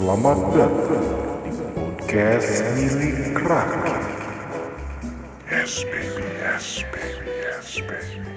Selamat 0.00 0.40
datang 0.56 1.44
di 1.44 1.52
podcast 1.76 2.64
milik 2.72 3.36
rakyat. 3.36 4.00
Yes 5.44 5.84
baby, 5.84 6.24
yes 6.40 6.68
baby, 6.88 7.28
yes 7.44 7.68
baby. 7.84 8.29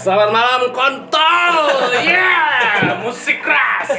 Selamat 0.00 0.30
malam 0.32 0.72
kontol, 0.72 1.56
yeah, 2.00 2.96
musik 3.04 3.44
keras. 3.44 3.92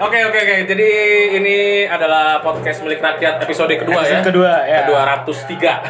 Oke 0.00 0.18
oke 0.24 0.38
oke, 0.38 0.56
jadi 0.64 0.90
ini 1.36 1.84
adalah 1.84 2.40
podcast 2.40 2.80
milik 2.80 3.04
rakyat 3.04 3.44
episode 3.44 3.68
kedua 3.76 4.00
ya. 4.00 4.24
Kedua, 4.24 4.52
ya. 4.64 4.78
Kedua 4.86 5.00
ratus 5.04 5.44
tiga. 5.44 5.84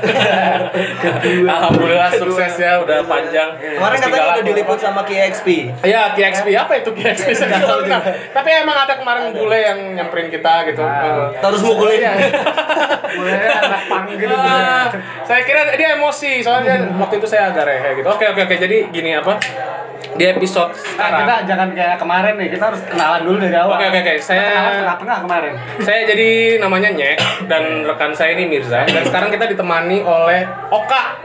Alhamdulillah 1.47 2.11
sukses 2.19 2.59
ya, 2.59 2.83
udah 2.83 3.07
panjang. 3.07 3.55
Kemarin 3.55 3.99
katanya 4.03 4.35
udah 4.35 4.45
diliput 4.45 4.79
sama 4.83 5.07
KXP. 5.07 5.79
Ya, 5.87 6.11
KXP 6.19 6.59
apa 6.59 6.73
itu 6.83 6.91
KXP? 6.91 7.29
Tahu 7.39 7.87
kenal. 7.87 8.03
Tapi 8.35 8.49
emang 8.51 8.83
ada 8.83 8.99
kemarin 8.99 9.31
bule 9.31 9.59
yang 9.63 9.79
nyamperin 9.95 10.27
kita 10.27 10.67
gitu. 10.75 10.83
Terus 11.39 11.61
mukulin. 11.63 12.03
Iya. 12.03 12.13
Mulai 13.13 13.47
anak 13.47 13.83
pang 13.87 14.05
gitu. 14.11 14.33
Ah, 14.33 14.89
saya 15.23 15.45
kira 15.53 15.77
dia 15.77 15.89
emosi 15.95 16.41
soalnya 16.41 16.75
waktu 17.03 17.15
itu 17.15 17.27
saya 17.27 17.53
agak 17.53 17.65
rehe 17.65 17.89
gitu. 17.95 18.09
Oke 18.09 18.25
oke 18.27 18.41
oke 18.43 18.57
jadi 18.57 18.89
gini 18.89 19.13
apa 19.13 19.37
di 20.13 20.25
episode 20.27 20.69
Nah, 20.69 20.81
sekarang. 21.09 21.21
kita 21.23 21.35
jangan 21.47 21.69
kayak 21.73 21.97
kemarin 21.97 22.35
nih, 22.37 22.49
kita 22.51 22.65
harus 22.67 22.81
kenalan 22.85 23.21
dulu 23.23 23.37
dari 23.39 23.57
awal. 23.57 23.75
Oke, 23.75 23.85
oke, 23.87 23.99
oke. 23.99 24.15
Saya- 24.19 24.85
tengah-tengah 24.85 25.19
kemarin. 25.21 25.53
Saya 25.87 26.01
jadi 26.05 26.29
namanya 26.59 26.91
Nyek 26.91 27.17
dan 27.47 27.63
rekan 27.83 28.13
saya 28.13 28.33
ini 28.33 28.45
Mirza 28.47 28.85
dan 28.85 29.03
sekarang 29.03 29.29
kita 29.29 29.45
ditemani 29.47 30.01
oleh 30.01 30.45
Oka, 30.69 31.17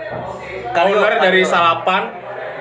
owner 0.74 1.20
dari 1.20 1.44
Salapan 1.44 2.04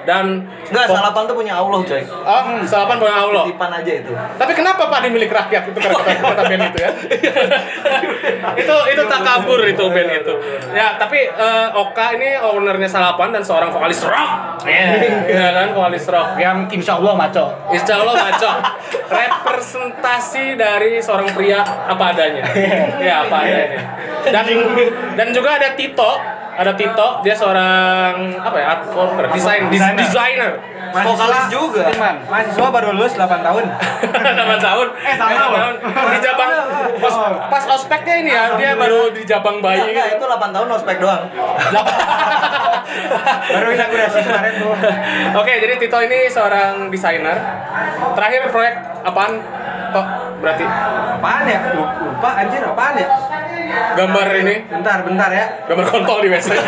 dan 0.06 0.46
Enggak, 0.66 0.86
salapan 0.90 1.22
tuh 1.30 1.36
punya 1.38 1.54
Allah, 1.58 1.78
coy. 1.78 2.02
Oh, 2.02 2.42
Salapan 2.66 2.96
punya 2.98 3.16
Allah. 3.22 3.44
Titipan 3.46 3.70
aja 3.70 3.92
itu. 4.02 4.12
Tapi 4.14 4.52
kenapa 4.54 4.82
Pak 4.90 4.98
di 5.06 5.08
milik 5.14 5.30
rakyat 5.30 5.62
itu 5.70 5.78
kata 5.78 6.02
kata 6.02 6.42
band 6.46 6.62
itu 6.74 6.78
ya? 6.82 6.90
itu 8.62 8.76
itu 8.94 9.02
takabur 9.06 9.60
itu 9.62 9.84
band 9.86 10.10
itu. 10.10 10.32
Ya, 10.74 10.98
tapi 10.98 11.26
eh, 11.26 11.68
Oka 11.74 12.14
ini 12.18 12.34
ownernya 12.38 12.90
Salapan 12.90 13.30
dan 13.34 13.42
seorang 13.42 13.70
vokalis 13.70 14.02
rock. 14.06 14.30
Iya 15.26 15.48
kan, 15.54 15.68
vokalis 15.74 16.06
rock. 16.10 16.38
Yang 16.42 16.58
insya 16.82 16.98
Allah 16.98 17.14
maco. 17.14 17.46
Insya 17.70 17.94
Allah 18.02 18.14
baca 18.18 18.50
representasi 19.06 20.58
dari 20.58 20.98
seorang 20.98 21.30
pria 21.34 21.62
apa 21.62 22.04
adanya. 22.10 22.44
Ya 22.98 23.26
apa 23.26 23.36
adanya. 23.46 23.80
Dan 24.26 24.44
dan 25.14 25.28
juga 25.30 25.58
ada 25.58 25.78
Tito, 25.78 26.18
ada 26.56 26.72
Tito, 26.72 27.08
dia 27.20 27.36
seorang 27.36 28.32
apa 28.36 28.56
ya 28.56 28.66
art 28.72 28.82
worker, 28.90 29.28
desain, 29.28 29.68
Desainer. 29.68 30.00
designer. 30.00 30.50
Vokalis 30.96 31.44
juga. 31.52 31.84
Iman. 31.92 32.16
Mahasiswa 32.24 32.68
baru 32.72 32.88
lulus 32.96 33.12
8 33.12 33.28
tahun. 33.44 33.64
Nama 34.40 34.54
tahun. 34.56 34.86
Eh, 34.96 35.14
sama 35.18 35.36
loh. 35.36 35.50
tahun. 35.52 35.74
Di 35.84 36.18
Jabang 36.24 36.50
pas, 36.96 37.14
pas 37.52 37.64
ospeknya 37.68 38.14
ini 38.24 38.30
ya, 38.32 38.56
dia 38.56 38.72
baru 38.72 39.12
di 39.12 39.22
Jabang 39.28 39.60
bayi 39.60 39.92
enggak, 39.92 40.16
gitu. 40.16 40.24
itu 40.24 40.32
8 40.32 40.56
tahun 40.56 40.68
ospek 40.72 40.96
doang. 40.96 41.22
Baru 43.46 43.68
inaugurasi 43.74 44.18
kemarin 44.22 44.52
tuh. 44.56 44.72
Oke, 45.36 45.52
jadi 45.58 45.74
Tito 45.76 45.98
ini 46.00 46.30
seorang 46.30 46.88
desainer. 46.88 47.36
Terakhir 48.14 48.48
proyek 48.48 48.74
apaan? 49.04 49.42
Tok, 49.86 50.06
berarti 50.42 50.64
Apaan 51.16 51.44
ya? 51.46 51.60
Lupa 51.74 52.30
anjir 52.36 52.62
apaan 52.62 52.94
ya? 52.98 53.06
Gambar 53.96 54.26
ini 54.36 54.54
Bentar, 54.66 54.98
bentar 55.02 55.30
ya. 55.30 55.46
gambar 55.66 55.86
kontol 55.86 56.18
di 56.20 56.28
WC. 56.28 56.48
Iya, 56.52 56.62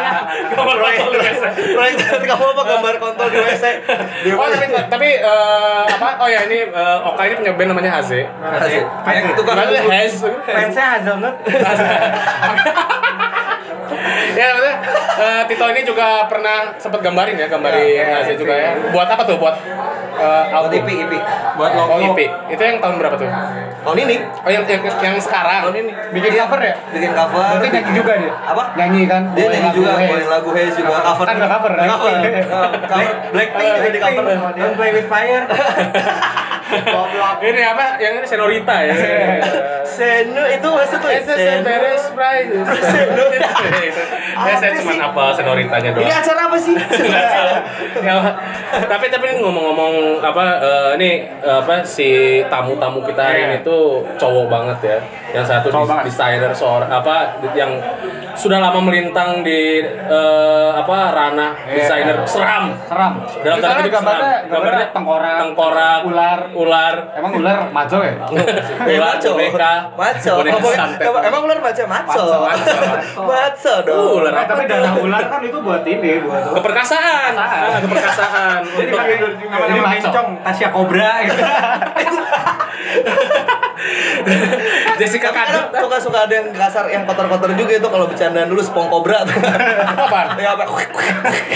iya. 0.00 0.18
Gambar 0.52 0.76
kontol 0.78 1.10
di 1.10 1.18
WC. 1.20 1.42
Proyek 1.74 1.94
kamu 2.24 2.44
apa 2.52 2.62
gambar 2.64 2.94
kontol 2.98 3.28
di 3.28 3.38
WC? 3.38 3.64
Di 4.22 4.30
Oh, 4.34 4.46
tapi 4.46 4.66
tapi 4.88 5.08
eh, 5.16 5.82
apa? 5.86 6.08
Oh 6.18 6.28
ya 6.28 6.46
ini 6.46 6.66
eh, 6.66 6.98
Oka 7.04 7.22
ini 7.24 7.34
punya 7.36 7.52
band 7.54 7.68
namanya 7.72 7.90
Haze. 7.98 8.26
Haze. 8.26 8.80
Kayak 9.02 9.22
gitu 9.32 9.42
kan. 9.42 9.54
Hez. 9.90 10.14
Fansnya 10.44 10.86
Hazelnut. 10.98 11.34
ya 14.34 14.46
maksudnya 14.50 14.76
eh, 15.14 15.42
Tito 15.46 15.64
ini 15.68 15.82
juga 15.82 16.26
pernah 16.26 16.74
sempat 16.76 17.00
gambarin 17.00 17.36
ya, 17.36 17.46
gambarin 17.46 17.80
Ya, 17.84 18.02
ya, 18.02 18.04
Haze 18.20 18.34
IP. 18.34 18.40
juga 18.40 18.54
ya. 18.54 18.70
Buat 18.90 19.08
apa 19.08 19.22
tuh? 19.22 19.36
Buat 19.36 19.56
eh, 19.56 20.44
Buat 20.50 20.68
album? 20.68 20.80
IP, 20.80 20.88
IP. 21.06 21.12
Buat 21.54 21.70
logo. 21.74 21.92
Oh, 21.92 22.00
IP. 22.02 22.20
Itu 22.48 22.62
yang 22.62 22.78
tahun 22.78 22.96
berapa 22.98 23.16
tuh? 23.16 23.28
Tahun 23.84 23.98
ini 24.00 24.16
Oh, 24.40 24.48
yang 24.48 24.64
yang, 24.64 24.80
yang 24.80 25.16
sekarang. 25.18 25.60
Tahun 25.68 25.76
ini 25.76 25.92
Bikin 26.10 26.32
cover 26.34 26.60
ya? 26.60 26.74
bikin 26.88 27.12
cover. 27.12 27.36
Berarti 27.36 27.68
nyanyi 27.68 27.92
juga 27.92 28.12
dia? 28.16 28.32
Apa? 28.42 28.62
Nyanyi 28.74 29.02
kan? 29.04 29.22
Dia 29.36 29.46
nyanyi 29.46 29.70
juga, 29.72 29.90
eh. 29.92 30.08
bawain 30.08 30.28
lagu 30.28 30.48
Haze 30.50 30.72
juga 30.74 30.92
cover. 31.04 31.26
Kan 31.26 31.36
cover, 31.38 31.72
right? 31.74 31.90
Cover. 31.90 32.12
Eh, 32.14 32.44
Cover 32.84 33.14
Blackpink 33.30 33.68
juga 33.70 33.88
di 33.90 34.00
cover. 34.00 34.24
Don't 34.56 34.74
play 34.74 34.90
with 34.92 35.08
fire. 35.08 35.44
Ini 37.44 37.62
apa? 37.64 37.84
Yang 38.00 38.12
ini 38.18 38.26
Senorita 38.26 38.74
ya. 38.82 38.94
Senu 39.94 40.42
itu 40.48 40.68
maksudnya 40.68 41.10
It's 41.14 41.30
a 41.30 41.62
Beres 41.62 42.04
Prize. 42.16 42.50
Ya 44.34 44.54
saya 44.58 44.74
cuma 44.82 44.98
apa 44.98 45.30
senoritanya 45.30 45.94
doang. 45.94 46.04
Ini 46.10 46.14
acara 46.18 46.40
apa 46.50 46.56
sih? 46.58 46.74
ya, 48.02 48.14
tapi 48.90 49.06
tapi 49.06 49.24
ini 49.30 49.38
ngomong-ngomong 49.38 50.18
apa 50.18 50.44
eh, 50.58 50.88
ini 50.98 51.10
eh, 51.38 51.58
apa 51.62 51.86
si 51.86 52.42
tamu-tamu 52.50 53.06
kita 53.06 53.22
hari 53.22 53.40
ini 53.46 53.56
tuh 53.62 54.02
cowok 54.18 54.46
banget 54.50 54.78
ya. 54.82 54.98
Yang 55.38 55.44
satu 55.54 55.68
banget. 55.70 56.10
desainer 56.10 56.50
seorang 56.50 56.90
apa 56.90 57.38
yang 57.54 57.78
sudah 58.34 58.58
lama 58.58 58.82
melintang 58.82 59.46
di 59.46 59.86
eh, 59.86 60.70
apa 60.74 60.98
ranah 61.14 61.52
Iya. 61.70 61.74
desainer 61.78 62.16
seram. 62.26 62.64
Seram. 62.90 63.12
Dalam 63.40 63.58
tanda 63.62 63.78
kutip 63.78 63.92
gambarnya, 63.94 64.34
seram. 64.34 64.50
gambarnya 64.50 64.86
tengkorak, 64.90 65.36
tengkorak, 65.46 65.98
ular. 66.10 66.38
ular, 66.50 66.63
Emang 67.14 67.32
ular 67.34 67.56
maco 67.68 67.98
ya? 67.98 68.14
Ular, 68.88 69.16
maco. 69.16 69.28
boneka, 69.34 69.54
Maco. 69.94 70.32
Emang- 71.20 71.44
ular 71.44 71.58
maco. 71.60 71.82
Maco. 71.84 72.24
Maco 73.24 73.72
dong. 73.86 74.12
ular 74.18 74.32
Eh, 74.34 74.44
tapi 74.46 74.62
darah 74.64 74.92
ular 74.96 75.22
kan 75.24 75.40
itu 75.40 75.58
buat 75.58 75.82
ini, 75.84 76.10
buat 76.20 76.42
keperkasaan, 76.52 77.32
keperkasaan. 77.80 78.60
Jadi 78.64 78.82
Untuk- 78.84 78.96
pakai 78.96 79.14
Ini 79.14 79.44
nama-nama 79.46 79.82
maco. 79.82 79.92
bencong, 80.00 80.28
Tasya 80.42 80.68
Cobra 80.70 81.10
gitu. 81.22 81.42
Jessica 85.00 85.30
Kadut. 85.34 85.70
kadang 85.70 85.82
suka-suka 85.86 86.18
ada 86.26 86.34
yang 86.34 86.48
kasar, 86.54 86.84
yang 86.88 87.02
kotor-kotor 87.04 87.50
juga 87.54 87.72
itu 87.76 87.88
kalau 87.90 88.06
bercandaan 88.06 88.48
dulu 88.48 88.62
spong 88.62 88.88
kobra 88.88 89.26
tuh. 89.26 89.34
Apa? 89.38 90.20
Ya 90.44 90.52
apa? 90.52 90.64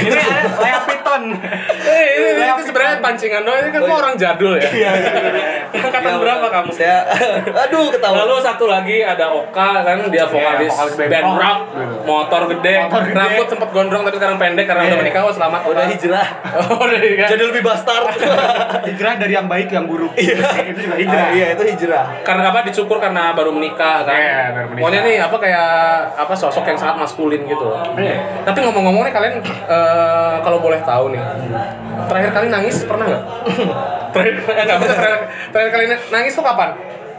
Ini 0.01 0.17
ada 0.17 0.49
Lea 0.61 0.81
Piton. 0.87 1.23
Eh, 1.89 2.37
ini, 2.37 2.45
itu 2.45 2.69
sebenarnya 2.69 3.01
pancingan 3.01 3.49
doang. 3.49 3.65
Ini 3.65 3.73
kan 3.73 3.81
kok 3.81 3.97
orang 3.97 4.15
jadul 4.21 4.61
ya. 4.61 4.69
Angkatan 5.73 6.21
berapa 6.21 6.47
kamu? 6.53 6.69
Saya 6.69 7.01
aduh 7.49 7.89
ketawa. 7.89 8.29
Lalu 8.29 8.45
satu 8.45 8.69
lagi 8.69 9.01
ada 9.01 9.33
Oka 9.33 9.89
kan 9.89 10.05
dia 10.13 10.29
vokalis 10.29 10.69
band 11.01 11.29
rock. 11.33 11.59
motor 12.05 12.43
gede, 12.53 12.75
rambut 12.93 13.47
sempat 13.49 13.69
gondrong 13.73 14.05
tapi 14.05 14.17
sekarang 14.21 14.37
pendek 14.37 14.69
karena 14.69 14.85
udah 14.85 14.99
menikah. 15.01 15.23
Oh 15.25 15.33
selamat. 15.33 15.61
udah 15.65 15.85
hijrah. 15.89 16.29
Oh, 16.69 16.77
udah 16.85 17.01
hijrah. 17.01 17.29
Jadi 17.33 17.43
lebih 17.49 17.63
bastard. 17.65 18.13
Hijrah 18.85 19.15
dari 19.17 19.33
yang 19.33 19.49
baik 19.49 19.73
yang 19.73 19.89
buruk. 19.89 20.13
itu 20.13 20.37
juga 20.77 20.97
hijrah. 21.01 21.25
Ah, 21.25 21.33
Iya, 21.33 21.47
itu 21.57 21.65
hijrah. 21.73 22.05
Karena 22.27 22.43
apa 22.53 22.61
dicukur 22.67 22.99
karena 23.01 23.33
baru 23.33 23.51
menikah 23.55 24.05
kan. 24.05 24.19
Iya, 24.19 24.39
baru 24.53 24.67
menikah. 24.69 24.83
Pokoknya 24.85 25.01
nih 25.07 25.17
apa 25.23 25.37
kayak 25.41 25.69
apa 26.17 26.35
sosok 26.37 26.65
yang 26.69 26.79
sangat 26.79 26.97
maskulin 27.01 27.43
gitu. 27.49 27.67
Iya. 27.97 28.17
Tapi 28.45 28.59
ngomong-ngomong 28.65 29.03
nih 29.09 29.15
kalian 29.15 29.35
eh, 29.47 30.37
kalau 30.45 30.59
boleh 30.61 30.81
tahu 30.85 31.17
nih. 31.17 31.23
Terakhir 32.09 32.31
kali 32.33 32.47
nangis 32.53 32.77
pernah 32.85 33.07
nggak? 33.09 33.25
terakhir 34.13 34.35
eh, 34.45 34.67
terakhir, 34.67 35.21
terakhir 35.53 35.71
kali 35.73 35.85
nangis 36.13 36.33
tuh 36.37 36.45
kapan? 36.45 36.71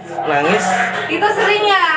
Nangis, 0.09 0.65
Itu 1.05 1.27
sering 1.37 1.63
ya? 1.69 1.85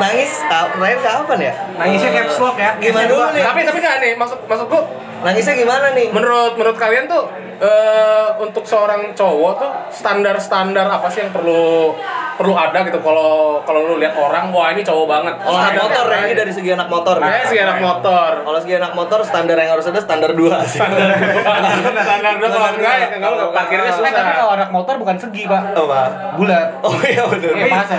nangis 0.00 0.30
tahu 0.48 0.66
terakhir 0.80 1.00
kapan 1.04 1.38
ya? 1.40 1.52
Nangisnya 1.76 2.10
caps 2.16 2.36
lock 2.40 2.56
ya. 2.56 2.70
Gimana 2.80 3.06
dulu 3.08 3.24
nih? 3.36 3.42
Tapi 3.44 3.60
tapi 3.68 3.78
nggak 3.80 3.96
nih 4.00 4.12
maksud 4.16 4.38
maksudku 4.48 4.78
Nangisnya 5.20 5.54
gimana 5.54 5.86
nih? 5.92 6.08
menurut 6.10 6.56
menurut 6.56 6.76
kalian 6.76 7.04
tuh 7.04 7.28
eh, 7.58 8.28
untuk 8.38 8.64
seorang 8.64 9.12
cowok 9.12 9.52
tuh 9.56 9.70
standar 9.92 10.36
standar 10.36 10.88
apa 10.88 11.06
sih 11.06 11.20
yang 11.20 11.30
perlu 11.30 11.92
perlu 12.40 12.56
ada 12.56 12.80
gitu 12.88 13.04
kalau 13.04 13.60
kalau 13.60 13.84
lu 13.84 14.00
lihat 14.00 14.16
orang 14.16 14.48
wah 14.48 14.72
ini 14.72 14.80
cowok 14.80 15.04
banget. 15.04 15.34
Kalau 15.36 15.52
anak 15.52 15.76
Standarnya 15.76 15.92
motor 15.92 16.06
ya, 16.08 16.20
ini 16.24 16.32
dari 16.32 16.52
segi 16.56 16.70
anak 16.72 16.88
motor. 16.88 17.16
Ya 17.20 17.44
sih 17.44 17.58
anak 17.60 17.78
motor. 17.78 18.30
Kalau 18.40 18.58
segi 18.64 18.74
anak 18.80 18.92
motor 18.96 19.18
standar 19.20 19.56
yang 19.60 19.70
harus 19.76 19.84
ada 19.84 20.00
standar 20.00 20.30
2 20.32 20.48
Standar 20.64 21.04
standar 22.08 22.32
dua 22.40 22.48
kalau 22.48 22.68
enggak 22.72 22.94
ya 22.96 23.06
kalau 23.20 23.36
parkirnya 23.52 23.84
Eh, 23.84 23.92
tapi 23.92 24.08
susah. 24.08 24.24
kalau 24.32 24.52
anak 24.56 24.70
motor 24.72 24.94
bukan 24.96 25.16
segi, 25.20 25.42
Pak. 25.44 25.62
Apa? 25.76 26.02
Bulat. 26.40 26.66
Oh 26.80 26.96
iya 27.04 27.22
benar. 27.28 27.52
Iya, 27.52 27.66
masa. 27.68 27.98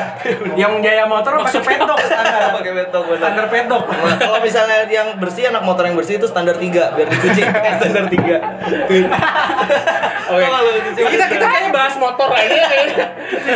Yang 0.57 0.73
jaya 0.81 1.05
motor 1.05 1.31
pakai 1.37 1.61
pedok 1.61 1.99
standar. 2.01 2.41
pakai 2.57 2.73
pedok 2.73 3.03
benar. 3.05 3.21
Standar 3.21 3.45
pedok. 3.45 3.83
Nah, 3.85 4.17
kalau 4.17 4.39
misalnya 4.41 4.77
yang 4.89 5.07
bersih 5.21 5.53
anak 5.53 5.61
motor 5.61 5.85
yang 5.85 5.93
bersih 5.93 6.17
itu 6.17 6.25
standar 6.25 6.57
3 6.57 6.97
biar 6.97 7.07
dicuci 7.11 7.41
Eh, 7.43 7.73
standar 7.77 8.05
3 8.07 8.39
Oke. 10.31 10.47
Kita 10.95 11.25
kita 11.27 11.45
kayaknya 11.45 11.71
bahas 11.75 11.95
motor 11.99 12.31
aja. 12.31 12.63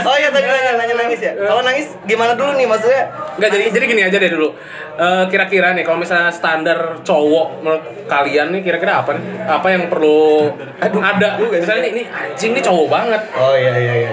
Oh 0.04 0.16
iya 0.19 0.28
tadi 0.28 0.44
nanya 0.44 0.75
nanya 0.75 0.96
nangis 1.00 1.19
ya. 1.24 1.31
Kalau 1.31 1.63
nangis 1.63 1.96
gimana 2.04 2.36
dulu 2.36 2.52
nih 2.60 2.68
maksudnya? 2.68 3.07
Enggak 3.40 3.50
jadi 3.56 3.63
jadi 3.72 3.86
gini 3.88 4.02
aja 4.04 4.18
deh 4.19 4.28
dulu. 4.28 4.52
Eh, 4.96 5.24
kira-kira 5.31 5.72
nih 5.72 5.88
kalau 5.88 6.04
misalnya 6.04 6.36
standar 6.36 7.00
cowok 7.00 7.63
menurut 7.63 7.84
kalian 8.12 8.52
nih 8.52 8.62
kira-kira 8.63 9.00
apa 9.00 9.16
nih? 9.16 9.24
Apa 9.48 9.68
yang 9.72 9.88
perlu 9.88 10.52
ada? 10.84 11.40
Misalnya 11.40 11.81
nih, 11.88 11.92
ini 11.96 12.04
anjing 12.12 12.52
nih 12.52 12.63
cowok 12.63 12.88
banget. 12.92 13.22
Oh 13.40 13.56
iya 13.56 13.74
iya 13.80 13.94
iya. 13.96 14.10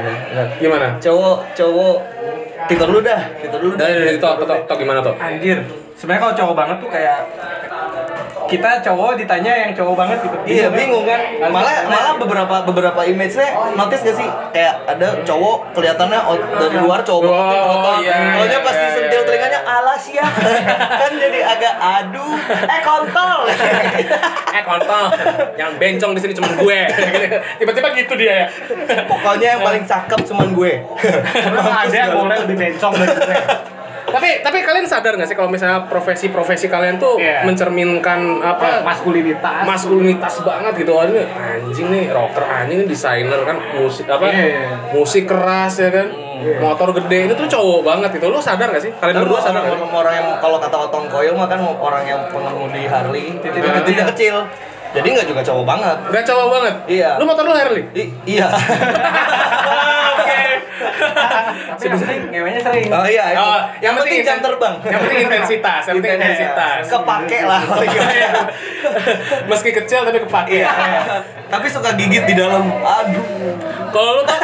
Gimana? 0.62 1.02
Cowok 1.02 1.58
cowok 1.58 1.96
Tito 2.70 2.86
dulu 2.86 3.02
dah, 3.02 3.26
Tito 3.42 3.58
dulu 3.58 3.74
dah. 3.74 3.90
Dari 3.90 4.06
dari 4.06 4.18
to, 4.22 4.28
to, 4.38 4.44
to, 4.46 4.54
to 4.70 4.74
gimana 4.78 5.02
tuh? 5.02 5.18
Anjir. 5.18 5.66
Sebenarnya 5.98 6.30
kalau 6.30 6.34
cowok 6.38 6.54
banget 6.54 6.76
tuh 6.78 6.90
kayak 6.94 7.18
kita 8.52 8.70
cowok 8.82 9.16
ditanya 9.16 9.52
yang 9.58 9.70
cowok 9.72 9.94
banget 9.96 10.18
gitu. 10.20 10.36
Iya 10.44 10.66
bingung 10.68 11.02
kan. 11.02 11.20
Malah 11.48 11.76
malah 11.84 12.12
beberapa 12.16 12.56
beberapa 12.62 13.00
image-nya 13.02 13.48
notice 13.72 14.02
gak 14.02 14.14
sih 14.14 14.28
kayak 14.50 14.74
ada 14.86 15.16
cowok 15.22 15.72
kelihatannya 15.72 16.20
dari 16.52 16.76
luar 16.78 17.00
cowok 17.00 17.20
banget 17.22 17.48
yang 17.48 17.62
Oh, 17.62 17.70
kotor. 17.72 17.94
iya, 17.98 18.16
Taunya 18.34 18.50
iya, 18.50 18.58
pas 18.60 18.74
iya, 18.74 18.84
disentil 18.84 19.16
iya. 19.16 19.26
telinganya 19.26 19.60
alas 19.62 20.02
ya. 20.12 20.26
kan 20.92 21.12
jadi 21.14 21.40
agak 21.42 21.74
aduh 21.80 22.36
eh 22.68 22.80
kontol. 22.82 23.38
Eh 24.52 24.60
kontol, 24.60 25.08
yang 25.56 25.80
bencong 25.80 26.12
di 26.12 26.20
sini 26.20 26.36
cuma 26.36 26.52
gue. 26.52 26.80
Tiba-tiba 27.58 27.88
gitu 27.96 28.12
dia 28.14 28.44
ya. 28.44 28.46
Pokoknya 29.02 29.56
yang 29.56 29.62
paling 29.62 29.80
cakep 29.82 30.20
cuman 30.28 30.52
gue. 30.52 30.72
Ada 31.56 32.12
boleh 32.12 32.36
lebih 32.44 32.56
bencong 32.60 32.92
dari 32.92 33.16
gue. 33.16 33.36
Tapi 34.12 34.28
tapi 34.40 34.58
kalian 34.60 34.84
sadar 34.84 35.16
nggak 35.16 35.26
sih 35.26 35.34
kalau 35.34 35.48
misalnya 35.48 35.84
profesi-profesi 35.84 36.68
kalian 36.68 36.96
tuh 36.96 37.16
Iya. 37.16 37.42
mencerminkan 37.42 38.20
apa 38.38 38.84
Maskulinitas. 38.84 39.64
maskulinitas 39.64 40.34
banget 40.40 40.72
gitu 40.76 40.92
ini 41.02 41.24
anjing 41.26 41.88
nih 41.88 42.04
rocker 42.08 42.44
anjing 42.44 42.78
ini 42.78 42.86
desainer 42.86 43.40
kan 43.42 43.56
musik 43.72 44.04
apa 44.06 44.28
Iya, 44.28 44.44
iya. 44.46 44.68
musik 44.92 45.24
keras 45.24 45.74
ya 45.76 45.90
kan 45.90 46.08
motor 46.58 46.90
gede 46.92 47.26
itu 47.26 47.34
tuh 47.36 47.48
cowok 47.48 47.80
banget 47.82 48.10
itu 48.14 48.26
lu 48.26 48.36
sadar 48.36 48.68
gak 48.68 48.82
sih 48.82 48.90
kalian 48.92 49.14
berdua 49.16 49.38
sadar 49.38 49.62
orang, 49.62 49.78
gak 49.80 49.94
orang 49.96 50.14
yang 50.16 50.28
kalau 50.36 50.58
kata 50.58 50.76
Otong 50.82 51.06
Koyo 51.06 51.32
mah 51.32 51.46
kan 51.46 51.62
orang 51.62 52.02
yang 52.02 52.20
pengemudi 52.28 52.82
Harley 52.84 53.38
titik-titik 53.38 54.10
kecil. 54.10 54.36
Jadi 54.92 55.08
nggak 55.08 55.24
juga 55.24 55.40
cowok 55.40 55.64
banget. 55.64 55.96
Gak 56.10 56.24
cowok 56.26 56.46
banget 56.50 56.74
Iya. 56.84 57.10
lu 57.16 57.24
motor 57.24 57.46
lu 57.46 57.54
Harley 57.54 57.86
I- 57.94 58.12
iya. 58.28 58.50
Tapi 60.82 61.84
yang 61.88 61.98
sering, 61.98 62.22
ngewenya 62.30 62.60
sering. 62.60 62.86
Oh 62.90 63.06
iya. 63.06 63.24
itu. 63.32 63.40
Oh, 63.40 63.58
yang 63.80 63.94
penting 63.98 64.22
jam 64.26 64.38
terbang. 64.42 64.74
yang 64.84 65.00
penting 65.02 65.20
intensitas 65.26 65.82
yang 65.88 65.96
penting 65.98 66.14
intensitas 66.18 66.82
Kepake 66.90 67.38
lah. 67.46 67.62
meski 69.50 69.70
kecil 69.72 70.04
tapi 70.04 70.18
kepake 70.22 70.62
Iya. 70.62 70.72
Tapi 71.48 71.66
suka 71.68 71.94
gigit 71.96 72.24
di 72.28 72.34
dalam. 72.36 72.68
Aduh. 72.82 73.56
Kalau 73.92 74.10
lu 74.18 74.22
tuh 74.24 74.40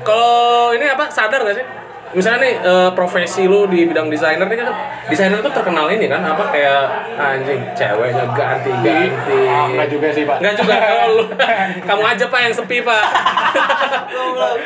kalau 0.00 0.72
ini 0.72 0.86
apa 0.88 1.12
sadar 1.12 1.44
gak 1.44 1.56
sih? 1.60 1.66
Misalnya 2.10 2.40
nih 2.42 2.54
eh, 2.58 2.90
profesi 2.98 3.46
lu 3.46 3.70
di 3.70 3.86
bidang 3.86 4.10
desainer 4.10 4.46
nih 4.46 4.58
kan 4.58 4.66
desainer 5.06 5.38
tuh 5.38 5.52
terkenal 5.54 5.86
ini 5.90 6.10
kan 6.10 6.18
apa 6.26 6.50
kayak 6.50 6.82
anjing 7.14 7.60
ceweknya 7.78 8.24
ganti-ganti. 8.34 9.38
Ah, 9.46 9.70
enggak 9.70 9.88
juga 9.88 10.08
sih, 10.10 10.26
Pak. 10.26 10.36
Enggak 10.42 10.54
juga. 10.58 10.74
Oh, 10.74 11.08
lu. 11.14 11.24
Kamu 11.88 12.02
aja 12.02 12.24
Pak 12.26 12.40
yang 12.42 12.54
sepi, 12.54 12.76
Pak. 12.82 13.04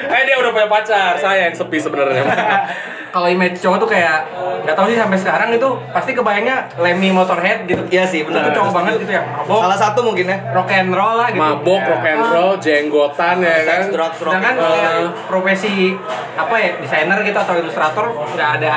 eh 0.08 0.22
dia 0.24 0.36
udah 0.40 0.50
punya 0.56 0.68
pacar, 0.72 1.20
saya 1.20 1.52
yang 1.52 1.54
sepi 1.56 1.76
sebenarnya. 1.76 2.24
Kalau 3.14 3.30
image 3.30 3.62
cowok 3.62 3.78
tuh 3.78 3.86
kayak 3.88 4.26
nggak 4.66 4.74
tahu 4.74 4.90
sih 4.90 4.98
sampai 4.98 5.14
sekarang 5.14 5.48
itu 5.48 5.68
pasti 5.88 6.10
kebayangnya 6.12 6.66
Lemmy 6.76 7.14
Motorhead 7.14 7.62
gitu. 7.62 7.78
Iya 7.86 8.02
sih, 8.02 8.26
benar. 8.26 8.42
Itu 8.42 8.58
cowok 8.58 8.72
banget 8.74 8.92
gitu 8.98 9.12
ya. 9.14 9.22
Mabok, 9.22 9.62
Salah 9.62 9.78
satu 9.78 10.02
mungkin 10.02 10.26
ya. 10.26 10.38
rock 10.50 10.66
and 10.68 10.90
roll 10.90 11.14
lah 11.14 11.30
gitu. 11.30 11.38
Mabok, 11.38 11.82
rock 11.86 12.02
and 12.04 12.22
roll, 12.26 12.52
jenggotan 12.58 13.36
ya 13.38 13.56
kan. 13.62 13.80
Drugs, 13.86 14.18
rock 14.18 14.32
Sedangkan 14.34 14.54
kayak 14.58 14.92
profesi 15.24 15.94
apa 16.34 16.54
ya 16.58 16.70
desainer 16.76 17.18
gitu 17.22 17.38
atau 17.38 17.54
ilustrator 17.54 18.04
nggak 18.34 18.50
ada 18.58 18.74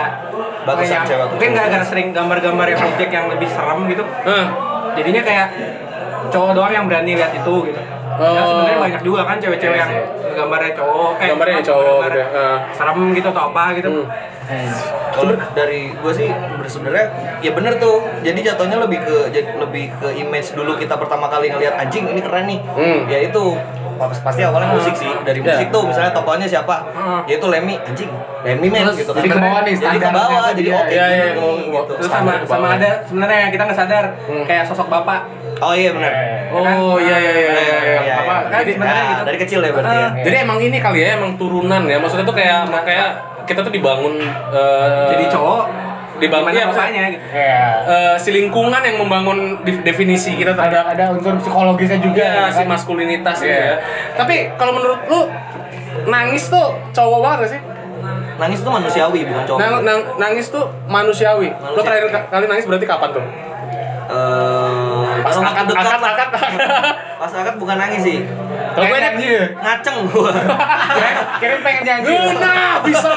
Batasan 0.62 0.94
yang- 0.94 1.08
cewek 1.08 1.26
mungkin 1.32 1.50
cowok. 1.50 1.58
gara-gara 1.58 1.86
sering 1.88 2.08
gambar-gambar 2.14 2.68
yang 2.68 2.82
objek 2.86 3.10
yang 3.10 3.26
lebih 3.26 3.50
serem 3.50 3.80
gitu 3.88 4.04
Hah. 4.06 4.46
jadinya 4.94 5.22
kayak 5.24 5.48
cowok 6.28 6.52
doang 6.54 6.70
yang 6.72 6.86
berani 6.86 7.16
lihat 7.16 7.34
itu 7.34 7.54
gitu 7.66 7.82
Oh. 8.18 8.26
Ya 8.28 8.42
sebenarnya 8.44 8.80
banyak 8.82 9.02
juga 9.02 9.22
kan 9.24 9.38
cewek-cewek 9.38 9.72
Iya 9.72 9.80
yang 9.80 9.92
sih. 9.92 10.02
gambarnya 10.34 10.72
cowok 10.74 11.10
eh 11.16 11.28
Gambarnya 11.28 11.62
cowok 11.62 11.86
gambar 11.88 12.10
gitu 12.10 12.18
ya. 12.18 12.28
Ah. 12.36 12.58
serem 12.72 13.00
gitu 13.12 13.28
atau 13.30 13.44
apa 13.48 13.64
gitu 13.74 13.90
Hmm. 14.48 14.72
Kalau 15.12 15.36
dari 15.52 15.92
gue 15.92 16.14
sih 16.14 16.32
sebenarnya 16.66 17.12
ya 17.38 17.52
bener 17.52 17.76
tuh. 17.78 18.00
Jadi 18.22 18.40
jatuhnya 18.42 18.80
lebih 18.80 19.04
ke 19.04 19.28
lebih 19.58 19.92
ke 19.94 20.08
image 20.16 20.56
dulu 20.56 20.72
kita 20.74 20.96
pertama 20.96 21.28
kali 21.28 21.52
ngelihat 21.52 21.76
anjing 21.78 22.08
ini 22.08 22.22
keren 22.22 22.48
nih. 22.48 22.60
Hmm. 22.64 23.00
Ya 23.06 23.20
itu 23.22 23.60
pas- 23.94 24.16
pasti 24.18 24.42
awalnya 24.42 24.72
musik 24.72 24.96
sih. 24.96 25.12
Dari 25.22 25.42
Ya. 25.42 25.52
musik 25.52 25.68
tuh 25.68 25.84
misalnya 25.84 26.16
tokohnya 26.16 26.48
siapa? 26.48 26.80
Hmm. 26.88 27.28
Ya 27.28 27.36
itu 27.36 27.44
Lemmy 27.46 27.76
anjing. 27.78 28.08
Lemmy 28.40 28.68
men 28.70 28.88
gitu 28.94 29.12
kan. 29.12 29.20
jadi 29.20 29.30
ke 29.30 29.40
bawah 29.42 29.62
nih, 29.62 29.74
Jadi 29.76 29.98
ke 29.98 30.08
bawah 30.08 30.28
ternyata 30.32 30.50
jadi 30.54 30.64
dia. 30.64 30.78
oke. 30.78 30.88
Iya, 30.88 31.06
iya, 31.10 31.26
gini, 31.28 31.44
ke- 31.44 31.68
gitu. 31.68 31.94
terus 31.98 32.08
sama 32.08 32.32
sama 32.46 32.68
ada 32.72 32.90
sebenarnya 33.04 33.38
yang 33.42 33.52
kita 33.52 33.64
nggak 33.68 33.78
sadar 33.78 34.06
Hmm. 34.24 34.46
kayak 34.48 34.64
sosok 34.64 34.88
bapak 34.88 35.20
Oh 35.60 35.74
iya 35.74 35.90
benar. 35.90 36.12
Oh 36.50 36.96
iya 36.98 37.16
iya 37.16 37.32
iya 37.32 37.50
iya. 37.50 37.52
Iya, 37.52 37.78
iya. 38.00 38.16
Apa? 38.20 38.36
Kan 38.46 38.60
Jadi, 38.62 38.72
sebenarnya 38.74 38.96
Nah, 38.96 39.10
gitu. 39.10 39.24
dari 39.26 39.38
kecil 39.38 39.60
ya 39.60 39.72
berarti 39.72 39.96
ya. 39.96 40.10
Jadi 40.22 40.36
emang 40.40 40.58
ini 40.60 40.78
kali 40.78 40.98
ya, 41.00 41.10
emang 41.16 41.32
turunan 41.36 41.82
ya. 41.84 41.98
Maksudnya 41.98 42.24
tuh 42.24 42.34
kayak 42.34 42.60
kayak 42.84 43.10
kita 43.44 43.60
tuh 43.62 43.72
dibangun 43.72 44.20
eh, 44.52 45.08
jadi 45.10 45.26
cowok 45.30 45.64
dibangun 46.18 46.50
ya, 46.50 46.66
bapaknya 46.66 47.04
gitu 47.10 47.24
Iya. 47.30 47.62
eh, 47.86 48.16
si 48.18 48.30
lingkungan 48.32 48.82
yang 48.82 48.98
membangun 48.98 49.38
def- 49.62 49.86
definisi 49.86 50.34
kita 50.34 50.50
Ada 50.52 50.58
terhadap 50.60 50.86
ada 50.92 51.04
unsur 51.14 51.38
psikologisnya 51.38 52.02
juga 52.02 52.26
ya, 52.26 52.44
si 52.50 52.66
kan? 52.66 52.68
maskulinitas 52.68 53.38
gitu 53.38 53.48
Iya. 53.48 53.62
ya. 53.64 53.76
Tapi 54.14 54.36
kalau 54.56 54.74
menurut 54.74 55.00
lu 55.06 55.30
nangis 56.06 56.48
tuh 56.48 56.66
cowok 56.92 57.20
banget 57.22 57.38
gak 57.40 57.52
sih? 57.54 57.62
Nangis 58.38 58.60
itu 58.60 58.70
manusiawi 58.70 59.20
bukan 59.26 59.44
cowok. 59.46 59.60
Nang, 59.60 59.74
nang- 59.84 60.08
nangis 60.18 60.46
tuh 60.48 60.66
manusiawi. 60.86 61.50
Lo 61.50 61.58
Manusiawi. 61.72 61.82
terakhir 61.84 62.08
ka- 62.12 62.28
kali 62.30 62.46
nangis 62.46 62.66
berarti 62.66 62.86
kapan 62.86 63.10
tuh? 63.12 63.26
Eh, 64.08 64.57
Pas 65.22 65.36
akad 65.36 65.66
lah. 65.70 66.12
akad. 66.14 66.30
Pas 67.18 67.32
akad 67.34 67.56
bukan 67.58 67.76
nangis 67.76 68.02
sih. 68.02 68.20
Kalau 68.78 68.86
gue 68.86 68.98
nih 68.98 69.10
nyanyi. 69.10 69.30
Ngaceng 69.58 69.98
gua. 70.06 70.30
Kirim 71.42 71.60
pengen 71.62 71.82
nyanyi. 71.82 72.14
Nah, 72.38 72.78
bisa. 72.86 73.10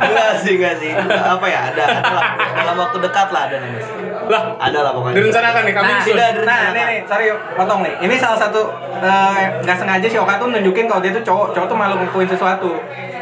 Enggak 0.00 0.32
sih, 0.40 0.52
enggak 0.56 0.74
sih. 0.80 0.90
Apa 0.96 1.46
ya? 1.46 1.60
Ada, 1.72 1.82
ada 1.84 2.10
lah. 2.10 2.24
Dalam 2.56 2.76
waktu 2.78 2.96
dekat 3.00 3.28
lah 3.28 3.42
ada 3.46 3.56
nangis. 3.60 3.86
Lah, 4.28 4.42
Ada 4.56 4.78
lah 4.84 4.92
pokoknya. 4.92 5.14
direncanakan 5.16 5.62
nih 5.64 5.74
kami 5.74 5.88
Nah, 5.88 6.00
tidak 6.04 6.16
nah, 6.20 6.32
direncanakan. 6.36 6.72
nih, 6.72 6.84
nih, 6.84 6.98
sorry, 7.08 7.26
potong 7.56 7.80
nih. 7.80 7.94
Ini 8.04 8.14
salah 8.16 8.38
satu 8.38 8.60
eh, 9.00 9.42
nggak 9.64 9.76
sengaja 9.76 10.06
si 10.06 10.16
Oka 10.16 10.36
tuh 10.36 10.48
nunjukin 10.48 10.84
kalau 10.84 11.00
dia 11.00 11.12
tuh 11.12 11.24
cowok, 11.24 11.56
cowok 11.56 11.66
tuh 11.66 11.76
malu 11.76 11.94
ngakuin 11.96 12.28
sesuatu. 12.28 12.72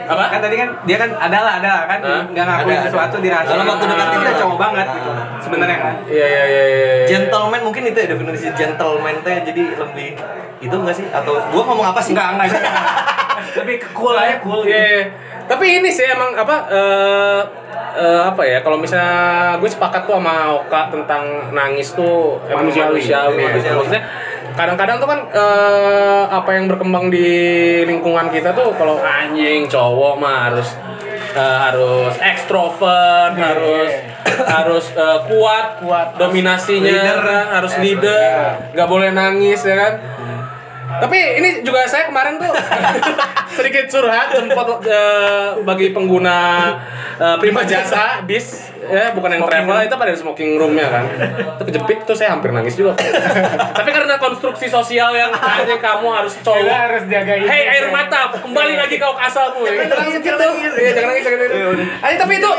Apa? 0.06 0.22
Kan 0.28 0.40
tadi 0.40 0.56
kan 0.56 0.68
dia 0.82 0.96
kan 0.96 1.10
ada 1.12 1.38
lah, 1.38 1.52
ada 1.58 1.68
lah 1.68 1.82
kan 1.84 1.98
nggak 2.30 2.44
ngakuin 2.46 2.80
sesuatu 2.86 3.16
di 3.18 3.28
rahasia. 3.28 3.52
Dalam 3.52 3.66
waktu 3.66 3.84
dekat 3.86 4.06
itu 4.06 4.12
ini 4.12 4.22
udah 4.22 4.30
lah. 4.30 4.40
cowok 4.40 4.58
banget 4.58 4.86
gitu. 4.88 5.10
Sebenarnya 5.42 5.78
kan. 5.78 5.94
Iya 6.06 6.26
iya 6.26 6.44
iya 6.46 6.64
iya. 6.64 6.94
Gentleman 7.06 7.60
mungkin 7.62 7.82
itu 7.84 7.98
ya 7.98 8.08
definisi 8.08 8.46
gentleman 8.52 9.14
teh 9.20 9.36
jadi 9.42 9.62
lebih 9.76 10.08
itu 10.58 10.74
enggak 10.74 10.94
sih? 10.94 11.06
Atau 11.10 11.36
gua 11.50 11.62
ngomong 11.64 11.86
apa 11.90 12.00
sih? 12.00 12.14
Enggak, 12.14 12.38
enggak. 12.38 12.50
Lebih 13.56 13.76
ke 13.78 13.88
cool 13.92 14.12
aja, 14.12 14.36
cool. 14.40 14.64
Iya. 14.64 14.76
iya. 14.76 15.02
Tapi 15.46 15.78
ini 15.78 15.88
sih 15.88 16.04
emang 16.04 16.34
apa 16.34 16.56
eh 16.66 17.40
eh, 17.96 18.20
apa 18.26 18.42
ya 18.42 18.60
kalau 18.60 18.76
misalnya 18.76 19.56
gue 19.56 19.70
sepakat 19.70 20.04
tuh 20.04 20.18
sama 20.18 20.52
Oka 20.52 20.90
tentang 20.90 21.22
nangis 21.52 21.94
tuh 21.94 22.36
emang 22.44 22.66
Manusiawi. 22.68 23.00
manusiawi, 23.00 23.32
Iya, 23.32 23.36
gitu. 23.36 23.46
manusiawi. 23.48 23.76
Maksudnya 23.78 24.02
kadang-kadang 24.56 24.96
tuh 24.98 25.08
kan 25.08 25.20
eh, 25.30 26.24
apa 26.32 26.50
yang 26.56 26.64
berkembang 26.66 27.12
di 27.12 27.28
lingkungan 27.84 28.32
kita 28.32 28.56
tuh 28.56 28.72
kalau 28.74 28.96
anjing 29.04 29.68
cowok 29.68 30.14
mah 30.16 30.50
harus 30.50 30.68
eh, 31.36 31.56
harus 31.68 32.14
ekstrovert, 32.18 33.36
harus 33.36 33.92
harus 34.56 34.84
eh, 34.96 35.18
kuat, 35.28 35.84
kuat 35.84 36.16
dominasinya, 36.16 36.88
Leader. 36.88 37.20
harus 37.52 37.72
leader, 37.78 38.32
nggak 38.72 38.88
boleh 38.88 39.12
nangis 39.12 39.60
ya 39.62 39.76
kan. 39.76 39.94
Tapi 40.96 41.18
ini 41.36 41.50
juga 41.60 41.84
saya 41.84 42.06
kemarin 42.06 42.36
tuh 42.36 42.52
sedikit 43.56 43.84
curhat 43.88 44.28
sempat 44.30 44.66
eh, 44.84 45.48
bagi 45.62 45.90
pengguna 45.90 46.38
eh, 47.16 47.36
prima 47.38 47.62
jasa 47.62 48.20
bis 48.22 48.68
ya 48.76 49.10
bukan 49.10 49.32
yang 49.32 49.42
travel 49.42 49.76
itu 49.80 49.96
pada 49.96 50.12
smoking 50.12 50.50
roomnya 50.54 50.86
kan 50.86 51.04
itu 51.58 51.62
kejepit 51.64 52.04
tuh 52.04 52.14
saya 52.14 52.36
hampir 52.36 52.52
nangis 52.52 52.76
juga 52.76 52.94
tapi 53.78 53.90
karena 53.90 54.14
konstruksi 54.16 54.68
sosial 54.68 55.10
yang 55.10 55.32
hanya 55.32 55.74
kamu 55.76 56.06
harus 56.06 56.36
Kita 56.36 56.52
cowok 56.52 56.76
harus 56.86 57.02
jaga 57.08 57.32
ini. 57.34 57.46
Hei 57.48 57.62
air 57.66 57.86
mata, 57.88 58.30
kembali 58.30 58.74
lagi 58.76 59.00
kau 59.00 59.16
ke 59.16 59.22
asalmu. 59.24 59.64
Ya, 59.64 59.88
jangan 59.88 60.06
nangis 60.06 60.20
gitu. 60.20 60.36
Iya, 60.76 60.90
jangan 60.92 61.08
nangis 61.10 61.22
jangan 61.24 61.38
nangis. 61.40 61.88
Ah, 61.98 62.10
tapi 62.14 62.32
itu 62.36 62.50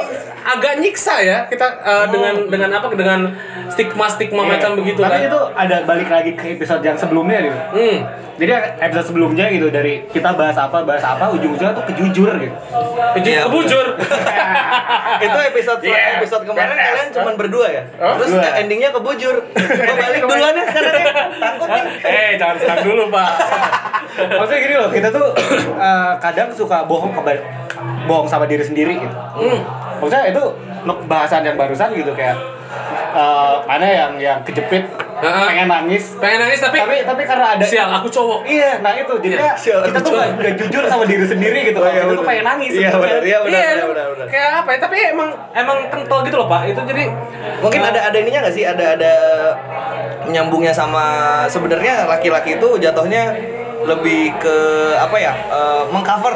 agak 0.43 0.73
nyiksa 0.79 1.15
ya 1.21 1.37
kita 1.45 1.67
eh, 1.79 2.05
dengan 2.09 2.33
dengan 2.49 2.69
apa 2.73 2.87
dengan 2.91 3.19
stigma-stigma 3.69 4.41
Iya. 4.43 4.49
macam 4.57 4.69
begitu 4.75 4.99
Tapi 4.99 5.13
kan. 5.13 5.29
itu 5.29 5.39
ada 5.53 5.77
balik 5.83 6.09
lagi 6.09 6.31
ke 6.33 6.45
episode 6.57 6.81
yang 6.81 6.97
sebelumnya 6.97 7.39
gitu. 7.45 7.57
Hmm. 7.71 7.97
Jadi 8.37 8.51
episode 8.79 9.05
sebelumnya 9.07 9.49
gitu 9.49 9.67
dari 9.67 10.05
kita 10.07 10.29
bahas 10.31 10.53
apa 10.53 10.81
bahas 10.81 11.01
apa 11.01 11.25
ujung-ujungnya 11.29 11.73
tuh 11.73 11.85
kejujur 11.85 12.29
gitu. 12.37 12.55
Keju- 13.17 13.25
Iya, 13.27 13.41
kebujur. 13.45 13.85
itu 15.25 15.37
episode 15.43 15.81
Yeah. 15.81 16.17
episode 16.17 16.43
kemarin 16.43 16.69
Badass. 16.69 16.87
kalian 16.87 17.09
cuma 17.11 17.31
berdua 17.33 17.67
ya 17.67 17.81
Hah? 17.97 18.13
terus 18.15 18.29
Berdua. 18.31 18.53
endingnya 18.55 18.89
kebujur 18.91 19.35
Gua 19.87 19.95
balik 19.97 20.21
duluan 20.21 20.53
ya 20.53 20.63
sekarang 20.63 20.93
ya 20.95 21.11
takut 21.33 21.67
nih 21.67 21.83
eh, 22.13 22.29
jangan 22.35 22.55
serang 22.57 22.81
dulu, 22.83 23.03
Pak. 23.09 23.29
Maksudnya 24.29 24.59
gini 24.59 24.75
loh, 24.75 24.89
kita 24.89 25.07
tuh 25.09 25.27
eh, 25.87 26.11
kadang 26.19 26.49
suka 26.51 26.85
bohong 26.85 27.11
ke 27.11 27.21
bohong 28.05 28.27
sama 28.27 28.45
diri 28.45 28.61
sendiri 28.61 28.93
gitu. 28.97 29.15
Hmm. 29.15 29.59
Maksudnya 29.97 30.29
itu 30.29 30.43
bahasan 31.05 31.41
yang 31.41 31.55
barusan 31.55 31.89
gitu 31.91 32.13
kayak 32.13 32.37
eh, 33.09 33.53
mana 33.63 33.85
yang 33.85 34.11
yang 34.15 34.39
kejepit 34.41 34.83
Heeh. 35.17 35.45
pengen 35.49 35.65
nangis 35.65 36.13
Pengen 36.15 36.39
nangis 36.39 36.59
tapi 36.59 36.77
tapi 36.77 36.95
tapi 37.01 37.21
karena 37.23 37.57
ada 37.57 37.65
sial, 37.65 37.89
aku 37.89 38.05
cowok. 38.05 38.45
Iya, 38.45 38.71
nah 38.79 38.93
itu 38.93 39.13
jadinya 39.17 39.49
Iya, 39.49 39.53
sial, 39.57 39.79
kita 39.81 39.97
tuh 39.99 40.13
gak, 40.13 40.29
gak 40.37 40.53
jujur 40.55 40.83
sama 40.85 41.03
diri 41.03 41.25
sendiri 41.25 41.59
gitu. 41.65 41.79
Oh, 41.79 41.87
iya, 41.87 42.05
kita 42.05 42.13
tuh 42.13 42.21
pengen 42.23 42.45
nangis. 42.45 42.71
iya 42.71 42.89
sebenarnya. 42.89 43.01
benar 43.01 43.23
iya 43.23 43.37
benar 43.41 43.49
Iya, 43.49 43.65
benar 43.65 43.77
lu- 43.77 43.89
benar 43.89 44.07
benar 44.13 44.25
kayak 44.27 44.51
apa 44.55 44.69
ya? 44.69 44.79
Tapi 44.79 44.97
emang 45.09 45.29
emang 45.51 45.77
kental 45.89 46.19
gitu 46.21 46.35
loh, 46.37 46.47
Pak. 46.47 46.61
Itu 46.67 46.81
jadi 46.83 47.03
mungkin 47.57 47.81
ada 47.81 47.99
ada 48.03 48.17
ininya 48.17 48.39
nggak 48.43 48.53
sih 48.53 48.63
ada 48.63 48.85
ada 48.93 49.13
nyambungnya 50.27 50.69
sama 50.71 51.05
sebenarnya 51.47 52.05
laki-laki 52.05 52.55
itu 52.55 52.69
jatuhnya 52.77 53.33
lebih 53.79 54.35
ke 54.35 54.57
apa 54.93 55.15
ya 55.15 55.33
eh, 55.33 55.83
mengcover 55.89 56.35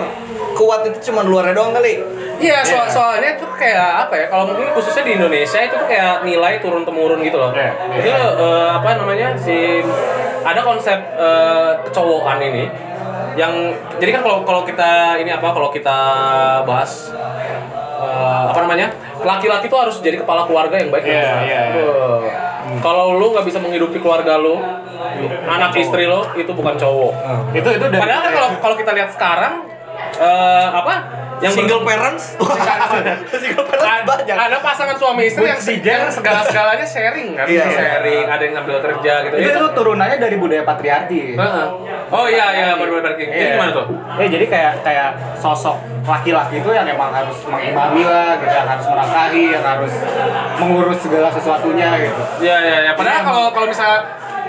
kuat 0.53 0.87
itu 0.87 1.11
cuma 1.11 1.21
luarnya 1.21 1.51
doang 1.51 1.69
kali 1.71 1.99
Iya, 2.41 2.57
soal 2.65 2.87
soalnya 2.89 3.37
itu 3.37 3.45
kayak 3.53 4.09
apa 4.09 4.13
ya? 4.17 4.25
Kalau 4.33 4.49
mungkin 4.49 4.73
khususnya 4.73 5.05
di 5.05 5.13
Indonesia 5.13 5.59
itu 5.61 5.75
tuh 5.77 5.85
kayak 5.85 6.25
nilai 6.25 6.57
turun 6.57 6.81
temurun 6.81 7.21
gitu 7.21 7.37
loh. 7.37 7.53
Iya, 7.53 7.69
Itu 8.01 8.09
eh, 8.11 8.69
apa 8.81 8.97
namanya 8.97 9.37
si 9.37 9.85
ada 10.41 10.61
konsep 10.65 10.97
eh, 10.97 11.71
kecowokan 11.85 12.41
ini 12.41 12.65
yang 13.39 13.53
jadi 14.01 14.19
kan 14.19 14.21
kalau 14.27 14.37
kalau 14.43 14.61
kita 14.67 15.15
ini 15.21 15.31
apa 15.31 15.53
kalau 15.53 15.69
kita 15.69 15.97
bahas 16.65 17.13
eh, 18.01 18.43
apa 18.49 18.59
namanya 18.65 18.89
laki-laki 19.21 19.69
tuh 19.69 19.79
harus 19.85 20.01
jadi 20.01 20.17
kepala 20.17 20.49
keluarga 20.49 20.81
yang 20.81 20.89
baik. 20.89 21.05
dan 21.05 21.13
Iya, 21.13 21.21
benar. 21.21 21.45
iya, 21.45 21.61
iya. 21.69 21.83
Tuh. 21.85 22.21
Kalau 22.81 23.17
lu 23.21 23.37
nggak 23.37 23.45
bisa 23.45 23.59
menghidupi 23.61 24.01
keluarga 24.01 24.41
lu, 24.41 24.57
anak 25.45 25.75
istri 25.77 26.09
lo 26.09 26.25
itu 26.33 26.49
bukan 26.49 26.73
cowok. 26.73 27.13
Itu 27.53 27.69
itu 27.69 27.85
dari 27.85 28.01
Padahal 28.01 28.21
kan 28.25 28.31
kalau 28.33 28.49
kalau 28.57 28.75
kita 28.81 28.91
lihat 28.97 29.09
sekarang 29.13 29.53
eh, 30.17 30.67
apa 30.71 30.93
yang 31.41 31.53
single 31.57 31.81
parents? 31.81 32.37
Single 33.33 33.65
parents. 33.65 34.05
Banyak. 34.05 34.37
Ada 34.37 34.57
pasangan 34.61 34.95
suami 34.97 35.25
istri 35.27 35.45
yang, 35.45 35.57
yang 35.57 36.09
segala-segalanya 36.17 36.85
sharing 36.85 37.33
kan? 37.37 37.45
Iya, 37.49 37.63
iya. 37.65 37.77
sharing 37.77 38.25
ada 38.29 38.43
yang 38.45 38.55
sambil 38.57 38.77
kerja 38.81 39.13
gitu. 39.27 39.35
Itu, 39.37 39.49
itu 39.49 39.65
turunannya 39.73 40.17
dari 40.17 40.35
budaya 40.37 40.63
patriarki. 40.63 41.35
Oh 42.11 42.27
iya 42.27 42.45
iya 42.53 42.67
baru 42.75 42.99
baru 42.99 43.15
jadi 43.15 43.23
Iya. 43.31 43.49
gimana 43.55 43.71
tuh? 43.71 43.85
Ya 44.19 44.27
jadi 44.27 44.45
kayak 44.45 44.73
kayak 44.83 45.09
sosok 45.39 45.77
laki-laki 46.01 46.59
itu 46.59 46.69
yang 46.73 46.83
emang 46.89 47.13
harus 47.13 47.37
mengimami 47.45 48.01
lah, 48.03 48.33
gitu, 48.41 48.49
yang 48.51 48.67
harus 48.67 48.85
menafkahi, 48.89 49.43
yang 49.53 49.63
harus 49.63 49.93
mengurus 50.57 50.99
segala 50.99 51.29
sesuatunya 51.29 51.89
gitu. 52.01 52.21
Iya 52.41 52.57
iya 52.61 52.77
iya. 52.89 52.91
Padahal 52.97 53.21
kalau 53.23 53.45
kalau 53.53 53.67
misalnya 53.69 53.99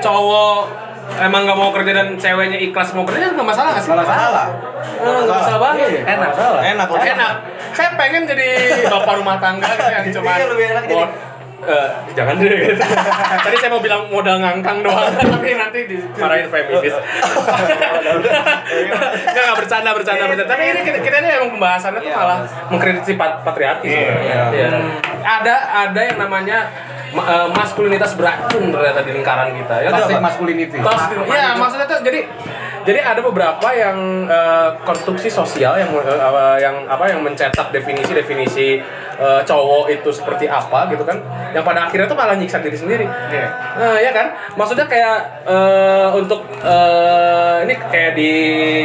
cowok 0.00 0.60
emang 1.18 1.40
nggak 1.42 1.58
mau 1.58 1.70
kerja 1.70 1.92
dan 1.92 2.08
ceweknya 2.14 2.58
ikhlas 2.58 2.88
mau 2.92 3.04
kerja 3.04 3.28
nggak 3.30 3.44
masalah 3.44 3.70
nggak 3.72 3.82
sih? 3.82 3.90
Nggak 3.90 4.02
masalah. 4.02 4.46
Eh, 4.82 5.10
Nggak 5.22 5.36
masalah 5.36 5.60
banget. 5.60 5.78
Iya, 5.82 6.00
Enak. 6.00 6.16
nggak 6.16 6.32
masalah. 6.32 6.60
enak 6.64 6.86
loh 6.88 6.98
Enak. 6.98 7.32
Saya 7.72 7.88
pengen 7.94 8.22
jadi 8.24 8.46
bapak 8.86 9.14
rumah 9.16 9.36
tangga 9.36 9.68
gitu 9.68 9.90
yang 9.90 10.06
cuma 10.12 10.30
Iya, 10.32 10.46
lebih 10.48 10.66
enak 10.70 10.84
jadi- 10.86 11.30
Eh, 11.62 11.88
jangan 12.12 12.34
deh 12.36 12.50
gitu. 12.50 12.74
Tadi 13.46 13.54
saya 13.54 13.70
mau 13.70 13.78
bilang 13.78 14.10
modal 14.10 14.34
ngangkang 14.36 14.82
doang, 14.82 15.14
tapi 15.22 15.54
nanti 15.54 15.86
dimarahin 15.86 16.50
feminis. 16.50 16.90
Enggak, 18.02 19.02
enggak 19.30 19.54
bercanda, 19.56 19.90
bercanda, 19.92 20.24
bercanda. 20.26 20.50
Tapi 20.50 20.62
ini 20.68 20.80
kita, 20.82 20.98
kita 20.98 21.16
ini 21.18 21.28
emang 21.32 21.50
pembahasannya 21.52 22.00
tuh 22.00 22.10
malah 22.12 22.38
mengkritisi 22.66 23.14
pat- 23.14 23.40
patriarki 23.42 23.86
sebenarnya. 23.86 24.34
Iya. 24.50 24.68
Ada 25.22 25.54
ada 25.86 26.00
yang 26.02 26.18
namanya 26.18 26.58
ma- 27.12 27.24
eh, 27.24 27.48
maskulinitas 27.50 28.12
beracun 28.14 28.68
ternyata 28.68 29.00
di 29.00 29.12
lingkaran 29.12 29.52
kita. 29.54 29.74
Ya, 29.78 29.88
Toxic 29.90 30.18
masculinity. 30.18 30.76
Toxic. 30.78 31.16
Iya, 31.24 31.54
maksudnya 31.54 31.86
tuh 31.86 32.00
jadi 32.00 32.20
jadi 32.82 32.98
ada 32.98 33.20
beberapa 33.20 33.68
yang 33.70 33.96
eh, 34.26 34.68
konstruksi 34.82 35.28
sosial 35.28 35.76
yang 35.76 35.90
apa- 35.94 36.58
yang 36.58 36.82
apa 36.84 37.04
yang 37.06 37.20
mencetak 37.20 37.70
definisi-definisi 37.70 38.68
eh, 39.14 39.40
cowok 39.42 39.86
itu 39.88 40.10
seperti 40.10 40.46
apa 40.46 40.88
gitu 40.88 41.04
kan. 41.04 41.20
Yang 41.52 41.64
pada 41.64 41.80
akhirnya 41.86 42.06
tuh 42.06 42.16
malah 42.16 42.34
nyiksa 42.34 42.58
diri 42.58 42.74
sendiri. 42.74 43.06
Iya. 43.06 43.48
Nah, 43.78 43.96
ya 43.98 44.10
kan? 44.10 44.26
Maksudnya 44.54 44.84
kayak 44.84 45.16
eh, 45.44 46.08
untuk 46.12 46.42
eh, 46.58 47.56
ini 47.62 47.74
kayak 47.86 48.12
di 48.12 48.30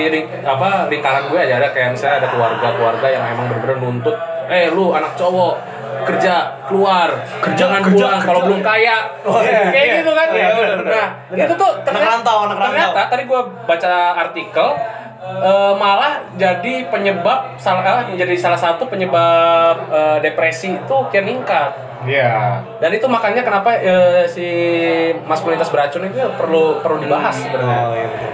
ling- 0.09 0.29
apa 0.43 0.85
lingkaran 0.87 1.27
gue 1.27 1.39
aja 1.39 1.57
ada 1.57 1.69
kayak 1.71 1.91
misalnya 1.91 2.21
ada 2.21 2.27
keluarga-keluarga 2.29 3.07
yang 3.07 3.23
emang 3.25 3.49
bener-bener 3.49 3.77
nuntut, 3.79 4.15
eh 4.45 4.69
lu 4.69 4.91
anak 4.91 5.15
cowok 5.15 5.57
kerja 6.03 6.33
keluar 6.65 7.09
jangan 7.53 7.81
kerja, 7.81 7.95
pulang 7.97 8.19
kalau 8.19 8.39
kerja. 8.39 8.47
belum 8.47 8.61
kaya 8.61 8.97
Oh, 9.23 9.39
iya, 9.39 9.61
kayak 9.67 9.85
iya. 9.85 9.95
gitu 9.97 10.11
kan 10.11 10.27
Iya, 10.29 10.47
bener, 10.51 10.77
bener. 10.77 10.93
nah 10.93 11.07
itu 11.33 11.53
tuh 11.55 11.71
ternyata, 11.81 12.07
rantau, 12.13 12.37
anak 12.43 12.57
rantau. 12.57 12.67
ternyata 12.69 13.01
tadi 13.07 13.23
gue 13.23 13.41
baca 13.63 13.91
artikel 14.17 14.67
eh, 15.19 15.73
malah 15.75 16.13
jadi 16.35 16.73
penyebab 16.87 17.39
salah 17.57 18.05
menjadi 18.05 18.35
salah 18.35 18.57
satu 18.57 18.85
penyebab 18.85 19.75
eh, 19.87 20.17
depresi 20.21 20.75
itu 20.75 20.95
kian 21.09 21.23
meningkat 21.23 21.73
Iya. 21.97 22.61
dan 22.77 22.93
itu 22.93 23.03
makanya 23.05 23.41
kenapa 23.41 23.73
eh, 23.73 24.23
si 24.23 24.45
maskulinitas 25.23 25.67
beracun 25.67 26.05
itu 26.05 26.21
perlu 26.31 26.77
perlu 26.79 27.01
dibahas 27.01 27.33
sebenarnya. 27.35 27.79
oh 27.81 27.93
iya 27.93 28.07
betul 28.07 28.31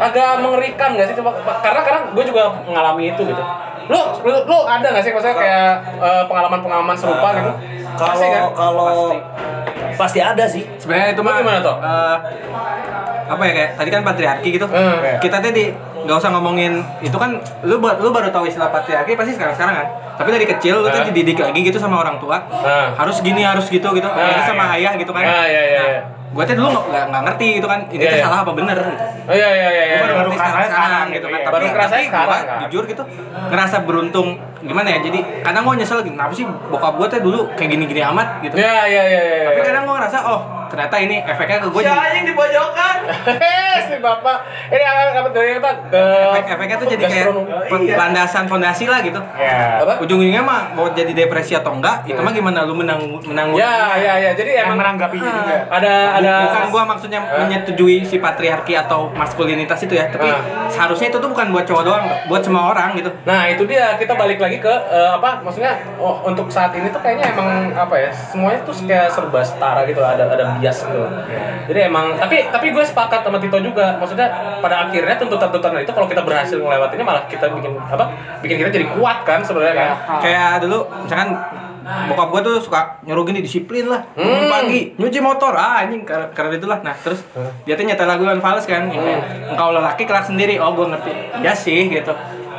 Agak 0.00 0.40
mengerikan 0.40 0.96
gak 0.96 1.06
sih 1.06 1.16
coba 1.16 1.30
karena 1.60 1.80
karena 1.84 2.00
gue 2.08 2.24
juga 2.24 2.42
mengalami 2.64 3.12
itu 3.12 3.22
gitu. 3.22 3.42
Lu 3.86 4.00
lu, 4.22 4.36
lu 4.46 4.58
ada 4.64 4.86
gak 4.88 5.02
sih 5.02 5.12
maksudnya 5.12 5.36
kayak 5.36 5.70
eh, 5.98 6.22
pengalaman-pengalaman 6.24 6.96
serupa 6.96 7.28
gitu? 7.34 7.52
Pasti 7.92 8.26
kan? 8.26 8.48
kalau 8.48 8.50
kalau 8.56 9.12
pasti 9.92 10.16
ada 10.18 10.44
sih 10.46 10.64
Sebenarnya 10.78 11.12
itu 11.12 11.20
mah 11.20 11.32
gimana, 11.36 11.60
Tok? 11.60 11.76
eh, 11.78 12.16
apa 13.28 13.42
ya 13.44 13.52
kayak 13.52 13.70
tadi 13.76 13.88
kan 13.90 14.00
patriarki 14.02 14.48
gitu. 14.50 14.66
Eh. 14.66 15.18
Kita 15.20 15.38
tadi 15.38 15.70
nggak 16.00 16.16
usah 16.16 16.32
ngomongin 16.32 16.80
itu 16.98 17.12
kan 17.14 17.36
lu 17.60 17.76
lu 17.76 18.08
baru 18.08 18.32
tahu 18.32 18.48
istilah 18.48 18.72
patriarki 18.72 19.12
pasti 19.14 19.36
sekarang-sekarang 19.36 19.74
kan. 19.76 19.86
Tapi 20.16 20.28
dari 20.30 20.46
kecil 20.46 20.80
lu 20.80 20.88
tuh 20.88 20.98
Eh. 20.98 21.06
dididik 21.06 21.36
lagi 21.36 21.60
gitu 21.60 21.76
sama 21.76 22.00
orang 22.00 22.16
tua. 22.16 22.40
Eh. 22.40 22.88
Harus 22.96 23.20
gini, 23.20 23.44
harus 23.44 23.68
gitu 23.68 23.84
gitu. 23.90 24.06
Apalagi 24.06 24.42
sama 24.44 24.64
ayah 24.74 24.96
gitu 24.96 25.12
kan. 25.12 25.22
Ah, 25.22 25.44
iya, 25.44 25.62
iya, 25.62 25.76
Nah, 25.76 25.88
iya. 25.90 26.00
Gue 26.30 26.44
tuh 26.44 26.54
dulu 26.54 26.68
nggak- 26.70 27.06
nggak 27.10 27.22
ngerti 27.26 27.46
gitu 27.58 27.66
kan. 27.66 27.80
Ini 27.86 27.98
Iya, 27.98 28.06
tuh 28.06 28.18
iya. 28.18 28.24
salah 28.24 28.38
apa 28.42 28.52
bener 28.54 28.78
gitu. 28.78 29.04
Oh 29.26 29.34
iya 29.34 29.48
iya 29.50 29.68
iya. 29.68 29.84
iya. 29.84 29.96
Baru 29.98 30.14
baru 30.14 30.28
ngerti 30.28 30.38
sekarang, 30.38 30.62
sekarang 30.64 31.04
gitu 31.04 31.10
gitu, 31.10 31.26
kan. 31.26 31.34
iya. 31.34 31.44
Tapi, 31.44 31.54
Baru 31.54 31.64
tapi 31.66 32.02
sekarang, 32.06 32.28
gua 32.28 32.38
kan? 32.38 32.58
jujur 32.62 32.84
gitu 32.86 33.02
ngerasa 33.50 33.76
beruntung 33.82 34.28
gimana 34.60 34.88
ya. 34.88 34.98
Jadi 35.00 35.18
kadang 35.42 35.62
gue 35.64 35.74
nyesel 35.76 35.98
gitu. 36.00 36.12
Kenapa 36.12 36.32
sih 36.32 36.44
bokap 36.46 36.94
gue 36.96 37.06
tuh 37.08 37.18
dulu 37.20 37.38
kayak 37.54 37.70
gini-gini 37.70 38.00
amat 38.06 38.28
gitu. 38.40 38.54
Iya 38.54 38.86
iya 38.86 39.02
iya 39.04 39.22
iya. 39.22 39.42
Tapi 39.50 39.60
kadang 39.60 39.82
gue 39.84 39.94
ngerasa 39.96 40.18
oh 40.22 40.40
ternyata 40.70 40.96
ini 40.96 41.16
efeknya 41.20 41.58
ke 41.58 41.68
gue 41.68 41.80
si 41.80 41.84
jadi 41.84 42.00
anjing 42.00 42.24
di 42.24 42.34
pojokan 42.34 42.96
Hehehe, 43.10 43.74
si 43.88 43.96
bapak. 43.98 44.38
Ini 44.70 44.84
apa 44.84 45.00
apa 45.16 45.28
dari 45.30 45.58
apa? 45.58 45.70
Eh, 45.90 46.30
efek-efeknya 46.30 46.76
tuh 46.76 46.86
jadi 46.88 47.04
kayak 47.04 47.26
gastronomi. 47.26 47.90
landasan 47.90 48.44
fondasi 48.46 48.84
lah 48.86 49.00
gitu. 49.00 49.18
Iya. 49.34 49.82
apa? 49.82 49.92
Ujung-ujungnya 49.98 50.40
mah 50.40 50.70
mau 50.72 50.86
jadi 50.88 51.10
depresi 51.10 51.52
atau 51.52 51.74
enggak, 51.74 52.06
itu 52.06 52.16
mah 52.16 52.30
gimana 52.30 52.62
lu 52.62 52.72
menang 52.72 53.00
menang 53.24 53.50
Ya 53.52 53.98
ya 53.98 54.14
ya. 54.16 54.30
Jadi 54.32 54.50
emang 54.56 54.78
menanggapinya 54.78 55.26
juga. 55.28 55.56
ada 55.68 55.92
ada 56.16 56.32
bukan 56.46 56.64
gua 56.70 56.82
maksudnya 56.86 57.18
menyetujui 57.20 58.04
si 58.04 58.16
patriarki 58.16 58.72
atau 58.74 59.10
maskulinitas 59.10 59.80
itu 59.80 59.92
ya, 59.92 60.06
tapi 60.06 60.30
Ah. 60.30 60.70
seharusnya 60.70 61.10
itu 61.10 61.18
tuh 61.18 61.28
bukan 61.28 61.50
buat 61.50 61.66
cowok 61.66 61.82
doang, 61.82 62.04
buat 62.26 62.40
semua 62.40 62.70
orang 62.70 62.94
gitu. 62.94 63.10
Nah 63.24 63.48
itu 63.48 63.66
dia 63.66 63.96
kita 63.96 64.14
balik 64.14 64.38
lagi 64.38 64.58
ke 64.58 64.70
eh, 64.70 65.10
apa 65.10 65.42
maksudnya 65.42 65.74
oh, 65.96 66.22
untuk 66.22 66.46
saat 66.48 66.70
ini 66.72 66.88
tuh 66.88 67.00
kayaknya 67.00 67.34
emang 67.34 67.48
apa 67.72 67.94
ya 67.98 68.10
semuanya 68.12 68.62
tuh 68.62 68.74
kayak 68.80 69.10
serba 69.10 69.40
setara 69.42 69.82
gitu 69.84 69.98
ada 69.98 70.24
ada 70.28 70.44
bias 70.60 70.84
gitu. 70.84 71.02
Jadi 71.72 71.80
emang 71.88 72.14
tapi 72.20 72.46
tapi 72.52 72.70
gue 72.70 72.84
sepakat 72.84 73.24
sama 73.24 73.40
Tito 73.40 73.58
juga. 73.58 73.96
Maksudnya 73.96 74.28
pada 74.60 74.86
akhirnya 74.86 75.16
tuntutan-tuntutan 75.16 75.82
itu 75.82 75.92
kalau 75.96 76.06
kita 76.06 76.22
berhasil 76.22 76.60
melewatinya 76.60 77.04
malah 77.04 77.24
kita 77.26 77.48
bikin 77.50 77.74
apa 77.80 78.04
bikin 78.44 78.60
kita 78.60 78.70
jadi 78.70 78.86
kuat 78.92 79.24
kan 79.24 79.40
sebenarnya 79.40 79.74
kan. 79.74 79.90
Kayak 80.20 80.68
dulu 80.68 80.84
misalkan 81.08 81.32
bokap 81.80 82.28
gua 82.28 82.40
tuh 82.44 82.56
suka 82.60 83.00
nyuruh 83.08 83.24
gini 83.24 83.40
disiplin 83.40 83.88
lah. 83.88 84.04
Hmm. 84.14 84.52
pagi 84.52 84.92
nyuci 85.00 85.18
motor. 85.24 85.56
Ah 85.56 85.82
anjing 85.82 86.04
karena, 86.06 86.52
itulah. 86.54 86.78
Nah 86.84 86.94
terus 87.00 87.24
dia 87.64 87.74
tuh 87.74 87.88
nyetel 87.88 88.06
lagu 88.06 88.22
Iwan 88.22 88.44
Fals 88.44 88.68
kan. 88.68 88.92
Yang 88.92 89.02
kayak, 89.02 89.22
engkau 89.56 89.72
lelaki 89.72 90.02
kelak 90.04 90.28
sendiri. 90.28 90.60
Oh 90.60 90.76
gua 90.76 90.92
ngerti. 90.92 91.12
Ya 91.40 91.56
sih 91.56 91.88
gitu. 91.88 92.12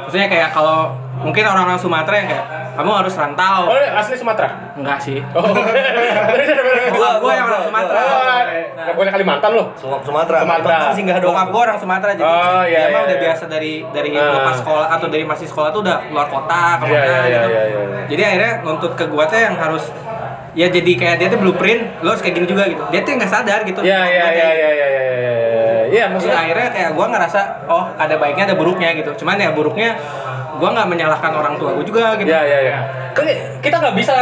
Maksudnya 0.10 0.28
kayak 0.28 0.50
kalau 0.52 0.92
mungkin 1.22 1.46
orang-orang 1.46 1.78
Sumatera 1.78 2.16
yang 2.18 2.30
kayak 2.34 2.46
kamu 2.72 2.92
harus 2.96 3.14
rantau 3.14 3.62
Oh 3.66 3.76
asli 3.76 4.16
Sumatera. 4.16 4.50
enggak 4.74 4.98
sih 4.98 5.20
Oh. 5.32 5.44
bokap 6.92 7.16
gua 7.18 7.32
yang 7.34 7.46
orang 7.46 7.64
Sumatera 7.64 8.00
Oh, 8.02 8.42
nggak 8.82 8.96
boleh 8.96 9.12
Kalimantan 9.12 9.52
loh. 9.52 9.66
Sum- 9.76 10.02
Sumatera 10.02 10.38
Sumatera. 10.42 10.78
Singgah 10.92 11.18
doang 11.18 11.34
bokap 11.34 11.48
gua 11.50 11.62
orang 11.66 11.78
Sumatera 11.78 12.12
jadi 12.14 12.26
Oh, 12.26 12.64
iya, 12.64 12.80
dia 12.82 12.88
mah 12.88 12.98
iya, 12.98 13.06
udah 13.06 13.14
iya. 13.14 13.24
biasa 13.24 13.44
dari 13.46 13.74
dari 13.88 14.10
Ah. 14.14 14.34
lepas 14.34 14.56
sekolah 14.58 14.88
atau 14.90 15.08
dari 15.08 15.24
masih 15.24 15.46
sekolah 15.46 15.70
tuh 15.70 15.82
udah 15.82 15.98
keluar 16.04 16.28
kota 16.28 16.64
ke 16.78 16.84
mana 16.86 16.96
Iya, 16.96 17.04
iya, 17.04 17.22
iya, 17.26 17.42
gitu 17.42 17.50
jadi 18.10 18.22
akhirnya 18.26 18.52
nuntut 18.62 18.94
ke 18.94 19.06
gua 19.06 19.24
tuh 19.26 19.38
yang 19.38 19.56
harus 19.56 19.84
ya 20.52 20.68
jadi 20.68 20.92
kayak 20.94 21.16
dia 21.18 21.28
tuh 21.28 21.40
blueprint 21.40 21.82
lo 22.00 22.12
harus 22.12 22.20
kayak 22.20 22.36
gini 22.36 22.46
juga 22.46 22.64
gitu 22.66 22.84
dia 22.88 23.00
tuh 23.02 23.12
nggak 23.14 23.32
sadar 23.32 23.60
gitu 23.64 23.80
Iya 23.82 24.00
iya 24.04 24.26
iya 24.30 24.48
iya 24.50 24.70
iya 24.76 24.94
iya 25.88 26.04
maksudnya 26.08 26.36
akhirnya 26.38 26.68
kayak 26.70 26.92
gue 26.92 27.06
ngerasa 27.06 27.40
oh 27.68 27.88
ada 27.94 28.16
baiknya 28.16 28.44
ada 28.46 28.56
buruknya 28.56 28.92
gitu 28.94 29.12
cuman 29.14 29.36
ya 29.38 29.52
buruknya 29.52 29.96
gue 30.62 30.70
nggak 30.70 30.90
menyalahkan 30.94 31.32
orang 31.34 31.58
tua 31.58 31.74
gue 31.74 31.86
juga 31.90 32.14
gitu 32.22 32.30
Iya 32.30 32.42
iya 32.46 32.60
iya. 32.70 32.80
Kita 33.58 33.82
nggak 33.82 33.96
bisa 33.98 34.14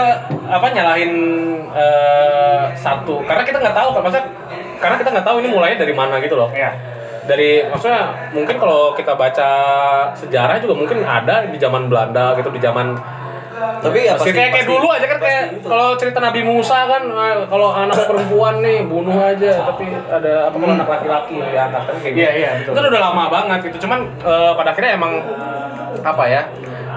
apa 0.47 0.67
nyalahin 0.71 1.13
eh, 1.75 2.63
satu 2.79 3.19
karena 3.27 3.43
kita 3.43 3.59
nggak 3.59 3.75
tahu 3.75 3.89
kan 3.99 4.01
maksudnya 4.07 4.25
karena 4.79 4.95
kita 4.95 5.09
nggak 5.11 5.27
tahu 5.27 5.37
ini 5.43 5.47
mulainya 5.51 5.77
dari 5.83 5.91
mana 5.91 6.15
gitu 6.23 6.39
loh. 6.39 6.47
Iya. 6.55 6.71
Dari 7.27 7.67
maksudnya 7.67 8.31
mungkin 8.31 8.55
kalau 8.55 8.95
kita 8.95 9.13
baca 9.19 9.51
sejarah 10.15 10.57
juga 10.63 10.79
mungkin 10.79 11.03
ada 11.03 11.45
di 11.45 11.59
zaman 11.59 11.91
Belanda 11.91 12.33
gitu 12.39 12.49
di 12.49 12.63
zaman 12.63 12.95
Tapi 13.59 13.99
ya 14.07 14.13
pasti 14.15 14.31
kayak 14.31 14.51
kayak 14.55 14.67
dulu 14.67 14.87
aja 14.91 15.05
kan 15.07 15.19
kayak 15.19 15.43
gitu. 15.55 15.67
kalau 15.67 15.87
cerita 15.95 16.19
Nabi 16.19 16.41
Musa 16.43 16.77
kan 16.87 17.03
eh, 17.07 17.35
kalau 17.47 17.69
anak 17.75 17.97
perempuan 18.07 18.55
nih 18.63 18.79
bunuh 18.87 19.17
aja 19.19 19.51
tapi 19.67 19.85
ada 19.91 20.47
apa 20.47 20.55
kalau 20.55 20.73
anak 20.75 20.87
laki-laki 20.87 21.35
diangkat 21.39 21.81
kan 21.87 21.95
kayak 21.99 22.13
gitu. 22.15 22.23
Iya, 22.23 22.31
iya, 22.35 22.49
betul. 22.63 22.71
Itu 22.75 22.89
udah 22.91 23.01
lama 23.11 23.23
banget 23.27 23.59
gitu. 23.71 23.77
Cuman 23.87 23.99
eh, 24.23 24.51
pada 24.55 24.69
akhirnya 24.71 24.91
emang 24.95 25.13
apa 25.99 26.23
ya? 26.27 26.41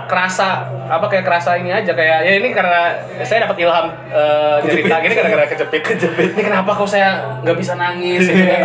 Kerasa 0.05 0.49
apa 0.85 1.07
kayak 1.07 1.23
kerasa 1.23 1.55
ini 1.55 1.69
aja 1.69 1.91
kayak 1.91 2.19
ya 2.21 2.33
ini 2.35 2.51
karena 2.51 2.93
saya 3.21 3.45
dapat 3.45 3.57
ilham 3.59 3.87
eh, 4.09 4.57
cerita 4.63 4.95
gini 4.99 5.15
gara-gara 5.15 5.45
kejepit 5.47 5.83
kejepit 5.83 6.29
ini 6.33 6.43
kenapa 6.43 6.71
kok 6.71 6.85
saya 6.85 7.39
nggak 7.41 7.57
bisa 7.57 7.73
nangis 7.75 8.23
gitu 8.23 8.45
kan. 8.53 8.63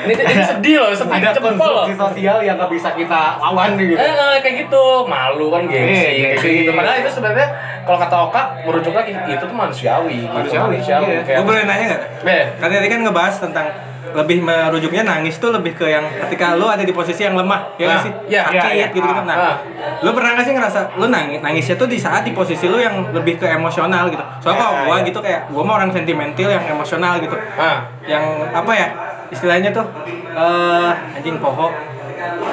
ini 0.00 0.12
ini 0.16 0.42
sedih 0.42 0.76
loh 0.78 0.90
sedih 0.90 1.20
Ada 1.20 1.36
konstruksi 1.36 1.92
sosial 1.94 2.36
yang 2.40 2.56
nggak 2.56 2.70
bisa 2.70 2.88
kita 2.92 3.20
lawan 3.38 3.76
gitu. 3.76 3.94
Eh, 3.94 4.02
eh, 4.02 4.38
kayak 4.40 4.56
gitu, 4.64 4.84
malu 5.04 5.48
kan 5.48 5.62
gengsi, 5.64 5.92
Iya, 5.92 6.00
kayak 6.00 6.30
gengsi. 6.36 6.50
gitu. 6.58 6.70
Padahal 6.72 6.96
itu 6.98 7.10
sebenarnya 7.10 7.48
kalau 7.82 7.98
kata 7.98 8.16
Oka 8.22 8.42
merujuk 8.64 8.92
lagi 8.92 9.12
itu 9.12 9.40
tuh 9.42 9.52
manusiawi, 9.54 10.16
gitu. 10.24 10.32
Manusiawi, 10.32 10.66
manusiawi. 10.76 11.04
iya. 11.06 11.20
Kayak 11.22 11.36
Gue 11.36 11.46
boleh 11.46 11.62
nanya 11.64 11.84
nggak? 11.86 12.02
Eh, 12.24 12.44
Kan 12.56 12.68
tadi 12.70 12.88
kan 12.88 13.00
ngebahas 13.02 13.34
tentang 13.38 13.66
lebih 14.10 14.42
merujuknya 14.42 15.02
nangis 15.02 15.36
tuh 15.36 15.50
lebih 15.50 15.72
ke 15.72 15.86
yang 15.86 16.02
ketika 16.26 16.58
lu 16.58 16.66
ada 16.66 16.82
di 16.82 16.90
posisi 16.90 17.22
yang 17.22 17.34
lemah, 17.34 17.76
ya 17.76 17.86
Nah, 17.86 18.00
sih? 18.00 18.12
iya, 18.26 18.42
Sakit 18.42 18.58
iya, 18.58 18.72
iya. 18.74 18.86
gitu-gitu. 18.90 19.22
Nah, 19.22 19.36
Ah. 19.38 19.56
lu 20.00 20.10
pernah 20.10 20.34
nggak 20.34 20.44
sih 20.44 20.54
ngerasa 20.54 20.78
lu 20.96 21.06
nangis 21.06 21.38
nangisnya 21.38 21.76
tuh 21.76 21.86
di 21.86 21.94
saat 21.94 22.22
di 22.22 22.32
posisi 22.32 22.66
lu 22.66 22.76
yang 22.76 23.10
lebih 23.10 23.36
ke 23.36 23.46
emosional 23.46 24.08
gitu? 24.08 24.24
Soalnya 24.40 24.56
Iya, 24.56 24.66
kalau 24.66 24.74
gua 24.82 24.96
iya. 24.96 25.06
gitu 25.06 25.18
kayak 25.20 25.40
gua 25.48 25.62
mah 25.62 25.74
orang 25.76 25.90
sentimental 25.90 26.48
yang 26.48 26.64
emosional 26.66 27.12
gitu. 27.18 27.36
ah, 27.54 27.86
Yang 28.02 28.24
apa 28.50 28.72
ya? 28.72 28.86
Istilahnya 29.30 29.70
tuh 29.70 29.86
eh 30.30 30.92
anjing 31.14 31.38
poho. 31.38 31.70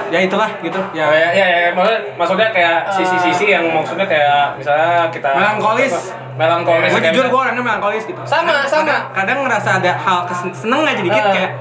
Ya 0.07 0.19
itulah 0.19 0.49
gitu. 0.57 0.79
ya, 0.91 1.05
Ya 1.05 1.29
ya, 1.29 1.29
ya, 1.29 1.57
ya, 1.59 1.69
maksudnya, 1.71 1.99
maksudnya 2.15 2.47
kayak 2.49 2.77
sisi-sisi 2.89 3.45
yang 3.49 3.65
maksudnya 3.67 4.03
kayak 4.03 4.55
misalnya 4.55 5.09
kita 5.09 5.29
Melankolis. 5.29 5.93
melankolis. 6.33 6.89
gue 6.89 7.01
jujur 7.07 7.25
gue 7.27 7.39
orangnya 7.39 7.59
melankolis 7.61 8.03
gitu 8.03 8.21
Sama, 8.23 8.45
kadang, 8.47 8.67
sama. 8.67 8.83
kadang, 8.83 9.01
kadang 9.11 9.37
ngerasa 9.43 9.69
ada 9.77 9.91
hal 9.95 10.19
seneng 10.53 10.81
aja 10.83 11.01
dikit 11.01 11.17
Ah. 11.19 11.33
kayak 11.33 11.51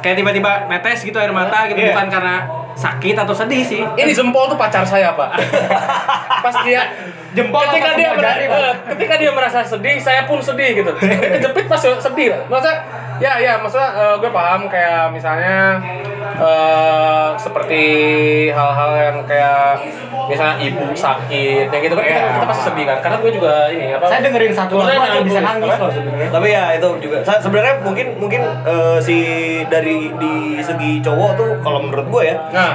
kayak 0.00 0.16
tiba-tiba 0.16 0.50
netes 0.66 0.98
gitu 1.02 1.14
air 1.14 1.28
mata 1.30 1.68
gitu 1.68 1.76
Iya. 1.78 1.92
bukan 1.92 2.08
karena 2.08 2.36
sakit 2.72 3.12
atau 3.14 3.34
sedih 3.34 3.60
sih 3.60 3.82
Ini 3.84 4.08
jempol 4.10 4.48
tuh 4.48 4.56
pacar 4.56 4.80
saya, 4.82 5.12
Pak. 5.12 5.30
Pas 6.40 6.56
dia 6.64 6.80
Jempol 7.30 7.60
ketika 7.62 7.86
apa 7.86 7.94
dia 7.94 8.08
semua 8.08 8.16
mera- 8.16 8.26
jari, 8.32 8.44
Pak? 8.44 8.58
eh, 8.58 8.74
ketika 8.90 9.14
dia 9.16 9.30
merasa 9.30 9.58
sedih, 9.60 9.96
saya 9.98 10.24
pun 10.24 10.40
sedih 10.40 10.70
gitu. 10.74 10.90
Kejepit 10.96 11.68
pas 11.68 11.78
sedih. 11.78 12.34
Maksudnya 12.42 12.76
ya 13.20 13.32
ya 13.36 13.52
maksudnya 13.56 13.90
eh, 13.92 14.14
gue 14.16 14.30
paham 14.30 14.64
kayak 14.66 15.12
misalnya 15.12 15.76
eh, 16.34 17.28
seperti 17.36 17.82
hal-hal 18.48 18.90
yang 18.96 19.16
kayak 19.22 19.76
misalnya 20.26 20.56
ibu 20.58 20.84
sakit 20.90 21.66
ya 21.66 21.78
gitu 21.78 21.92
kan 21.92 22.00
kita, 22.02 22.16
Iya. 22.16 22.32
kita 22.32 22.46
pasti 22.46 22.62
sedih 22.64 22.84
kan 22.86 22.98
karena 23.00 23.16
gue 23.18 23.32
juga 23.34 23.54
ini 23.68 23.84
apa 23.90 24.04
Saya 24.06 24.20
dengerin 24.22 24.52
satu 24.52 24.74
lagu 24.78 24.88
aja 24.94 25.20
bisa 25.20 25.40
nangis 25.40 25.68
apa? 25.68 25.82
loh 25.82 25.90
sebenarnya. 25.90 26.28
Tapi 26.30 26.48
ya 26.48 26.64
itu 26.72 26.88
juga 26.98 27.16
sa- 27.20 27.40
sebenarnya 27.40 27.74
mungkin 27.80 28.06
mungkin 28.16 28.42
eh, 28.64 28.98
si 29.00 29.16
dari 29.66 30.14
di 30.14 30.34
segi 30.60 30.98
cowok 31.00 31.30
tuh 31.34 31.50
kalau 31.60 31.82
menurut 31.82 32.06
gue 32.08 32.22
ya 32.24 32.36
nah 32.50 32.72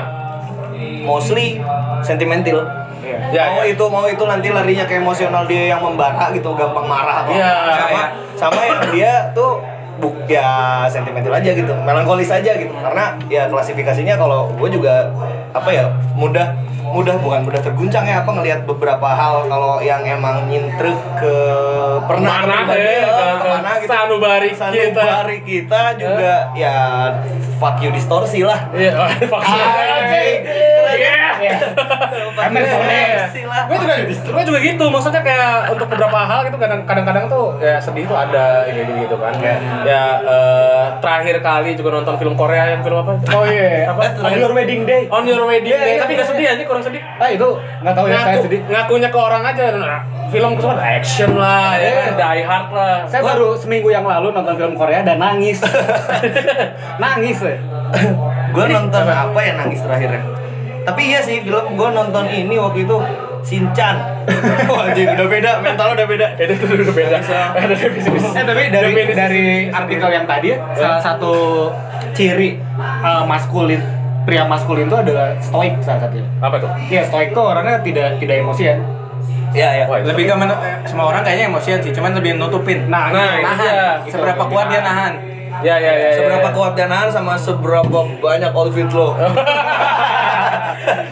mostly 1.01 1.61
sentimental. 2.01 2.59
Iya. 2.99 3.17
Ya, 3.31 3.43
mau 3.47 3.61
ya. 3.61 3.69
itu 3.69 3.85
mau 3.85 4.05
itu 4.05 4.23
nanti 4.23 4.49
larinya 4.49 4.83
ke 4.83 4.97
emosional 4.97 5.45
dia 5.45 5.69
yang 5.69 5.79
membara 5.79 6.33
gitu, 6.33 6.49
gampang 6.51 6.83
marah 6.83 7.21
apa. 7.21 7.29
Iya, 7.29 7.53
sama 7.71 7.89
iya. 7.93 8.05
sama 8.35 8.59
yang 8.59 8.81
dia 8.89 9.11
tuh 9.31 9.61
buk 9.97 10.27
ya 10.27 10.83
sentimental 10.91 11.31
aja 11.31 11.51
gitu, 11.55 11.73
melankolis 11.85 12.29
aja 12.31 12.51
gitu. 12.57 12.73
Karena 12.75 13.15
ya 13.31 13.47
klasifikasinya 13.47 14.15
kalau 14.19 14.51
gue 14.55 14.69
juga 14.69 15.11
apa 15.55 15.69
ya 15.71 15.87
mudah 16.15 16.74
mudah 16.95 17.15
bukan 17.19 17.43
mudah 17.43 17.59
terguncang 17.59 18.07
ya 18.07 18.23
apa 18.23 18.31
ngelihat 18.31 18.63
beberapa 18.63 19.03
hal 19.03 19.51
kalau 19.51 19.83
yang 19.83 19.99
emang 20.07 20.47
nyintrek 20.47 20.95
ke 21.19 21.35
pernah 22.07 22.39
mana 22.39 22.63
pribadi, 22.63 22.87
ya 22.87 23.03
ke, 23.03 23.25
ke 23.35 23.47
mana 23.51 23.67
ke 23.67 23.79
gitu. 23.83 23.91
sanubari 23.91 24.49
kita. 24.55 24.63
Sanubari 25.03 25.37
kita 25.43 25.81
juga 25.99 26.33
ya 26.55 26.75
fuck 27.59 27.83
you 27.83 27.91
distorsi 27.91 28.47
lah. 28.47 28.71
Iya 28.71 28.95
vaksin 29.27 29.59
Anjing. 29.59 30.39
Iya. 30.95 31.19
Emang 32.47 32.63
Distorsi 32.63 33.41
lah. 33.43 33.61
Gue 33.67 33.77
juga 33.83 33.95
gue 34.07 34.43
juga 34.47 34.59
gitu 34.63 34.85
maksudnya 34.87 35.21
kayak 35.21 35.75
untuk 35.75 35.87
beberapa 35.91 36.19
hal 36.23 36.47
gitu 36.47 36.57
kadang 36.57 36.87
kadang-kadang 36.87 37.25
tuh 37.27 37.59
ya 37.59 37.75
sedih 37.79 38.07
tuh 38.07 38.15
ada 38.15 38.63
gitu 38.71 38.91
gitu 39.03 39.15
kan. 39.19 39.35
Ya 39.83 40.03
eh, 40.23 40.83
terakhir 41.03 41.43
kali 41.43 41.75
juga 41.75 41.99
nonton 41.99 42.15
film 42.15 42.35
Korea 42.39 42.71
yang 42.71 42.81
film 42.85 43.03
apa? 43.03 43.19
Oh 43.35 43.43
iya, 43.43 43.83
apa? 43.91 44.15
On 44.21 44.31
Your 44.31 44.53
Wedding 44.55 44.83
Day. 44.87 45.03
On 45.11 45.23
Your 45.25 45.43
Wedding 45.43 45.73
Iya, 45.75 45.79
Day. 45.81 45.91
iya, 45.97 45.99
tapi 45.99 46.11
nggak 46.15 46.27
iya. 46.27 46.35
sedih 46.35 46.47
aja 46.55 46.63
kurang 46.63 46.83
sedih. 46.85 47.01
Ah 47.17 47.29
itu 47.33 47.49
nggak 47.81 47.93
tahu 47.97 48.05
ya 48.05 48.17
saya 48.21 48.37
sedih. 48.45 48.61
ngakunya 48.69 49.09
ke 49.09 49.19
orang 49.19 49.43
aja 49.43 49.63
nah, 49.73 50.01
film 50.29 50.51
kesukaan 50.53 50.81
action 50.81 51.31
lah 51.33 51.73
ya 51.81 51.91
kan 51.97 52.11
Die 52.13 52.43
Hard 52.45 52.67
lah. 52.69 52.97
Saya 53.09 53.21
baru 53.25 53.57
seminggu 53.57 53.89
yang 53.89 54.05
lalu 54.05 54.29
nonton 54.29 54.53
film 54.53 54.73
Korea 54.77 55.01
dan 55.01 55.17
nangis. 55.17 55.65
nangis 57.03 57.37
ya. 57.41 57.57
gue 58.55 58.65
nonton 58.71 59.03
apa 59.03 59.39
ya 59.41 59.53
nangis 59.59 59.83
terakhirnya 59.83 60.45
tapi 60.85 61.01
iya 61.09 61.19
sih 61.25 61.41
film 61.41 61.73
gue 61.73 61.89
nonton 61.89 62.29
ini 62.29 62.55
waktu 62.61 62.85
itu 62.85 62.97
Shinchan 63.45 63.95
wah 64.73 64.89
anjing 64.89 65.05
udah 65.05 65.27
beda 65.29 65.51
mental 65.61 65.93
udah 65.93 66.07
beda. 66.09 66.33
Itu 66.33 66.57
itu 66.57 66.65
udah 66.81 66.95
beda. 66.97 67.17
Ada 67.61 67.65
definisi 67.77 68.09
Eh 68.09 68.41
tapi 68.41 68.63
dari 68.73 68.91
dari 69.13 69.45
artikel 69.69 70.09
yang 70.09 70.25
tadi 70.25 70.49
ya, 70.49 70.57
salah 70.73 70.97
satu 70.97 71.69
ciri 72.17 72.57
uh, 72.81 73.21
maskulin 73.29 73.77
pria 74.25 74.43
maskulin 74.43 74.85
itu 74.85 74.97
adalah 74.97 75.37
stoik 75.39 75.77
salah 75.79 76.01
satunya. 76.01 76.25
apa 76.39 76.55
tuh 76.57 76.69
Iya, 76.85 77.01
stoik 77.03 77.29
tuh 77.31 77.45
orangnya 77.45 77.79
tidak 77.79 78.17
tidak 78.17 78.41
emosian. 78.41 78.77
iya 79.51 79.69
iya 79.73 79.85
Wah, 79.85 79.97
itu 79.97 80.09
lebih 80.09 80.23
ke 80.25 80.33
eh, 80.35 80.75
semua 80.83 81.05
orang 81.07 81.21
kayaknya 81.21 81.45
emosian 81.47 81.79
sih 81.79 81.89
cuman 81.89 82.11
lebih 82.13 82.35
nutupin 82.35 82.85
Nah, 82.85 83.07
Nah, 83.07 83.33
itu 83.33 83.45
nahan 83.45 83.57
dia. 83.57 83.87
seberapa 84.05 84.43
kuat 84.45 84.67
dia 84.67 84.81
nahan 84.81 85.13
ya 85.57 85.71
ya 85.73 85.87
ya 85.87 85.93
ya, 86.03 86.09
seberapa 86.13 86.49
ya. 86.49 86.51
kuat 86.51 86.71
dia 86.73 86.85
nahan 86.85 87.07
sama 87.07 87.33
seberapa 87.37 87.87
banyak 88.19 88.51
outfit 88.51 88.89
lo 88.89 89.15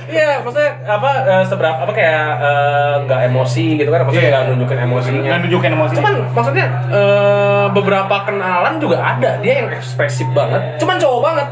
Iya, 0.05 0.45
maksudnya 0.45 0.71
apa 0.85 1.09
eh, 1.25 1.43
seberapa 1.43 1.77
apa 1.79 1.89
kayak 1.89 2.25
eh, 2.37 2.93
nggak 3.01 3.21
emosi 3.25 3.65
gitu 3.75 3.89
kan? 3.89 4.05
Maksudnya 4.05 4.21
Iya. 4.21 4.33
nggak 4.35 4.45
nunjukin 4.51 4.79
emosinya. 4.83 5.19
Nggak 5.23 5.39
nunjukin 5.41 5.71
emosi. 5.73 5.93
Cuman 5.97 6.15
maksudnya 6.29 6.65
eh, 6.91 7.65
beberapa 7.71 8.15
kenalan 8.21 8.73
juga 8.77 8.97
ada 8.99 9.29
dia 9.39 9.53
yang 9.57 9.69
ekspresif 9.71 10.27
banget. 10.31 10.61
Cuman 10.77 10.95
cowok 10.97 11.21
banget. 11.23 11.47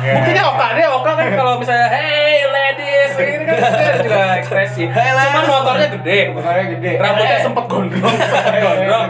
Iya. 0.00 0.14
Buktinya 0.16 0.42
Oka 0.48 0.66
dia 0.72 0.88
Oka 0.88 1.12
kan 1.12 1.26
kalau 1.30 1.52
misalnya 1.56 1.88
hey 1.88 2.40
ladies 2.46 3.12
ini 3.14 3.44
kan 3.44 3.70
dia 3.70 3.92
juga 4.00 4.20
ekspresi. 4.34 4.82
Hey. 4.86 5.12
Cuman 5.12 5.44
motornya 5.46 5.88
gede. 5.92 6.20
Motornya 6.32 6.64
gede. 6.70 6.90
Rambutnya 6.96 7.36
Eh. 7.36 7.42
sempet 7.42 7.64
gondrong, 7.66 8.16
sempet 8.32 8.54
gondrong. 8.58 9.08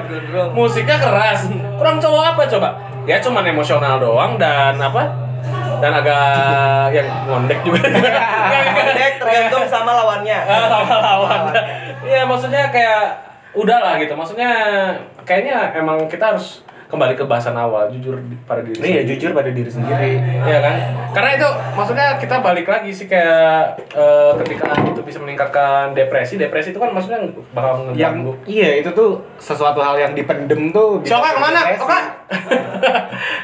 Musiknya 0.50 0.96
keras. 0.96 1.40
Kurang 1.74 1.96
cowok 1.96 2.24
apa 2.28 2.42
coba? 2.48 2.68
Dia 3.02 3.18
cuman 3.18 3.44
emosional 3.44 3.96
doang 3.96 4.34
dan 4.36 4.74
apa? 4.76 5.02
Dan 5.80 5.92
agak 5.94 6.22
yang 6.92 7.08
ngondek 7.24 7.58
juga. 7.62 7.80
Dek 8.90 9.14
tergantung 9.16 9.64
sama 9.64 9.94
lawannya 9.94 10.36
Ah, 10.36 10.68
sama 10.68 10.96
lawan. 10.98 11.40
Iya, 12.02 12.22
maksudnya 12.24 12.68
kayak 12.68 13.16
udahlah 13.52 13.96
gitu. 13.96 14.12
Maksudnya 14.12 14.50
kayaknya 15.24 15.72
emang 15.72 16.04
kita 16.04 16.34
harus 16.34 16.60
kembali 16.90 17.14
ke 17.14 17.22
bahasan 17.22 17.54
awal, 17.54 17.86
jujur 17.88 18.18
pada 18.44 18.60
diri 18.60 18.74
Iya, 18.76 18.82
sendiri. 19.00 19.08
jujur 19.08 19.30
pada 19.30 19.48
diri 19.48 19.70
sendiri. 19.70 20.12
Iya 20.40 20.58
kan? 20.60 20.74
Karena 21.10 21.30
itu 21.32 21.48
maksudnya 21.72 22.06
kita 22.16 22.36
balik 22.38 22.66
lagi 22.66 22.90
sih 22.90 23.06
kayak 23.06 23.78
eh, 23.90 24.32
ketika 24.36 24.66
itu 24.84 25.00
bisa 25.00 25.18
meningkatkan 25.18 25.92
depresi. 25.92 26.34
Depresi 26.34 26.70
itu 26.70 26.78
kan 26.78 26.90
maksudnya 26.90 27.22
bakal 27.50 27.88
Yang 27.88 27.94
ngeganggu. 27.94 28.32
iya 28.44 28.70
itu 28.76 28.90
tuh 28.90 29.10
sesuatu 29.36 29.78
hal 29.78 29.96
yang 29.96 30.12
dipendem 30.12 30.70
tuh 30.70 30.98
Si 31.00 31.10
Oka 31.10 31.30
ke 31.30 31.40
mana? 31.40 31.60
Oka? 31.74 32.00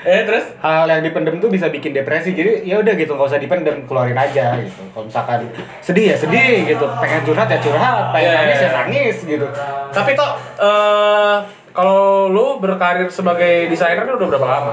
eh 0.05 0.23
terus? 0.23 0.45
hal 0.57 0.87
yang 0.89 1.03
dipendem 1.03 1.37
tuh 1.37 1.47
bisa 1.47 1.67
bikin 1.67 1.91
depresi 1.93 2.31
jadi 2.33 2.63
ya 2.63 2.79
udah 2.79 2.95
gitu 2.95 3.13
nggak 3.13 3.27
usah 3.27 3.39
dipendem 3.39 3.83
keluarin 3.85 4.15
aja 4.15 4.55
gitu 4.57 4.83
kalau 4.91 5.05
misalkan 5.05 5.43
sedih 5.81 6.11
ya 6.11 6.17
sedih 6.17 6.63
gitu 6.65 6.87
pengen 6.97 7.23
curhat 7.23 7.47
ya 7.47 7.59
curhat 7.59 8.11
pengen 8.11 8.27
Iya, 8.27 8.39
nangis 8.41 8.57
iya. 8.57 8.63
ya 8.63 8.71
nangis 8.77 9.17
gitu 9.25 9.47
Tapi 9.91 10.11
toh 10.13 10.31
eh 10.61 11.37
kalau 11.77 12.01
lu 12.27 12.57
berkarir 12.57 13.07
sebagai 13.07 13.69
desainer 13.69 14.09
udah 14.09 14.27
berapa 14.27 14.47
lama? 14.49 14.71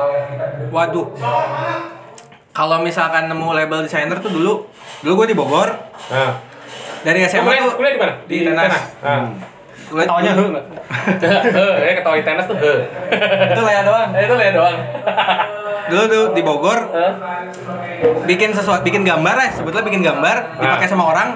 waduh 0.70 1.08
kalau 2.50 2.80
misalkan 2.80 3.28
nemu 3.28 3.50
label 3.52 3.82
desainer 3.82 4.18
tuh 4.18 4.30
dulu 4.30 4.64
dulu 5.02 5.14
gue 5.20 5.28
di 5.28 5.36
Bogor 5.36 5.70
Nah, 6.06 6.36
dari 7.02 7.20
SMA 7.24 7.44
kuliah, 7.44 7.62
tuh 7.62 7.76
kuliah 7.76 7.92
di 7.92 8.00
mana? 8.00 8.14
di 8.24 8.36
Tenas. 8.46 8.84
Nah. 9.00 9.28
Gua- 9.86 10.04
Ketawanya 10.04 10.32
he 10.34 10.44
nggak? 10.46 10.66
Heh, 11.46 11.74
ya 11.82 11.92
ketawa 11.94 12.16
di 12.16 12.24
tenis 12.24 12.46
tuh 12.46 12.56
heh. 12.56 12.80
itu 13.46 13.62
lah 13.62 13.74
ya 13.74 13.82
doang 13.84 14.10
Eh, 14.12 14.22
Itu 14.22 14.34
lah 14.34 14.46
doang. 14.50 14.78
dulu 15.84 16.04
tuh 16.08 16.24
di 16.32 16.42
Bogor 16.42 16.80
bikin 18.24 18.50
sesuatu 18.50 18.82
bikin 18.82 19.04
gambar 19.04 19.36
lah 19.36 19.50
sebetulnya 19.50 19.84
bikin 19.84 20.02
gambar 20.02 20.36
dipakai 20.58 20.88
sama 20.88 21.04
orang 21.06 21.36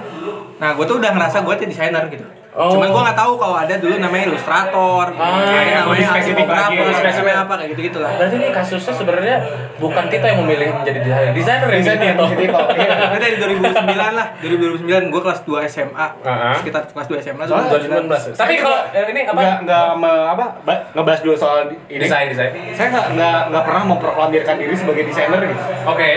nah 0.57 0.71
gue 0.71 0.85
tuh 0.85 0.97
udah 0.97 1.11
ngerasa 1.11 1.37
gue 1.41 1.53
tuh 1.53 1.67
desainer 1.67 2.03
gitu 2.07 2.23
Oh. 2.57 2.73
cuman 2.73 2.89
gue 2.89 3.01
nggak 3.03 3.13
tahu 3.15 3.33
kalau 3.37 3.53
ada 3.55 3.75
dulu 3.77 3.93
namanya 3.95 4.23
ilustrator 4.27 5.13
Ah, 5.13 5.45
ada 5.45 5.53
lebih 5.53 5.77
namanya 5.77 6.07
spesifik 6.09 6.47
lagi, 6.49 6.75
spesifik. 6.91 7.35
apa 7.37 7.53
kayak 7.53 7.69
gitu 7.69 7.81
gitu 7.83 7.97
lah 8.01 8.11
Berarti 8.11 8.35
ini 8.35 8.47
kasusnya 8.49 8.93
sebenarnya 8.93 9.35
bukan 9.77 10.03
Tito 10.07 10.25
yang 10.25 10.39
memilih 10.41 10.69
menjadi 10.73 10.99
desainer. 10.99 11.31
Desainer 11.31 11.69
yang 11.69 11.81
Desainer, 11.85 12.13
Tito. 12.17 12.25
Tito. 12.33 12.59
Iya. 12.73 12.93
Ini 13.13 13.19
dari 13.19 13.35
2009 13.61 13.77
lah, 14.11 14.27
dari 14.35 14.55
2009 14.57 14.89
gue 15.07 15.21
kelas 15.21 15.39
2 15.43 15.69
SMA, 15.69 16.07
Ah. 16.19 16.53
sekitar 16.55 16.81
kelas 16.87 17.05
2 17.05 17.21
SMA. 17.21 17.43
Soalnya 17.45 17.69
2019. 17.71 18.33
Tapi 18.33 18.53
kalau 18.57 18.79
eh, 18.89 19.05
ini 19.07 19.21
apa? 19.23 19.37
Nggak 19.37 19.55
nggak 19.63 19.87
me- 19.95 20.27
apa 20.27 20.45
ba- 20.59 20.81
ngebahas 20.91 21.21
dulu 21.21 21.35
soal 21.35 21.57
ini. 21.85 21.99
Desain, 21.99 22.25
desain. 22.25 22.49
Saya 22.73 22.87
nggak 22.89 23.05
nggak 23.13 23.37
nggak 23.47 23.63
pernah 23.63 23.83
memproklamirkan 23.85 24.55
diri 24.57 24.73
sebagai 24.73 25.03
desainer 25.05 25.41
gitu. 25.45 25.61
Oke. 25.85 26.09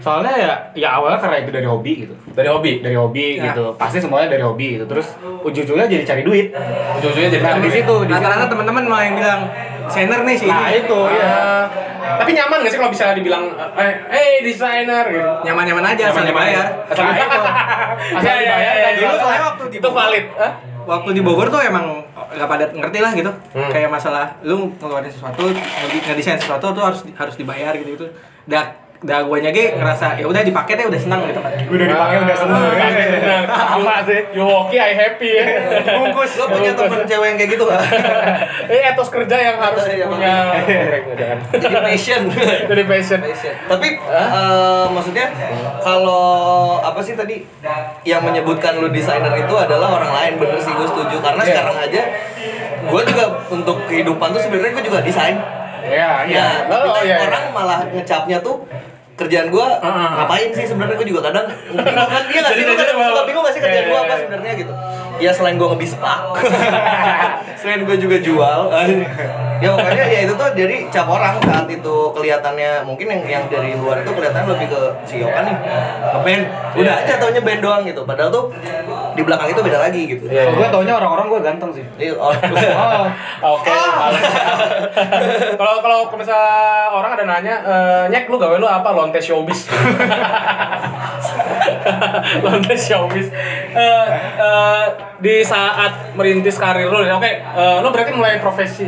Soalnya 0.00 0.32
ya 0.32 0.52
ya 0.74 0.88
awalnya 0.92 1.16
karena 1.16 1.36
itu 1.38 1.50
dari 1.50 1.64
hobi 1.64 1.92
gitu. 2.00 2.14
Dari 2.30 2.48
hobi. 2.48 2.80
Dari 2.80 2.94
hobi 2.94 3.36
Ya. 3.36 3.52
gitu. 3.52 3.72
Pasti 3.74 3.96
semuanya 3.96 4.28
dari 4.28 4.40
hobi 4.40 4.74
gitu. 4.74 4.84
Terus 4.84 5.12
ujung-ujungnya 5.40 5.86
jadi 5.86 6.04
cari 6.04 6.22
duit. 6.22 6.46
Ujung-ujungnya 6.96 7.30
jadi 7.30 7.42
Nah, 7.42 7.50
cari 7.50 7.60
di 7.60 7.66
duit. 7.66 7.76
situ 7.78 7.94
di 8.00 8.10
Rata-rata 8.10 8.46
teman-teman 8.46 8.82
malah 8.86 9.04
yang 9.04 9.16
bilang 9.16 9.40
desainer 9.82 10.20
nih 10.22 10.36
sih 10.36 10.46
Nah, 10.46 10.66
ini. 10.66 10.80
itu 10.80 10.98
ya. 11.10 11.32
Tapi 12.00 12.30
nyaman 12.32 12.56
gak 12.60 12.70
sih 12.70 12.78
kalau 12.78 12.90
bisa 12.90 13.12
dibilang 13.12 13.44
eh 13.76 13.92
hey 14.08 14.30
desainer 14.40 15.04
gitu. 15.06 15.30
Nyaman-nyaman 15.44 15.84
aja 15.86 16.02
asal 16.06 16.24
Nyaman-nyaman 16.24 16.42
dibayar. 16.48 16.66
aja. 16.66 16.90
Asal 16.90 17.02
Nah, 17.02 17.12
dibayar. 17.12 17.50
Asal 18.10 18.24
Iya, 18.24 18.34
iya, 18.34 18.40
dibayar 18.42 18.72
iya. 18.72 18.86
dan 18.86 18.94
Dulu 18.96 19.14
soalnya 19.16 19.42
waktu 19.46 19.64
di 19.64 19.76
itu 19.76 19.88
valid. 19.90 20.24
Hah? 20.34 20.52
Waktu 20.80 21.10
di 21.12 21.20
Bogor 21.20 21.46
tuh 21.46 21.60
emang 21.60 21.84
nggak 22.10 22.48
pada 22.48 22.64
ngerti 22.72 22.98
lah 22.98 23.12
gitu. 23.12 23.30
Hmm. 23.52 23.68
Kayak 23.68 23.90
masalah 23.90 24.32
lu 24.40 24.72
ngeluarin 24.74 25.06
sesuatu, 25.06 25.44
nge- 25.46 26.02
ngedesain 26.04 26.34
sesuatu 26.36 26.72
tuh 26.72 26.82
harus 26.82 27.04
harus 27.06 27.34
dibayar 27.36 27.70
gitu 27.74 27.94
gitu. 27.94 28.06
Dah 28.44 28.64
dah 29.00 29.24
gue 29.24 29.38
nyage 29.40 29.64
ngerasa 29.74 30.12
ya 30.14 30.28
udah 30.28 30.40
dipakai 30.40 30.76
deh 30.76 30.84
udah 30.84 31.00
senang 31.00 31.24
gitu 31.24 31.40
kan. 31.40 31.52
Udah 31.66 31.86
dipakai 31.88 32.16
udah 32.20 32.36
seneng. 32.36 32.60
Ah, 32.60 32.90
senang. 32.92 33.44
Sama 33.48 33.94
sih. 34.08 34.20
You 34.30 34.44
walkie, 34.44 34.76
I 34.76 34.92
happy 34.92 35.30
ya. 35.32 35.44
Bungkus. 35.94 36.36
Lo 36.36 36.46
punya 36.46 36.72
temen 36.72 37.00
cewek 37.02 37.26
yang 37.26 37.36
kayak 37.36 37.50
gitu 37.50 37.64
gak? 37.64 37.80
Ini 38.66 38.80
etos 38.92 39.08
kerja 39.08 39.36
yang 39.36 39.56
harus 39.56 39.82
Iya, 39.88 40.04
punya. 40.04 40.32
Jadi 41.54 41.76
passion. 41.80 42.22
Jadi 42.68 42.82
passion. 42.84 43.20
Tapi 43.66 43.88
eh, 43.96 44.84
maksudnya 44.86 45.26
kalau 45.80 46.24
apa 46.78 47.00
sih 47.00 47.14
tadi 47.14 47.40
yang 48.02 48.20
menyebutkan 48.20 48.76
lu 48.76 48.88
desainer 48.88 49.32
itu 49.34 49.54
adalah 49.54 49.96
orang 49.96 50.12
lain 50.12 50.32
bener 50.36 50.58
sih 50.58 50.70
gue 50.70 50.86
setuju 50.86 51.16
karena 51.18 51.40
Iya. 51.40 51.50
sekarang 51.50 51.76
aja 51.80 52.02
gue 52.82 53.02
juga 53.06 53.24
untuk 53.48 53.76
kehidupan 53.86 54.28
tuh 54.30 54.40
sebenarnya 54.40 54.72
gue 54.72 54.84
juga 54.84 55.00
desain. 55.00 55.36
Iya, 55.80 56.28
iya. 56.28 56.36
Ya, 56.36 56.46
tapi 56.66 56.86
Oh, 56.86 56.92
kan 56.92 57.02
iya, 57.02 57.16
iya. 57.16 57.24
orang 57.24 57.44
malah 57.50 57.80
ngecapnya 57.88 58.38
tuh 58.38 58.60
kerjaan 59.20 59.48
gua 59.48 59.76
ah. 59.78 60.16
ngapain 60.18 60.48
sih? 60.50 60.64
Sebenarnya 60.64 60.96
gue 60.96 61.08
juga 61.08 61.20
kadang 61.22 61.46
bingung 61.68 62.08
kan 62.14 62.22
dia 62.24 62.40
nggak 62.40 62.54
sih 62.54 62.64
lu 62.64 62.72
kadang 62.72 62.96
suka 62.96 63.04
malah- 63.06 63.26
bingung 63.28 63.42
nggak 63.44 63.54
sih 63.54 63.60
kerjaan 63.60 63.78
Iya, 63.80 63.86
gua 63.86 63.94
iya, 63.94 64.00
apa 64.00 64.10
iya. 64.10 64.20
sebenarnya 64.20 64.52
gitu. 64.56 64.72
Ya 65.20 65.30
selain 65.30 65.56
gua 65.56 65.68
ngebispak. 65.70 66.20
Selain 67.60 67.84
gua 67.84 67.92
juga 67.94 68.16
jual. 68.18 68.60
Ya 69.60 69.68
pokoknya 69.70 70.04
ya 70.08 70.20
itu 70.24 70.32
tuh 70.32 70.48
jadi 70.56 70.88
cap 70.88 71.04
orang 71.04 71.36
saat 71.44 71.68
itu 71.68 71.96
kelihatannya. 72.16 72.88
Mungkin 72.88 73.04
yang 73.06 73.22
yang 73.28 73.44
dari 73.46 73.76
luar 73.76 74.00
itu 74.00 74.08
kelihatan 74.10 74.48
lebih 74.48 74.72
ke 74.72 74.80
si 75.04 75.20
Yoka 75.20 75.44
nih. 75.44 75.56
Ngeband. 76.16 76.42
Udah 76.72 76.94
aja 77.04 77.20
taunya 77.20 77.44
band 77.44 77.60
doang 77.60 77.82
gitu. 77.84 78.00
Padahal 78.08 78.32
tuh 78.32 78.48
di 79.12 79.20
belakang 79.20 79.52
itu 79.52 79.60
beda 79.60 79.78
lagi 79.78 80.02
gitu. 80.08 80.24
Iya, 80.24 80.48
Kalau 80.48 80.56
gue 80.56 80.68
taunya 80.72 80.94
orang-orang 80.96 81.26
gue 81.28 81.40
ganteng 81.44 81.70
sih. 81.76 81.84
Iya, 82.00 82.16
oh, 82.16 82.32
Oh, 83.44 83.60
Oke. 83.60 83.68
Kalau 85.56 85.74
kalau 85.80 85.98
misalnya 86.14 86.56
orang 86.88 87.10
ada 87.12 87.24
nanya, 87.26 87.54
eh, 87.60 88.04
nyek 88.08 88.24
lu 88.26 88.36
gawe 88.36 88.56
lu 88.56 88.64
apa? 88.64 88.88
Lonte 89.10 89.26
showbiz. 89.26 89.66
Lonte 92.46 92.74
showbiz. 92.78 93.26
Eh, 93.74 94.06
eh, 94.38 94.84
di 95.18 95.42
saat 95.42 96.14
merintis 96.14 96.54
karir 96.62 96.86
lu, 96.86 97.02
oke, 97.02 97.26
eh, 97.26 97.76
lu 97.82 97.90
berarti 97.90 98.14
mulai 98.14 98.38
profesi, 98.38 98.86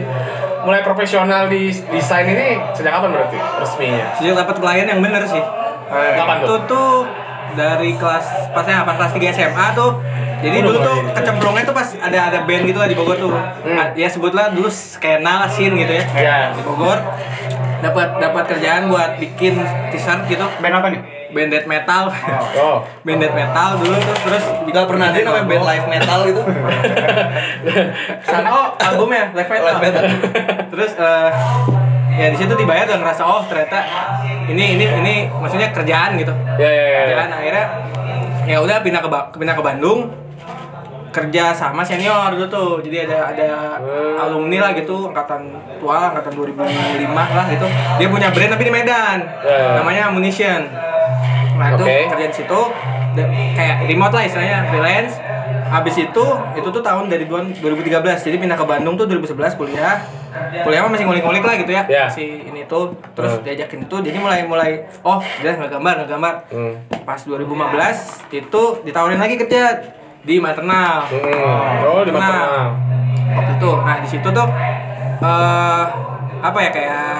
mulai 0.62 0.86
profesional 0.86 1.50
di 1.50 1.74
desain 1.90 2.22
ini 2.22 2.54
sejak 2.70 2.94
kapan 2.94 3.10
berarti 3.10 3.38
resminya? 3.58 4.14
Sejak 4.14 4.46
dapat 4.46 4.62
klien 4.62 4.86
yang 4.86 5.02
bener 5.02 5.26
sih. 5.26 5.42
Kapan 5.90 6.46
Itu 6.46 6.48
tuh? 6.54 6.60
tuh 6.70 6.92
dari 7.58 7.98
kelas 7.98 8.54
pasnya 8.54 8.86
pas 8.86 8.94
kelas 8.94 9.12
3 9.18 9.34
SMA 9.34 9.66
tuh. 9.74 9.98
Jadi 10.42 10.58
Udah 10.58 10.66
dulu 10.70 10.78
tuh 10.82 10.96
mulai. 11.02 11.14
kecemplungnya 11.18 11.62
tuh 11.66 11.74
pas 11.74 11.88
ada 11.98 12.18
ada 12.30 12.38
band 12.42 12.62
gitu 12.66 12.78
lah 12.78 12.88
di 12.90 12.96
Bogor 12.98 13.16
tuh. 13.18 13.30
Hmm. 13.30 13.94
Ya 13.94 14.10
sebutlah 14.10 14.50
dulu 14.50 14.66
skena 14.70 15.46
scene 15.46 15.74
gitu 15.78 15.92
ya. 15.98 16.04
Iya. 16.14 16.36
Di 16.54 16.62
Bogor 16.62 16.98
dapat 17.82 18.08
dapat 18.22 18.44
kerjaan 18.46 18.86
buat 18.86 19.18
bikin 19.18 19.58
t-shirt 19.90 20.30
gitu 20.30 20.46
band 20.62 20.74
apa 20.78 20.88
nih? 20.94 21.02
band 21.32 21.48
death 21.48 21.64
metal. 21.66 22.12
Oh. 22.60 22.84
band 23.08 23.18
death 23.18 23.34
metal 23.34 23.68
dulu 23.80 23.96
tuh 23.96 24.16
terus 24.28 24.44
nggak 24.68 24.84
pernah 24.86 25.06
ada 25.10 25.18
namanya 25.24 25.46
band 25.48 25.64
live 25.64 25.86
metal 25.88 26.18
gitu 26.28 26.42
San 28.28 28.44
oh 28.46 28.76
albumnya 28.76 29.32
live 29.32 29.50
metal. 29.50 29.66
Live 29.66 29.82
metal. 29.82 30.02
Terus 30.72 30.92
eh, 30.96 31.30
ya 32.12 32.26
di 32.32 32.36
situ 32.36 32.52
dibayar 32.52 32.84
dan 32.84 33.00
ngerasa 33.00 33.24
oh 33.24 33.44
ternyata 33.48 33.80
ini 34.48 34.76
ini 34.76 34.84
ini 34.84 35.14
maksudnya 35.32 35.72
kerjaan 35.72 36.20
gitu. 36.20 36.32
Ya, 36.60 36.68
ya, 36.68 36.84
ya. 36.84 37.00
Kerjaan 37.08 37.30
akhirnya 37.32 37.66
ya 38.46 38.56
udah 38.60 38.76
pindah 38.84 39.00
ke 39.00 39.08
pindah 39.40 39.54
ke 39.56 39.62
Bandung 39.64 40.12
kerja 41.12 41.52
sama 41.52 41.80
senior 41.82 42.32
dulu 42.32 42.46
tuh 42.46 42.70
jadi 42.80 43.04
ada 43.04 43.18
ada 43.28 43.48
Hmm. 43.78 44.16
alumni 44.18 44.58
lah 44.60 44.70
gitu 44.72 45.06
angkatan 45.06 45.44
tua 45.76 46.08
angkatan 46.08 46.32
2005 46.32 46.64
lah 47.28 47.46
gitu 47.46 47.66
dia 47.98 48.08
punya 48.08 48.28
brand 48.28 48.50
tapi 48.50 48.64
di 48.64 48.72
Medan 48.72 49.18
Ya, 49.38 49.52
ya. 49.52 49.68
namanya 49.76 50.02
Ammunition 50.08 50.60
nah 51.52 51.68
itu 51.70 51.84
Oke. 51.84 51.98
kerja 52.08 52.26
di 52.26 52.36
situ 52.38 52.60
kayak 53.52 53.84
remote 53.84 54.10
lah 54.10 54.24
istilahnya 54.24 54.58
freelance 54.66 55.20
habis 55.68 55.96
itu 55.98 56.24
itu 56.54 56.68
tuh 56.70 56.82
tahun 56.82 57.08
dari 57.08 57.24
duan- 57.24 57.52
2013 57.54 57.92
jadi 58.22 58.36
pindah 58.38 58.56
ke 58.56 58.64
Bandung 58.64 58.94
tuh 58.94 59.04
2011 59.04 59.52
kuliah 59.54 60.00
kuliah 60.58 60.80
mah 60.80 60.90
masih 60.90 61.04
ngulik-ngulik 61.04 61.40
lah 61.40 61.54
gitu 61.54 61.70
ya 61.70 61.84
Ya. 61.86 62.04
si 62.08 62.24
ini 62.42 62.64
tuh 62.64 62.88
terus 63.12 63.36
Hmm. 63.36 63.44
diajakin 63.44 63.84
itu 63.84 63.96
jadi 64.00 64.16
mulai 64.16 64.40
mulai 64.42 64.70
oh 65.02 65.20
dia 65.38 65.52
nggak 65.54 65.70
gambar 65.70 65.92
nggak 65.98 66.10
gambar 66.10 66.34
Hmm. 66.48 66.72
pas 67.02 67.20
2015 67.20 67.96
itu 68.30 68.62
ditawarin 68.82 69.16
lagi 69.18 69.36
kerja 69.36 69.76
di 70.22 70.38
maternal 70.38 71.02
Hmm. 71.04 71.84
Oh, 71.84 72.02
di 72.02 72.10
maternal. 72.10 72.78
waktu 73.32 73.52
itu 73.54 73.70
nah 73.78 73.96
di 73.96 74.08
situ 74.08 74.28
tuh 74.28 74.48
eh 75.18 75.84
apa 76.40 76.58
ya 76.60 76.70
kayak 76.70 77.14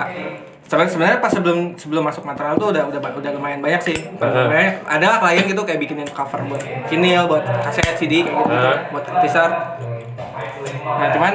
sebenarnya 0.65 0.91
sebenarnya 0.91 1.19
pas 1.19 1.31
sebelum 1.31 1.59
sebelum 1.75 2.03
masuk 2.03 2.23
maternal 2.23 2.55
tuh 2.57 2.69
udah 2.69 2.83
udah 2.87 3.01
udah 3.13 3.31
lumayan 3.33 3.59
banyak 3.59 3.83
sih 3.83 3.99
banyak 4.17 4.83
ada 4.83 5.07
lah 5.07 5.19
klien 5.21 5.45
gitu 5.45 5.63
kayak 5.63 5.79
bikinin 5.79 6.09
cover 6.09 6.43
buat 6.45 6.61
vinyl 6.87 7.27
buat 7.27 7.45
kaset 7.63 7.95
CD 7.95 8.23
kayak 8.23 8.35
gitu, 8.35 8.51
Heeh. 8.51 8.77
buat 8.89 9.05
t-shirt 9.21 9.55
nah 10.83 11.09
cuman 11.11 11.35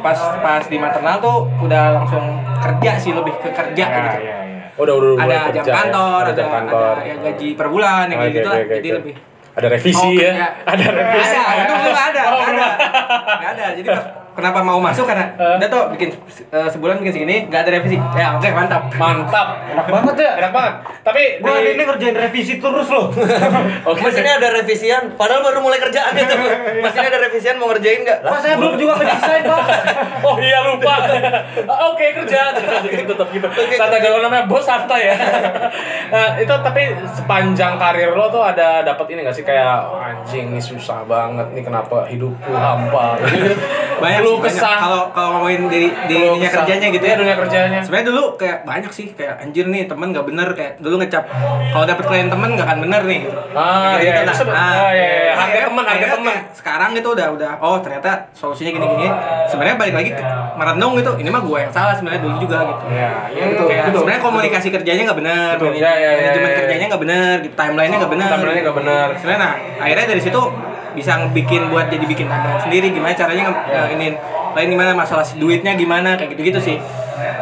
pas 0.00 0.18
pas 0.38 0.62
di 0.62 0.76
maternal 0.76 1.16
tuh 1.18 1.36
udah 1.58 1.84
langsung 1.94 2.24
kerja 2.56 2.92
sih 2.96 3.12
lebih 3.12 3.34
ke 3.36 3.48
kerja 3.50 3.84
Ya, 3.84 3.96
gitu 3.96 4.18
ya, 4.18 4.34
ya. 4.36 4.36
Oh, 4.76 4.84
udah 4.84 4.94
udah 4.94 5.10
mulai 5.16 5.36
ada 5.36 5.48
jam 5.50 5.52
kerja 5.56 5.64
ya? 5.64 5.76
kantor, 5.80 6.20
ada, 6.22 6.32
jam 6.34 6.48
kantor. 6.50 6.94
ada 6.94 7.02
ya 7.02 7.14
gaji 7.18 7.48
per 7.54 7.66
bulan 7.66 8.04
yang 8.06 8.18
kayak 8.18 8.28
Oke, 8.28 8.36
gitu 8.36 8.46
lah. 8.46 8.54
oke, 8.54 8.62
oke, 8.62 8.74
Jadi 8.74 8.88
oke. 8.88 8.96
lebih 8.98 9.14
Ada 9.56 9.66
revisi 9.72 10.04
Oh, 10.04 10.12
ya. 10.12 10.32
ya. 10.36 10.48
Ada 10.68 10.84
revisi. 10.92 11.32
Ada, 11.32 11.52
itu 11.64 11.74
belum 11.80 11.96
ada, 11.96 12.20
Oh, 12.20 12.30
nggak 12.36 12.48
belum 12.52 12.60
ada. 12.60 12.76
Nggak 13.40 13.50
ada. 13.56 13.66
Jadi 13.72 13.88
pas 13.88 14.04
kenapa 14.36 14.60
mau 14.60 14.76
masuk 14.78 15.02
karena 15.02 15.32
Eh. 15.34 15.56
udah 15.56 15.66
tuh 15.66 15.82
bikin 15.90 16.12
eh, 16.46 16.68
sebulan 16.68 17.00
bikin 17.00 17.12
segini, 17.14 17.36
nggak 17.44 17.60
ada 17.62 17.70
revisi. 17.72 17.96
Ya 18.12 18.36
oke 18.36 18.48
mantap. 18.48 18.82
Mantap. 18.92 19.48
Enak 19.66 19.86
banget 19.88 20.14
ya. 20.18 20.30
Enak 20.38 20.52
banget. 20.52 20.74
Tapi 21.02 21.22
Gua 21.38 21.48
di- 21.48 21.56
hari 21.56 21.70
ini 21.72 21.82
ngerjain 21.82 22.16
revisi 22.16 22.54
terus 22.56 22.88
loh. 22.88 23.06
Oke. 23.88 24.00
mesinnya 24.02 24.36
ada 24.36 24.48
revisian 24.52 25.14
padahal 25.14 25.40
baru 25.40 25.58
mulai 25.60 25.78
kerjaan 25.78 26.12
gitu 26.12 26.34
mesinnya 26.82 27.08
ada 27.08 27.20
revisian 27.20 27.56
mau 27.56 27.68
ngerjain 27.68 28.02
nggak 28.02 28.18
Pak 28.20 28.38
saya 28.38 28.54
belum 28.54 28.74
juga 28.74 28.92
ngedesain 28.96 29.42
pak. 29.42 29.64
Oh 30.26 30.36
iya 30.36 30.58
lupa. 30.64 30.94
Oke 31.86 32.10
kerja 32.12 32.50
gitu 32.82 33.06
tetap 33.08 33.28
gitu. 33.30 33.46
Santai 33.72 34.00
kalau 34.00 34.18
namanya 34.20 34.44
bos 34.44 34.60
santai 34.60 35.06
ya. 35.06 35.16
Nah, 36.08 36.34
itu 36.36 36.50
tapi 36.50 36.82
sepanjang 37.08 37.76
karir 37.76 38.10
lo 38.10 38.26
tuh 38.26 38.42
ada 38.42 38.82
dapat 38.82 39.06
ini 39.08 39.22
gak 39.22 39.32
sih 39.32 39.42
kayak 39.42 39.86
"Oh, 39.86 39.96
anjing 39.96 40.50
ini 40.50 40.60
susah 40.60 41.02
banget 41.04 41.46
nih 41.52 41.62
kenapa 41.62 42.04
hidupku 42.04 42.50
hampa. 42.50 43.14
Banyak 43.96 44.22
banyak. 44.34 44.46
kesah. 44.50 44.76
Kalau 44.76 45.00
kalau 45.10 45.28
ngomongin 45.34 45.60
di 45.66 45.80
di 46.04 46.16
Keluh 46.16 46.34
dunia 46.34 46.50
kerjanya 46.50 46.86
gitu 46.88 47.04
Iya, 47.04 47.12
ya. 47.12 47.18
dunia 47.18 47.36
kerjanya. 47.36 47.80
Sebenarnya 47.80 48.06
dulu 48.10 48.22
kayak 48.34 48.58
banyak 48.62 48.90
sih 48.90 49.06
kayak 49.12 49.34
anjir 49.38 49.64
nih 49.66 49.82
temen 49.84 50.08
nggak 50.10 50.26
bener 50.26 50.48
kayak 50.52 50.72
dulu 50.78 50.94
ngecap 50.98 51.24
kalau 51.70 51.84
dapet 51.84 52.04
klien 52.04 52.26
temen 52.26 52.48
nggak 52.52 52.66
akan 52.66 52.78
bener 52.82 53.02
nih 53.04 53.18
gitu. 53.22 53.38
Ah, 53.52 53.96
iya, 53.96 54.10
gitu 54.10 54.18
itu 54.18 54.26
lah. 54.26 54.36
sebe- 54.36 54.54
ah, 54.54 54.90
iya, 54.90 55.06
iya. 55.06 55.32
Harga 55.36 55.58
temen, 55.64 55.84
harga 55.84 56.06
temen. 56.12 56.36
Sekarang 56.50 56.90
gitu 56.92 57.08
udah 57.12 57.26
udah 57.32 57.52
oh 57.58 57.76
ternyata 57.78 58.10
solusinya 58.32 58.72
gini-gini. 58.72 59.08
Sebenarnya 59.46 59.76
balik 59.76 59.94
lagi 59.94 60.10
ke 60.10 60.22
merenung 60.56 60.92
gitu. 60.96 61.12
Ini 61.14 61.28
mah 61.28 61.42
gua 61.42 61.58
yang 61.62 61.72
salah 61.72 61.94
sebenarnya 61.94 62.20
dulu 62.20 62.36
juga 62.40 62.58
gitu. 62.64 62.84
Iya, 62.90 63.10
iya. 63.30 63.44
Kayak 63.46 63.84
betul. 63.86 64.00
sebenarnya 64.02 64.22
komunikasi 64.22 64.68
kerjanya 64.70 65.02
nggak 65.04 65.18
Ya, 65.76 65.92
ya, 65.92 65.92
ya, 65.92 66.10
manajemen 66.16 66.46
ya, 66.46 66.52
ya. 66.52 66.58
kerjanya 66.58 66.84
nggak 66.86 67.02
benar, 67.02 67.34
gitu, 67.42 67.54
timelinenya 67.54 67.96
nggak 67.98 68.12
benar. 68.12 68.28
Timelinenya 68.32 68.62
nggak 68.64 68.78
benar. 68.78 69.06
Sebenarnya 69.18 69.40
nah, 69.42 69.52
akhirnya 69.82 70.06
dari 70.08 70.22
situ 70.22 70.42
bisa 70.96 71.28
bikin 71.30 71.68
buat 71.68 71.92
jadi 71.92 72.02
bikin 72.02 72.26
timeline 72.26 72.58
sendiri 72.58 72.90
gimana 72.90 73.12
caranya 73.12 73.42
nge 73.46 73.52
nge- 73.52 73.90
iniin 73.94 74.14
lain 74.56 74.68
gimana 74.72 74.90
masalah 74.96 75.22
duitnya 75.36 75.76
gimana 75.76 76.16
kayak 76.16 76.32
gitu-gitu 76.32 76.58
sih. 76.58 76.76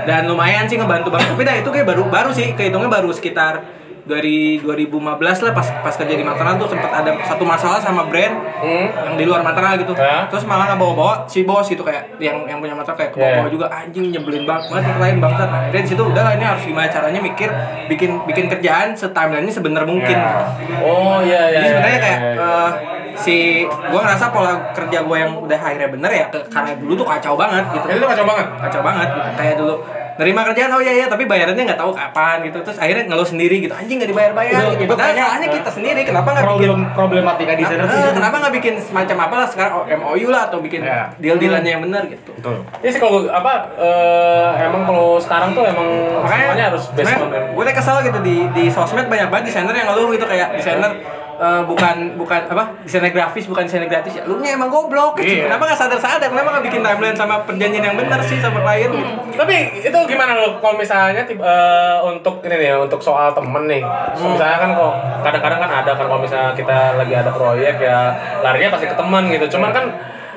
Dan 0.04 0.28
lumayan 0.28 0.68
sih 0.68 0.76
ngebantu 0.76 1.08
banget 1.08 1.32
tapi 1.32 1.42
dah 1.46 1.56
itu 1.56 1.70
kayak 1.70 1.86
baru 1.88 2.10
baru 2.10 2.30
sih 2.34 2.52
kehitungnya 2.52 2.90
baru 2.90 3.08
sekitar 3.08 3.62
dari 4.04 4.60
2015 4.60 5.00
lah 5.40 5.52
pas 5.52 5.68
pas 5.80 5.94
kerja 5.94 6.12
di 6.12 6.20
maternal 6.20 6.54
tuh 6.54 6.68
sempat 6.68 6.92
ada 6.92 7.10
satu 7.20 7.40
masalah 7.42 7.78
sama 7.78 8.04
brand 8.04 8.36
Hmm. 8.54 8.86
yang 9.02 9.16
di 9.16 9.24
luar 9.24 9.40
maternal 9.40 9.76
gitu 9.76 9.92
Ya. 9.94 10.24
terus 10.26 10.44
malah 10.44 10.68
nggak 10.68 10.78
bawa-bawa 10.78 11.24
si 11.24 11.42
bos 11.42 11.64
gitu 11.64 11.80
kayak 11.80 12.16
yang 12.18 12.44
yang 12.44 12.58
punya 12.58 12.72
maternal 12.72 12.96
kayak 12.98 13.12
kebawa 13.12 13.44
Ya. 13.44 13.50
juga 13.50 13.66
anjing 13.66 14.08
nyebelin 14.08 14.44
banget 14.44 14.64
banget 14.68 14.84
yang 14.86 15.00
lain 15.00 15.16
bangsat 15.18 15.48
nah, 15.48 15.62
situ 15.82 16.02
udah 16.02 16.22
lah 16.22 16.32
ini 16.32 16.44
harus 16.44 16.62
gimana 16.62 16.86
caranya 16.86 17.20
mikir 17.20 17.48
bikin 17.86 18.10
bikin 18.24 18.46
kerjaan 18.46 18.92
setimeline 18.92 19.44
nya 19.44 19.52
sebener 19.52 19.84
mungkin 19.84 20.16
Oh 20.80 21.20
iya 21.20 21.48
iya. 21.48 21.58
jadi 21.58 21.66
sebenarnya 21.70 22.00
kayak 22.00 22.18
eh, 22.34 22.70
si 23.14 23.36
gua 23.64 24.00
ngerasa 24.02 24.24
pola 24.28 24.52
kerja 24.72 24.98
gua 25.00 25.16
yang 25.18 25.32
udah 25.38 25.54
akhirnya 25.56 25.88
bener 25.88 26.10
ya 26.10 26.24
karena 26.46 26.72
dulu 26.74 26.92
tuh 26.94 27.06
kacau 27.06 27.34
banget 27.34 27.64
gitu 27.70 27.86
Itu 27.90 28.04
kacau 28.04 28.26
banget. 28.26 28.46
kacau 28.60 28.80
banget 28.82 29.08
gitu. 29.10 29.28
kayak 29.34 29.54
dulu 29.56 29.74
nerima 30.14 30.40
kerjaan 30.44 30.70
oh 30.70 30.80
iya 30.80 30.92
iya 30.94 31.06
tapi 31.06 31.24
bayarannya 31.24 31.64
nggak 31.64 31.80
tahu 31.80 31.90
kapan 31.90 32.44
gitu. 32.44 32.58
Terus 32.60 32.78
akhirnya 32.78 33.04
ngeluh 33.06 33.26
sendiri 33.26 33.56
gitu. 33.58 33.74
Anjing 33.74 33.96
nggak 33.98 34.10
dibayar 34.10 34.32
bayar 34.32 34.60
Itu- 34.70 34.86
gitu. 34.86 34.94
salahnya 34.94 35.46
eh, 35.46 35.52
kita 35.52 35.70
sendiri. 35.70 36.00
kenapa 36.04 36.28
nggak 36.30 36.46
bikin 36.48 36.60
problem 36.60 36.80
problematika 36.94 37.52
di 37.54 37.64
sana 37.64 37.82
Eh, 37.84 38.12
kenapa 38.12 38.36
nggak 38.38 38.54
bikin 38.54 38.74
semacam 38.78 39.16
apa 39.20 39.34
lah 39.36 39.48
sekarang 39.48 39.72
oh, 39.74 39.84
MOU 39.84 40.28
lah 40.28 40.42
atau 40.48 40.58
bikin 40.58 40.80
Ya. 40.82 41.08
deal 41.18 41.36
dealannya 41.36 41.70
yang 41.74 41.82
benar 41.82 42.02
gitu. 42.06 42.30
Iya 42.80 42.90
sih 42.90 43.00
kalau 43.00 43.26
apa 43.26 43.52
eh, 43.76 44.64
emang 44.64 44.82
kalau 44.84 45.16
sekarang 45.16 45.52
tuh 45.52 45.64
emang 45.64 45.88
semuanya 46.24 46.64
harus 46.70 46.84
based 46.92 47.16
on 47.16 47.28
gue 47.30 47.62
udah 47.62 47.74
kesel 47.74 47.96
gitu 48.02 48.18
di 48.20 48.36
di 48.50 48.64
sosmed 48.68 49.06
banyak 49.06 49.28
banget 49.28 49.44
desainer 49.48 49.72
yang 49.72 49.88
ngeluh 49.90 50.12
gitu 50.12 50.24
kayak 50.24 50.54
desainer 50.54 50.92
eh, 51.34 51.62
bukan 51.64 52.14
bukan 52.14 52.40
apa 52.46 52.78
desainer 52.82 53.10
grafis 53.10 53.44
bukan 53.44 53.66
desainer 53.66 53.90
gratis 53.90 54.14
ya 54.14 54.22
lu 54.24 54.38
nya 54.38 54.54
emang 54.54 54.70
goblok 54.70 55.18
gitu. 55.18 55.42
Iya. 55.42 55.50
kenapa 55.50 55.62
nggak 55.66 55.78
sadar 55.78 55.98
sadar 55.98 56.28
kenapa 56.30 56.48
nggak 56.54 56.64
bikin 56.70 56.80
timeline 56.80 57.14
sama 57.14 57.42
perjanjian 57.42 57.84
yang 57.84 57.96
benar 57.98 58.20
sih 58.22 58.38
sama 58.38 58.62
klien 58.62 58.86
gitu 58.88 59.12
Tapi 59.34 59.56
itu 59.82 59.98
gimana 60.06 60.38
lo 60.38 60.62
kalau 60.62 60.78
misalnya 60.78 61.26
tib- 61.26 61.42
eh, 61.42 61.96
untuk 62.00 62.38
ini 62.46 62.54
nih 62.54 62.78
untuk 62.78 63.02
soal 63.02 63.34
temen 63.34 63.66
nih. 63.66 63.82
So, 64.14 64.30
misalnya 64.30 64.58
kan 64.62 64.70
kok 64.72 64.92
kadang-kadang 65.26 65.58
kan 65.58 65.70
ada 65.82 65.90
kan 65.90 66.06
kalau 66.06 66.22
misalnya 66.22 66.54
kita 66.54 66.94
lagi 66.94 67.14
ada 67.14 67.30
proyek 67.34 67.82
ya 67.82 68.14
larinya 68.40 68.70
pasti 68.70 68.86
ke 68.86 68.94
teman 68.94 69.26
gitu. 69.26 69.58
Cuman 69.58 69.74
kan 69.74 69.90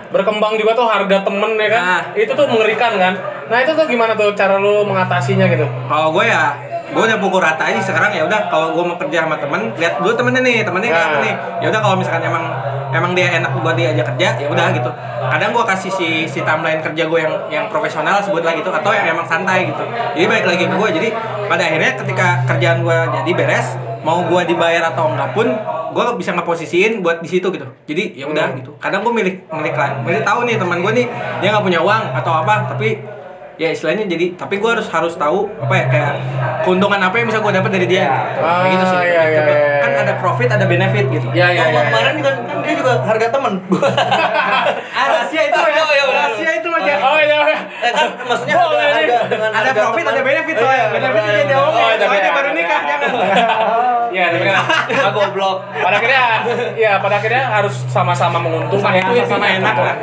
berkembang 0.09 0.57
juga 0.57 0.73
tuh 0.73 0.89
harga 0.89 1.21
temen 1.21 1.51
ya 1.55 1.69
kan. 1.69 1.81
Nah. 1.83 2.01
Itu 2.17 2.31
tuh 2.33 2.49
mengerikan 2.49 2.97
kan. 2.97 3.13
Nah, 3.47 3.57
itu 3.61 3.71
tuh 3.71 3.85
gimana 3.85 4.11
tuh 4.11 4.33
cara 4.33 4.57
lu 4.57 4.81
mengatasinya 4.83 5.45
gitu? 5.47 5.63
kalau 5.87 6.11
gue 6.11 6.25
ya 6.25 6.51
gue 6.87 7.03
udah 7.03 7.19
pukul 7.19 7.43
rata 7.43 7.67
aja 7.67 7.83
sekarang 7.83 8.15
ya 8.15 8.23
udah 8.23 8.47
kalau 8.47 8.71
gue 8.71 8.83
mau 8.83 8.95
kerja 8.95 9.27
sama 9.27 9.35
temen 9.35 9.75
lihat 9.75 9.99
dulu 9.99 10.15
temennya 10.15 10.41
nih 10.41 10.57
temennya 10.63 10.89
kayak 10.89 11.03
apa 11.03 11.13
Nah. 11.13 11.23
nih. 11.23 11.33
Ya 11.59 11.67
udah 11.67 11.81
kalau 11.83 11.95
misalkan 11.95 12.23
emang 12.23 12.43
emang 12.87 13.11
dia 13.11 13.27
enak 13.35 13.51
buat 13.59 13.75
dia 13.75 13.91
aja 13.91 14.03
kerja 14.07 14.27
ya 14.39 14.47
udah 14.47 14.71
gitu. 14.71 14.89
Kadang 15.27 15.51
gue 15.51 15.63
kasih 15.67 15.91
si 15.91 16.07
si 16.25 16.39
timeline 16.41 16.79
kerja 16.79 17.03
gue 17.05 17.19
yang 17.19 17.33
yang 17.49 17.65
profesional 17.67 18.23
sebut 18.23 18.39
lah 18.41 18.55
gitu 18.55 18.71
atau 18.71 18.91
yang 18.91 19.03
emang 19.05 19.27
santai 19.27 19.67
gitu. 19.67 19.83
Jadi 20.15 20.25
balik 20.25 20.45
lagi 20.47 20.63
ke 20.63 20.75
gue 20.75 20.89
jadi 20.95 21.09
pada 21.45 21.63
akhirnya 21.63 21.91
ketika 21.99 22.27
kerjaan 22.47 22.79
gue 22.81 22.97
jadi 23.13 23.31
beres 23.35 23.67
mau 24.01 24.23
gue 24.23 24.41
dibayar 24.47 24.87
atau 24.87 25.11
enggak 25.11 25.35
pun 25.35 25.47
gue 25.87 26.03
bisa 26.15 26.31
ngeposisiin 26.31 27.03
buat 27.03 27.19
di 27.19 27.27
situ 27.27 27.51
gitu. 27.51 27.67
Jadi 27.83 28.15
ya 28.15 28.25
udah 28.25 28.55
gitu. 28.55 28.71
Kadang 28.79 29.03
gue 29.03 29.11
milik 29.11 29.43
milik 29.51 29.75
klien 29.75 29.99
milik 30.01 30.23
tahu 30.23 30.47
nih 30.47 30.55
teman 30.55 30.79
gue 30.79 30.91
nih 30.95 31.05
dia 31.43 31.51
nggak 31.51 31.65
punya 31.65 31.83
uang 31.83 32.15
atau 32.15 32.31
apa 32.39 32.71
tapi 32.71 32.95
ya 33.57 33.67
istilahnya 33.67 34.05
jadi 34.05 34.25
tapi 34.33 34.55
gue 34.55 34.69
harus 34.69 34.85
harus 34.87 35.13
tahu 35.13 35.49
apa 35.57 35.73
ya 35.73 35.85
kayak 35.87 36.13
keuntungan 36.61 36.97
apa 36.99 37.15
yang 37.15 37.25
bisa 37.25 37.39
gue 37.39 37.49
dapat 37.51 37.71
dari 37.71 37.87
dia 37.87 38.05
Ah, 38.37 38.61
kayak 38.61 38.69
gitu 38.71 38.85
sih 38.85 38.97
iya, 38.99 39.03
iya, 39.03 39.21
Gitu. 39.27 39.49
iya, 39.49 39.77
kan 39.79 39.91
iya. 39.91 39.99
ada 39.99 40.13
profit 40.15 40.45
ada 40.47 40.65
benefit 40.65 41.05
gitu 41.09 41.27
Ya 41.33 41.49
ya 41.49 41.65
Oh, 41.65 41.73
ya. 41.73 41.81
kemarin 41.87 42.15
kan, 42.19 42.35
kan 42.39 42.57
dia 42.61 42.73
juga 42.75 42.93
harga 43.01 43.27
temen. 43.27 43.53
ah 44.87 45.05
rahasia 45.11 45.41
itu 45.43 45.57
Oh, 45.57 45.67
iya, 45.67 45.83
iya, 45.87 46.03
benar. 46.05 46.21
rahasia 46.21 46.51
itu 46.53 46.69
aja 46.71 46.93
Oh 46.99 47.17
iya. 47.17 47.39
iya. 47.43 47.57
eh 47.79 47.91
kan 47.91 48.07
maksudnya 48.21 48.55
Oh, 48.55 48.67
harga, 48.67 48.77
iya, 48.77 48.93
harga 48.93 49.09
iya. 49.09 49.19
dengan 49.27 49.49
ada 49.51 49.71
profit 49.73 50.03
teman. 50.03 50.13
ada 50.13 50.21
benefit 50.23 50.53
Iya, 50.53 50.61
soalnya 50.61 50.77
iya, 50.77 50.93
benefit 50.93 51.17
iya, 51.17 51.27
dia 51.27 51.35
iya. 51.35 51.45
diomongin 51.47 51.81
Oh, 51.87 51.97
soalnya 51.99 52.21
ya, 52.21 52.31
baru 52.31 52.47
ya. 52.47 52.53
nikah 52.53 52.81
jangan 52.83 53.09
Iya, 54.09 54.25
tapi 54.29 54.43
kan 54.43 54.55
Ah, 54.57 55.11
goblok. 55.15 55.57
pada 55.73 55.95
akhirnya 55.95 56.23
ya 56.73 56.97
pada 56.97 57.15
akhirnya 57.17 57.43
harus 57.51 57.75
sama-sama 57.85 58.37
menguntungkan 58.37 58.91
ya 58.91 59.03
Sama-sama 59.03 59.45
enak 59.51 59.75
lah. 59.75 59.95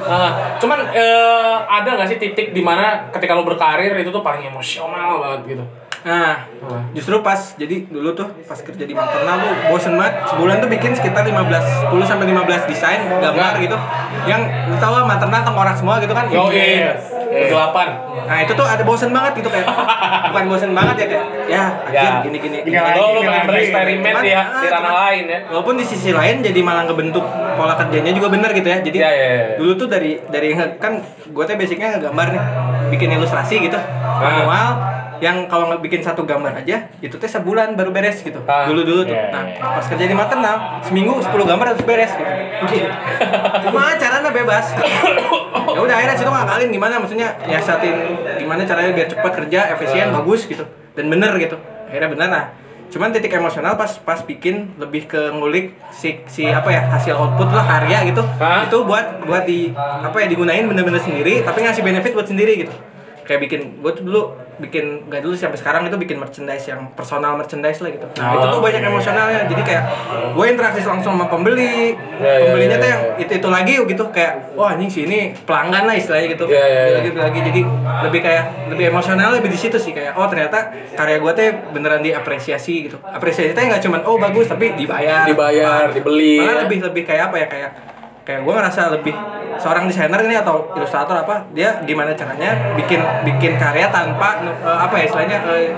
Nah, 0.00 0.30
cuman 0.56 0.78
eh, 0.90 1.54
ada 1.60 1.90
nggak 1.94 2.08
sih 2.08 2.18
titik 2.18 2.50
di 2.50 2.60
mana 2.60 3.08
ketika 3.10 3.32
lo 3.32 3.42
berkarir 3.42 3.92
itu 3.94 4.08
tuh 4.08 4.20
paling 4.20 4.44
emosional 4.44 5.18
banget 5.18 5.56
gitu 5.56 5.64
Nah, 5.98 6.46
justru 6.94 7.20
pas 7.20 7.36
jadi 7.58 7.84
dulu 7.84 8.14
tuh 8.14 8.30
pas 8.46 8.54
kerja 8.56 8.80
di 8.80 8.94
maternal 8.94 9.34
tuh 9.36 9.52
bosen 9.68 9.98
banget 9.98 10.14
sebulan 10.26 10.62
tuh 10.62 10.70
bikin 10.70 10.94
sekitar 10.94 11.26
15 11.26 11.90
10 11.90 12.06
sampai 12.06 12.26
15 12.30 12.70
desain 12.70 13.02
gambar 13.12 13.58
gitu. 13.58 13.74
Yang 14.24 14.42
lu 14.70 14.76
tahu 14.78 14.94
lah 14.94 15.04
maternal 15.04 15.42
tengkorak 15.42 15.74
semua 15.74 15.98
gitu 15.98 16.14
kan. 16.14 16.30
yo 16.30 16.48
iya 16.48 16.94
kegelapan. 17.28 17.88
Nah, 18.28 18.38
itu 18.44 18.52
tuh 18.52 18.66
ada 18.66 18.82
bosen 18.82 19.10
banget 19.12 19.40
gitu 19.40 19.48
kayak. 19.52 19.66
Bukan 20.32 20.44
bosen 20.48 20.70
banget 20.76 20.96
ya 21.00 21.06
kayak 21.06 21.26
ya 21.48 21.64
anjir 21.88 22.12
gini 22.28 22.38
gini. 22.42 22.58
gini 22.66 22.76
lo 22.76 23.22
pengen 23.24 23.44
bereksperimen 23.48 24.14
di, 24.20 24.30
ah, 24.34 24.46
di 24.60 24.66
ranah 24.68 24.94
lain 25.06 25.24
ya. 25.28 25.38
Walaupun 25.52 25.74
di 25.80 25.84
sisi 25.86 26.10
lain 26.12 26.44
jadi 26.44 26.60
malah 26.60 26.84
ngebentuk 26.88 27.24
pola 27.56 27.74
kerjanya 27.78 28.12
juga 28.12 28.28
bener 28.32 28.50
gitu 28.52 28.68
ya. 28.68 28.78
Jadi 28.82 28.96
Iya, 28.98 29.10
iya, 29.14 29.28
iya. 29.30 29.46
dulu 29.56 29.72
tuh 29.78 29.86
dari 29.86 30.18
dari 30.26 30.58
kan 30.58 30.98
gue 31.28 31.44
tuh 31.46 31.54
basicnya 31.54 31.94
ngegambar 31.94 32.34
nih, 32.34 32.42
bikin 32.90 33.14
ilustrasi 33.14 33.62
gitu, 33.62 33.78
manual 34.18 34.97
yang 35.18 35.46
kalau 35.46 35.66
nggak 35.66 35.80
bikin 35.80 36.00
satu 36.00 36.22
gambar 36.22 36.54
aja 36.56 36.88
itu 36.98 37.12
tuh 37.12 37.26
sebulan 37.26 37.74
baru 37.74 37.90
beres 37.90 38.20
gitu. 38.20 38.38
Ah, 38.44 38.64
Dulu 38.64 38.80
dulu 38.82 39.00
tuh. 39.02 39.10
iya, 39.10 39.28
Nah 39.28 39.42
iya. 39.44 39.62
pas 39.74 39.84
kerja 39.84 40.04
di 40.04 40.12
maternal 40.12 40.56
seminggu 40.80 41.18
10 41.18 41.30
gambar 41.44 41.66
harus 41.68 41.82
beres 41.82 42.12
gitu. 42.12 42.30
Cuma 43.64 43.94
caranya 44.02 44.30
bebas. 44.30 44.66
ya 45.68 45.78
udah 45.78 45.94
akhirnya 45.94 46.16
situ 46.16 46.30
ngakalin 46.30 46.70
gimana 46.70 46.94
maksudnya 46.96 47.28
nyiasatin 47.44 47.94
gimana 48.38 48.64
caranya 48.64 48.90
biar 48.92 49.06
cepat 49.06 49.32
kerja 49.36 49.60
efisien 49.70 50.08
bagus 50.10 50.44
gitu 50.44 50.64
dan 50.94 51.06
bener 51.06 51.36
gitu 51.36 51.54
akhirnya 51.86 52.08
bener 52.08 52.28
nah 52.28 52.44
cuman 52.88 53.12
titik 53.12 53.30
emosional 53.30 53.76
pas 53.76 54.00
pas 54.00 54.16
bikin 54.18 54.72
lebih 54.74 55.04
ke 55.04 55.28
ngulik 55.30 55.76
si 55.92 56.24
si 56.24 56.48
apa 56.48 56.66
ya 56.66 56.88
hasil 56.88 57.12
output 57.12 57.52
lah 57.52 57.60
karya 57.62 58.00
gitu 58.08 58.24
Hah? 58.40 58.64
itu 58.64 58.78
buat 58.80 59.22
buat 59.22 59.44
di 59.44 59.68
apa 59.76 60.16
ya 60.16 60.26
digunain 60.26 60.64
bener-bener 60.64 60.96
sendiri 60.96 61.44
tapi 61.44 61.62
ngasih 61.62 61.84
benefit 61.84 62.16
buat 62.16 62.24
sendiri 62.24 62.64
gitu 62.64 62.72
kayak 63.28 63.40
bikin 63.44 63.84
gue 63.84 63.92
tuh 63.92 64.04
dulu 64.08 64.22
bikin 64.58 65.06
gak 65.06 65.22
dulu 65.22 65.36
sampai 65.36 65.60
sekarang 65.60 65.86
itu 65.86 65.94
bikin 65.94 66.16
merchandise 66.18 66.66
yang 66.66 66.90
personal 66.96 67.36
merchandise 67.36 67.78
lah 67.78 67.92
gitu 67.92 68.08
nah 68.16 68.32
itu 68.34 68.46
tuh 68.48 68.58
Oh. 68.58 68.64
banyak 68.64 68.82
emosionalnya 68.82 69.46
jadi 69.46 69.62
kayak 69.62 69.82
gue 70.34 70.44
interaksi 70.48 70.82
langsung 70.82 71.14
sama 71.14 71.30
pembeli 71.30 71.94
ya, 71.94 72.32
pembelinya 72.48 72.74
ya, 72.74 72.82
tuh 72.82 72.88
ya. 72.88 72.92
yang 72.96 73.02
itu 73.22 73.32
itu 73.38 73.48
lagi 73.52 73.72
gitu 73.78 74.04
kayak 74.10 74.32
wah 74.58 74.74
anjing 74.74 74.90
sih 74.90 75.02
ini 75.06 75.30
pelanggan 75.46 75.86
lah 75.86 75.94
istilahnya 75.94 76.26
gitu 76.34 76.44
Iya, 76.50 76.64
iya, 76.66 76.82
iya. 76.88 76.96
lagi 76.98 77.10
lagi 77.14 77.38
jadi 77.52 77.60
lebih 78.08 78.20
kayak 78.24 78.44
lebih 78.74 78.84
emosional 78.90 79.28
lebih 79.36 79.50
di 79.52 79.58
situ 79.60 79.78
sih 79.78 79.92
kayak 79.94 80.16
oh 80.18 80.26
ternyata 80.26 80.74
karya 80.96 81.20
gue 81.20 81.32
teh 81.36 81.48
beneran 81.70 82.02
diapresiasi 82.02 82.90
gitu 82.90 82.96
apresiasi 83.04 83.54
teh 83.54 83.62
nggak 83.62 83.84
cuman 83.84 84.00
oh 84.08 84.16
bagus 84.18 84.48
tapi 84.48 84.74
dibayar 84.74 85.28
dibayar 85.28 85.92
dibeli 85.92 86.40
malah 86.40 86.54
ya. 86.54 86.60
lebih 86.66 86.78
lebih 86.82 87.02
kayak 87.06 87.30
apa 87.30 87.36
ya 87.38 87.46
kayak 87.46 87.70
kayak 88.28 88.44
gue 88.44 88.52
ngerasa 88.52 88.92
lebih 88.92 89.16
seorang 89.56 89.88
desainer 89.88 90.20
ini 90.28 90.36
atau 90.36 90.68
ilustrator 90.76 91.16
apa 91.24 91.48
dia 91.56 91.80
gimana 91.88 92.12
caranya 92.12 92.76
bikin 92.76 93.00
bikin 93.24 93.56
karya 93.56 93.88
tanpa 93.88 94.44
eh, 94.44 94.78
apa 94.84 94.94
ya 95.00 95.04
istilahnya 95.08 95.38
eh, 95.48 95.72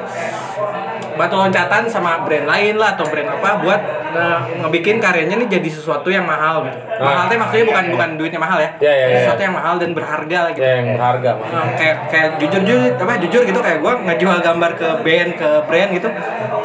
batu 1.15 1.39
loncatan 1.39 1.87
sama 1.87 2.27
brand 2.27 2.51
lain 2.51 2.75
lah 2.75 2.99
atau 2.99 3.07
brand 3.07 3.31
apa 3.31 3.63
buat 3.63 3.81
eh, 4.19 4.39
ngebikin 4.67 4.99
karyanya 4.99 5.39
nih 5.39 5.47
jadi 5.47 5.69
sesuatu 5.71 6.11
yang 6.11 6.27
mahal 6.27 6.67
gitu. 6.67 6.75
Mahal 6.99 7.31
teh 7.31 7.39
maksudnya 7.39 7.67
bukan 7.71 7.85
bukan 7.95 8.09
duitnya 8.19 8.41
mahal 8.43 8.59
ya. 8.59 8.71
Iya, 8.83 8.93
iya, 8.99 9.07
iya. 9.07 9.19
Sesuatu 9.23 9.43
yang 9.47 9.55
mahal 9.55 9.75
dan 9.79 9.91
berharga 9.95 10.39
lah 10.43 10.51
gitu. 10.51 10.67
ya 10.67 10.73
yang 10.83 10.89
berharga 10.99 11.31
mah 11.39 11.49
Nah, 11.55 11.67
kayak 11.79 11.97
kayak 12.11 12.29
jujur 12.43 12.61
jujur 12.67 12.81
apa 12.99 13.13
jujur 13.23 13.43
gitu 13.47 13.61
kayak 13.63 13.79
gue 13.79 13.93
ngejual 14.11 14.39
gambar 14.43 14.71
ke 14.75 14.89
band 15.07 15.31
ke 15.39 15.49
brand 15.71 15.91
gitu 15.95 16.09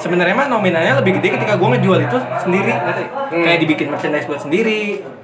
sebenarnya 0.01 0.33
mah 0.33 0.47
nominalnya 0.49 0.97
lebih 0.97 1.21
gede 1.21 1.37
ketika 1.37 1.53
gue 1.55 1.67
ngejual 1.77 1.99
itu 2.01 2.17
sendiri 2.41 2.73
ngerti? 2.73 3.03
kayak 3.45 3.59
dibikin 3.61 3.87
merchandise 3.93 4.25
buat 4.25 4.41
sendiri 4.41 5.14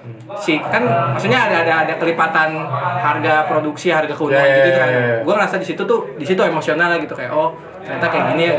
si 0.41 0.57
kan 0.57 0.81
maksudnya 1.13 1.45
ada 1.45 1.61
ada 1.61 1.73
ada 1.85 1.93
kelipatan 2.01 2.57
harga 2.97 3.45
produksi 3.45 3.93
harga 3.93 4.13
keuntungan 4.17 4.41
ya, 4.41 4.57
gitu 4.57 4.69
ya, 4.73 4.79
kan. 4.81 4.89
ya, 4.89 5.01
ya. 5.01 5.15
gue 5.21 5.33
ngerasa 5.37 5.55
di 5.61 5.67
situ 5.69 5.81
tuh 5.85 5.99
di 6.17 6.25
situ 6.25 6.41
emosional 6.41 6.97
gitu 6.97 7.13
kayak 7.13 7.29
oh 7.29 7.53
ternyata 7.81 8.07
kayak 8.13 8.25
gini 8.33 8.43
ya. 8.45 8.55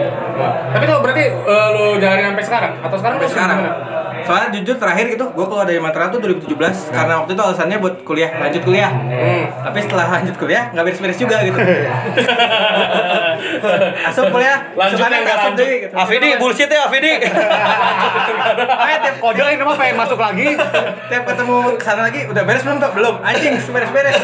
Tapi 0.75 0.85
tuh 0.87 0.99
berarti 0.99 1.25
eh, 1.31 1.67
lu 1.75 1.85
jalanin 2.03 2.35
sampai 2.35 2.45
sekarang? 2.45 2.73
Atau 2.83 2.97
sekarang 2.99 3.17
sampai 3.23 3.31
sekarang. 3.31 3.59
gimana? 3.63 4.02
Soalnya 4.25 4.49
jujur 4.53 4.77
terakhir 4.77 5.07
gitu 5.09 5.25
gue 5.27 5.45
keluar 5.45 5.65
dari 5.65 5.79
Mataram 5.79 6.09
tuh 6.09 6.21
2017 6.21 6.55
karena 6.91 7.15
waktu 7.19 7.33
itu 7.33 7.43
alasannya 7.43 7.77
buat 7.79 7.95
kuliah 8.03 8.31
lanjut 8.39 8.63
kuliah 8.63 8.91
Hmm. 8.93 9.45
tapi 9.63 9.79
setelah 9.81 10.07
lanjut 10.11 10.35
kuliah 10.37 10.69
nggak 10.69 10.83
beres-beres 10.83 11.17
juga 11.17 11.37
gitu 11.41 11.59
asup 14.05 14.27
kuliah 14.29 14.59
Lanjut 14.73 14.99
yang 15.01 15.23
nggak 15.23 15.37
asup 15.37 15.53
lanjut. 15.53 15.67
gitu. 15.67 15.95
Afidi 15.95 16.29
bullshit 16.37 16.69
ya 16.69 16.81
Afidi. 16.85 17.13
Ayo 18.83 18.97
tiap 18.99 19.17
kojol 19.19 19.47
ini 19.49 19.63
mah 19.63 19.77
pengen 19.77 19.97
masuk 19.97 20.19
lagi. 20.19 20.55
tiap 21.09 21.23
ketemu 21.25 21.57
ke 21.77 21.85
sana 21.85 22.03
lagi 22.05 22.21
udah 22.25 22.43
beres 22.43 22.63
belum 22.63 22.79
tuh 22.79 22.91
belum 22.93 23.15
anjing 23.21 23.55
beres 23.63 23.91
beres 23.91 24.17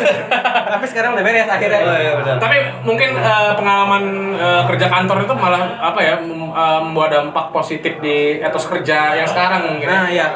tapi 0.69 0.85
sekarang 0.87 1.13
udah 1.13 1.25
beres 1.25 1.47
akhirnya 1.47 1.81
Oh 1.81 1.97
iya. 1.97 2.13
Tapi 2.37 2.57
mungkin 2.83 3.11
eh, 3.15 3.53
pengalaman 3.55 4.03
eh, 4.35 4.63
kerja 4.67 4.87
kantor 4.89 5.25
itu 5.25 5.35
malah 5.35 5.63
apa 5.79 6.01
ya 6.01 6.15
eh, 6.19 6.81
membawa 6.81 7.07
dampak 7.09 7.47
positif 7.51 7.99
di 7.99 8.17
etos 8.39 8.67
kerja 8.67 9.15
yang 9.15 9.27
sekarang 9.27 9.61
mungkin. 9.69 9.88
Nah 9.89 10.07
ya, 10.07 10.27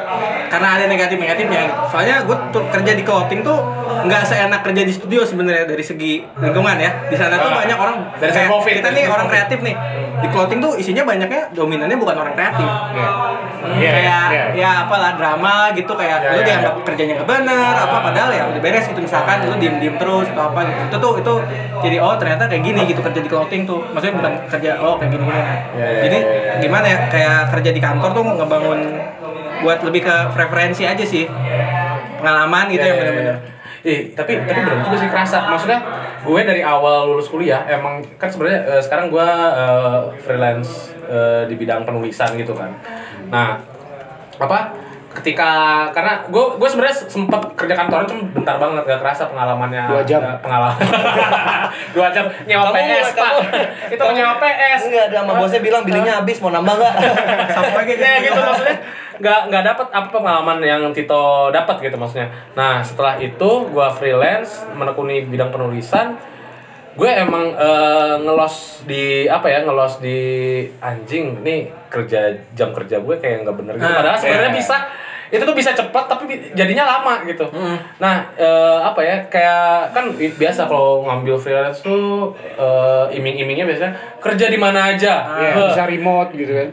karena 0.49 0.67
ada 0.73 0.85
negatif 0.85 1.15
negatifnya. 1.15 1.59
Gitu. 1.63 1.75
Soalnya 1.87 2.15
gue 2.23 2.37
tuh 2.49 2.63
kerja 2.67 2.91
di 2.91 3.03
clothing 3.03 3.41
tuh 3.41 3.57
nggak 4.03 4.23
seenak 4.23 4.61
kerja 4.61 4.81
di 4.81 4.91
studio 4.91 5.21
sebenarnya 5.21 5.65
dari 5.65 5.81
segi 5.81 6.25
lingkungan 6.35 6.75
ya. 6.75 6.91
Di 7.05 7.15
sana 7.15 7.37
tuh 7.37 7.49
Ah. 7.49 7.61
banyak 7.61 7.77
orang 7.77 7.95
Dari 8.17 8.31
kayak 8.31 8.49
COVID, 8.49 8.73
kita 8.81 8.89
nih 8.91 9.03
orang 9.05 9.27
kreatif 9.27 9.59
nih. 9.61 9.75
Di 10.19 10.27
clothing 10.27 10.59
tuh 10.59 10.73
isinya 10.75 11.03
banyaknya 11.03 11.51
dominannya 11.51 11.95
bukan 11.95 12.15
orang 12.17 12.33
kreatif. 12.33 12.65
Iya. 12.65 13.09
Hmm, 13.63 13.79
Iya, 13.79 13.91
kayak 13.95 14.23
iya. 14.27 14.45
ya 14.59 14.69
apalah 14.83 15.15
drama 15.15 15.71
gitu 15.71 15.95
kayak 15.95 16.19
Iya, 16.19 16.29
lu 16.29 16.35
iya, 16.35 16.45
dianggap 16.45 16.73
kerjanya 16.83 17.13
nggak 17.15 17.29
bener 17.31 17.73
apa 17.79 17.97
padahal 18.03 18.29
ya 18.29 18.43
udah 18.51 18.59
beres 18.59 18.91
gitu 18.91 18.99
misalkan 18.99 19.39
lu 19.47 19.55
diem 19.55 19.79
diem 19.79 19.95
terus 19.95 20.27
atau 20.35 20.51
apa 20.51 20.67
gitu 20.67 20.81
itu 20.83 20.97
tuh 20.99 21.13
itu 21.15 21.33
jadi 21.79 21.97
oh 22.03 22.11
ternyata 22.19 22.51
kayak 22.51 22.59
gini 22.59 22.83
gitu 22.83 22.99
kerja 22.99 23.23
di 23.23 23.29
clothing 23.31 23.63
tuh 23.63 23.79
maksudnya 23.95 24.19
bukan 24.19 24.33
kerja 24.51 24.71
oh 24.83 24.99
kayak 24.99 25.15
gini 25.15 25.23
gini 25.23 25.39
Iya, 25.39 25.47
iya, 25.79 26.01
jadi 26.03 26.17
iya, 26.19 26.39
iya. 26.43 26.53
gimana 26.59 26.85
ya 26.91 26.97
kayak 27.07 27.37
kerja 27.55 27.69
di 27.71 27.79
kantor 27.79 28.09
tuh 28.11 28.23
ngebangun 28.35 28.79
buat 29.63 29.79
lebih 29.87 30.03
ke 30.03 30.15
preferensi 30.35 30.83
aja 30.83 31.01
sih 31.01 31.25
pengalaman 32.19 32.69
gitu 32.71 32.83
Iya, 32.83 32.89
yang 32.91 32.97
iya, 32.97 33.03
bener-bener 33.03 33.37
iya. 33.39 33.51
Ih, 33.83 34.15
tapi 34.15 34.39
tapi 34.47 34.63
benar 34.63 34.79
juga 34.87 34.95
sih 34.95 35.11
kerasa. 35.11 35.43
Maksudnya 35.43 35.83
gue 36.23 36.41
dari 36.47 36.63
awal 36.63 37.11
lulus 37.11 37.27
kuliah 37.27 37.67
emang 37.67 37.99
kan 38.15 38.31
sebenarnya 38.31 38.63
eh, 38.63 38.81
sekarang 38.81 39.11
gue 39.11 39.27
eh, 39.27 39.99
freelance 40.23 40.95
eh, 41.03 41.43
di 41.51 41.59
bidang 41.59 41.83
penulisan 41.83 42.31
gitu 42.39 42.55
kan. 42.55 42.71
Nah, 43.27 43.59
apa 44.39 44.71
ketika 45.13 45.49
karena 45.89 46.25
gue 46.25 46.43
gue 46.55 46.67
sebenarnya 46.67 46.97
sempet 47.05 47.41
kerja 47.53 47.73
kantoran 47.73 48.03
cuma 48.03 48.21
bentar 48.31 48.55
banget 48.57 48.81
gak 48.83 48.99
kerasa 48.99 49.23
pengalamannya. 49.27 49.83
Dua 49.85 50.01
jam. 50.03 50.21
pengalaman. 50.37 50.77
Dua 51.95 52.07
jam 52.09 52.25
nyewa 52.43 52.65
Kamu 52.65 52.75
PS 52.75 52.83
mulai- 52.83 53.13
pak. 53.13 53.29
kamu- 53.29 53.45
itu 53.89 54.03
nyewa 54.11 54.33
PS 54.35 54.81
Enggak 54.83 55.03
ada 55.05 55.17
sama 55.19 55.33
bosnya 55.35 55.61
bilang 55.61 55.83
belinya 55.83 56.13
habis 56.15 56.37
mau 56.37 56.49
nambah 56.49 56.73
enggak? 56.75 56.93
sama 57.55 57.79
kayak 57.79 57.99
ya 57.99 58.13
gitu 58.23 58.39
maksudnya. 58.39 58.77
Nggak 59.13 59.39
nggak 59.47 59.63
dapat 59.63 59.87
apa 59.91 60.07
pengalaman 60.09 60.57
yang 60.59 60.81
Tito 60.89 61.23
dapat 61.49 61.75
gitu 61.79 61.95
maksudnya. 61.95 62.27
Nah 62.53 62.81
setelah 62.81 63.15
itu 63.15 63.49
gua 63.69 63.87
freelance 63.89 64.65
menekuni 64.71 65.23
bidang 65.23 65.49
penulisan 65.49 66.17
gue 66.93 67.09
emang 67.09 67.45
eh, 67.51 68.15
ngelos 68.19 68.85
di 68.85 69.03
apa 69.25 69.47
ya 69.47 69.59
ngelos 69.61 69.97
di 69.97 70.17
anjing. 70.77 71.41
Ini 71.41 71.55
kerja 71.89 72.27
jam 72.53 72.69
kerja 72.71 72.99
gue 72.99 73.15
kayak 73.17 73.43
nggak 73.43 73.55
bener 73.55 73.73
gitu. 73.75 73.85
Ah, 73.85 73.97
padahal 73.97 74.17
sebenarnya 74.17 74.51
iya. 74.51 74.59
bisa 74.59 74.77
itu 75.33 75.41
tuh 75.41 75.57
bisa 75.57 75.73
cepat 75.73 76.05
tapi 76.05 76.53
jadinya 76.53 76.85
lama 76.85 77.25
gitu. 77.25 77.49
Nah 77.97 78.15
eh, 78.37 78.77
apa 78.79 79.01
ya 79.01 79.17
kayak 79.25 79.89
kan 79.89 80.13
bi- 80.13 80.29
biasa 80.31 80.69
kalau 80.69 81.01
ngambil 81.03 81.35
freelance 81.35 81.81
tuh 81.81 82.29
eh, 82.37 83.17
iming-imingnya 83.17 83.65
biasanya 83.65 83.93
kerja 84.21 84.45
di 84.47 84.59
mana 84.61 84.93
aja? 84.93 85.13
Ya, 85.41 85.49
Eh, 85.51 85.67
bisa 85.73 85.83
remote 85.89 86.37
gitu 86.37 86.53
kan. 86.53 86.69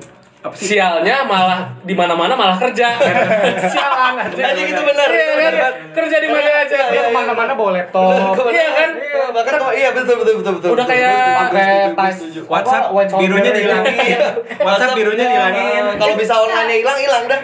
Sialnya 0.51 1.21
malah 1.23 1.69
di 1.85 1.93
mana-mana 1.93 2.33
malah 2.33 2.57
kerja. 2.57 2.97
Sialan 3.73 4.17
aja. 4.17 4.41
Tadi 4.41 4.61
gitu 4.65 4.81
benar, 4.81 5.05
Iya, 5.07 5.21
itu 5.21 5.35
kan? 5.37 5.53
benar. 5.53 5.73
Kerja 5.93 6.17
di 6.17 6.29
mana 6.29 6.51
aja. 6.57 6.65
Iya, 6.73 6.85
Dia 6.87 6.97
iya. 6.97 7.03
ke 7.05 7.13
mana-mana 7.13 7.53
bawa 7.53 7.71
laptop. 7.77 8.41
Iya 8.49 8.67
kan? 8.73 8.91
Iya, 8.97 9.25
bahkan 9.31 9.53
kok 9.61 9.75
iya 9.75 9.89
betul 9.93 10.15
betul 10.17 10.35
betul 10.41 10.53
betul. 10.57 10.71
Udah 10.73 10.87
kayak- 10.89 11.39
Pakai 11.51 11.73
tas 11.93 12.17
WhatsApp 12.47 12.85
apa, 12.87 12.95
white 12.95 13.13
birunya 13.13 13.51
dihilangin. 13.53 14.19
WhatsApp 14.67 14.93
birunya 14.97 15.25
dihilangin 15.27 15.83
Kalau 15.99 16.15
bisa 16.17 16.35
online 16.35 16.71
hilang 16.73 16.99
hilang 16.99 17.25
dah. 17.27 17.41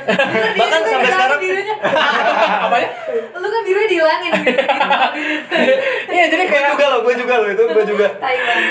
Bahkan 0.57 0.81
sampai 0.83 1.11
sekarang 1.11 1.39
birunya. 1.39 1.75
Apa 2.65 2.77
ya? 2.81 2.89
Lu 3.37 3.47
kan 3.47 3.63
birunya 3.63 3.89
dihilangin. 3.89 4.33
Iya, 6.07 6.25
jadi 6.29 6.43
gue 6.43 6.53
kayak 6.55 6.73
juga 6.73 6.87
loh, 6.89 7.01
gue 7.05 7.15
juga 7.15 7.35
loh 7.37 7.49
itu, 7.51 7.63
gue 7.63 7.85
juga. 7.87 8.07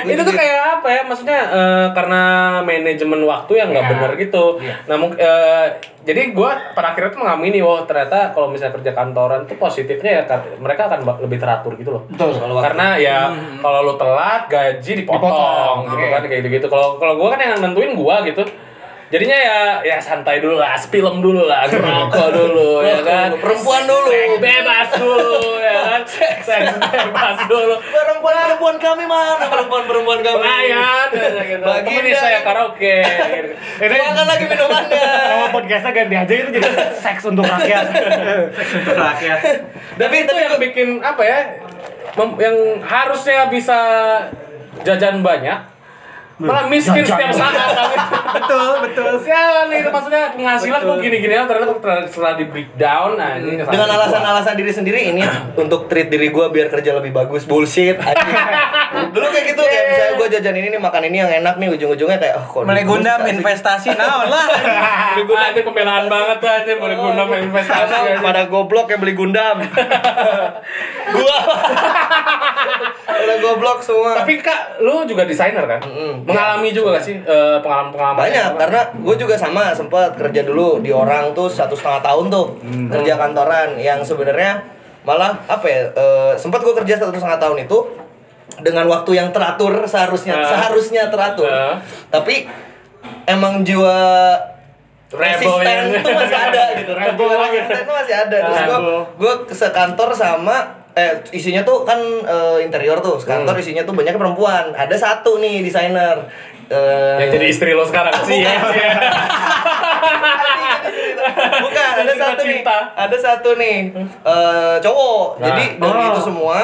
Itu 0.04 0.22
tuh 0.24 0.34
kayak 0.34 0.58
apa 0.82 0.88
ya 0.90 1.02
maksudnya 1.06 1.40
eh, 1.48 1.86
karena 1.94 2.22
manajemen 2.62 3.22
waktu 3.22 3.54
yang 3.56 3.70
nggak 3.70 3.84
Iya. 3.86 3.92
Gitu. 4.18 4.58
Nah 4.88 4.96
mung- 4.96 5.16
eh, 5.16 5.68
jadi 6.02 6.32
gue 6.32 6.52
pada 6.72 6.94
akhirnya 6.94 7.12
tuh 7.12 7.22
mengamini 7.22 7.60
wah 7.60 7.82
ternyata 7.84 8.30
kalau 8.32 8.48
misalnya 8.48 8.78
kerja 8.78 8.92
kantoran 8.94 9.44
tuh 9.44 9.58
positifnya 9.58 10.22
ya 10.22 10.24
mereka 10.58 10.88
akan 10.88 11.00
lebih 11.22 11.38
teratur 11.38 11.74
gitu 11.76 11.96
loh. 11.96 12.04
Betul. 12.08 12.36
Karena 12.62 12.88
ya 12.96 13.20
kalau 13.60 13.80
lu 13.84 13.94
telat 13.96 14.46
gaji 14.46 14.92
dipotong, 15.02 15.22
Dipotong, 15.22 15.78
gitu 15.90 16.06
kan 16.06 16.22
kayak 16.24 16.42
gitu 16.42 16.50
gitu 16.56 16.68
kalau 16.68 16.96
kalau 16.96 17.14
gue 17.16 17.28
kan 17.28 17.40
yang 17.40 17.58
nentuin 17.60 17.92
gue 17.94 18.16
gitu 18.30 18.44
jadinya 19.14 19.38
ya 19.38 19.60
ya 19.86 19.98
santai 20.02 20.42
dulu 20.42 20.58
lah 20.58 20.74
film 20.78 21.22
dulu 21.22 21.46
lah 21.46 21.70
ngerokok 21.70 22.30
dulu 22.34 22.82
ya 22.82 23.00
kan 23.06 23.30
Perempuan 23.38 23.86
dulu. 23.86 24.10
Seks 24.10 24.36
bebas 24.42 24.90
dulu 24.98 25.42
ya 25.62 25.78
kan 25.86 26.02
seks 26.08 26.48
bebas 26.74 27.38
dulu 27.46 27.76
Perempuan-perempuan 27.86 28.76
kami 28.82 29.06
mana 29.06 29.46
perempuan-perempuan 29.46 30.20
kami? 30.26 30.42
pelayan 30.42 31.08
ya, 31.14 31.44
gitu. 31.46 31.66
Baginda. 31.70 31.86
Temani 31.86 32.12
saya 32.18 32.40
karaoke 32.42 32.98
gitu. 33.06 33.50
Tuangkan 33.86 34.26
lagi 34.26 34.46
minumannya. 34.50 35.06
Nama 35.30 35.48
podcastnya 35.54 35.92
ganti 35.94 36.16
aja 36.18 36.34
itu 36.34 36.50
jadi 36.58 36.70
seks 36.98 37.24
untuk 37.30 37.46
rakyat. 37.46 37.86
untuk 38.82 38.98
rakyat 38.98 39.38
tapi 39.96 40.16
itu 40.28 40.34
yang 40.36 40.56
bikin 40.60 40.88
apa 41.00 41.22
ya 41.24 41.40
yang 42.40 42.58
harusnya 42.84 43.48
bisa 43.52 43.80
jajan 44.84 45.24
banyak 45.24 45.75
malah 46.36 46.68
miskin 46.68 47.00
setiap 47.00 47.32
saat 47.32 47.56
betul 48.36 48.84
betul. 48.84 49.12
Sialan 49.18 49.66
nih 49.68 49.80
maksudnya 49.86 50.36
penghasilan 50.36 50.80
kok 50.82 50.98
gini-gini 51.00 51.32
ya 51.32 51.44
ternyata 51.44 51.74
setelah, 51.74 52.00
setelah 52.04 52.34
di 52.36 52.46
breakdown 52.46 53.16
nah 53.16 53.36
ini 53.36 53.56
Dengan 53.58 53.88
alasan-alasan 53.90 54.54
diri 54.54 54.68
sendiri 54.70 55.00
ini 55.08 55.24
untuk 55.56 55.88
treat 55.88 56.08
diri 56.08 56.28
gue 56.28 56.46
biar 56.46 56.68
kerja 56.68 56.92
lebih 56.94 57.12
bagus. 57.12 57.44
Bullshit. 57.46 57.96
Dulu 57.96 59.26
kayak 59.34 59.46
gitu 59.48 59.62
kayak 59.62 59.84
misalnya 59.88 60.14
gue 60.14 60.28
jajan 60.30 60.56
ini 60.56 60.68
nih 60.70 60.82
makan 60.82 61.02
ini 61.06 61.18
yang 61.18 61.32
enak 61.34 61.56
nih 61.56 61.68
ujung-ujungnya 61.72 62.18
kayak 62.18 62.36
oh 62.36 62.46
kok 62.46 62.62
mulai 62.64 62.82
di- 62.82 62.90
gundam 62.90 63.20
sih. 63.22 63.32
investasi 63.32 63.90
naon 63.94 64.28
lah. 64.28 64.48
Ah, 65.36 65.52
ini 65.52 65.62
pembelaan 65.62 66.06
banget 66.06 66.40
lah 66.40 66.56
ini 66.62 66.74
boleh 66.76 66.96
guna 66.96 67.24
investasi 67.28 67.92
aja. 67.94 68.20
pada 68.20 68.46
goblok 68.46 68.88
yang 68.88 69.00
beli 69.00 69.12
Gundam. 69.14 69.58
gua. 71.12 71.38
Pada 73.06 73.36
goblok 73.40 73.80
semua. 73.80 74.12
tapi 74.18 74.38
kak 74.38 74.80
lu 74.80 75.04
juga 75.04 75.24
desainer 75.24 75.64
kan? 75.66 75.80
Mm-mm. 75.82 76.25
Mengalami 76.26 76.70
juga 76.70 76.98
gak 76.98 77.06
sih 77.06 77.16
eh, 77.16 77.58
pengalaman-pengalaman 77.60 78.18
banyak 78.20 78.34
yang 78.36 78.50
apa? 78.52 78.60
karena 78.60 78.82
gue 78.98 79.16
juga 79.16 79.36
sama 79.36 79.70
sempat 79.72 80.14
kerja 80.16 80.42
dulu 80.42 80.80
di 80.80 80.90
orang 80.90 81.32
tuh 81.32 81.46
satu 81.48 81.72
setengah 81.72 82.02
tahun 82.02 82.26
tuh 82.28 82.46
kerja 82.90 83.14
kantoran 83.16 83.78
yang 83.78 84.02
sebenarnya 84.02 84.66
malah 85.02 85.38
apa 85.46 85.66
ya 85.66 85.82
eh, 85.88 86.34
sempat 86.36 86.60
gue 86.60 86.74
kerja 86.76 86.98
satu 86.98 87.14
setengah 87.14 87.38
tahun 87.38 87.58
itu 87.62 87.78
dengan 88.58 88.86
waktu 88.86 89.12
yang 89.16 89.30
teratur 89.30 89.86
seharusnya 89.86 90.34
Ah. 90.36 90.46
seharusnya 90.48 91.08
teratur 91.08 91.46
Ah. 91.46 91.78
tapi 92.10 92.50
emang 93.26 93.62
jiwa 93.62 93.94
Rebel 95.08 95.22
resisten 95.62 95.94
ya. 95.94 96.02
tuh 96.02 96.12
masih 96.12 96.38
ada 96.40 96.64
gitu 96.76 96.92
Rebel 97.00 97.28
resisten 97.32 97.82
tuh 97.84 97.96
masih 97.96 98.16
ada 98.18 98.38
terus 98.42 98.60
gue 98.60 98.80
gue 99.16 99.34
sekantor 99.54 100.10
sama 100.12 100.58
eh 100.96 101.12
isinya 101.32 101.62
tuh 101.62 101.84
kan 101.84 102.00
eh, 102.24 102.58
interior 102.62 102.98
tuh 102.98 103.20
sekantor 103.20 103.52
Hmm. 103.52 103.62
isinya 103.62 103.84
tuh 103.84 103.92
banyak 103.92 104.16
perempuan 104.16 104.72
ada 104.74 104.96
satu 104.96 105.38
nih 105.38 105.60
desainer 105.62 106.24
eh, 106.66 107.20
yang 107.20 107.32
jadi 107.32 107.46
istri 107.46 107.72
lo 107.72 107.84
sekarang 107.84 108.16
sih 108.24 108.40
ya. 108.40 108.56
Bukan, 111.58 111.92
ada 111.98 112.14
satu 112.16 112.42
nih. 112.44 112.62
Ada 112.96 113.18
satu 113.18 113.50
nih. 113.56 113.78
eh 114.24 114.76
cowok. 114.80 115.28
Nah. 115.36 115.46
Jadi 115.46 115.64
dari 115.76 116.00
Oh. 116.00 116.10
itu 116.12 116.22
semua 116.24 116.58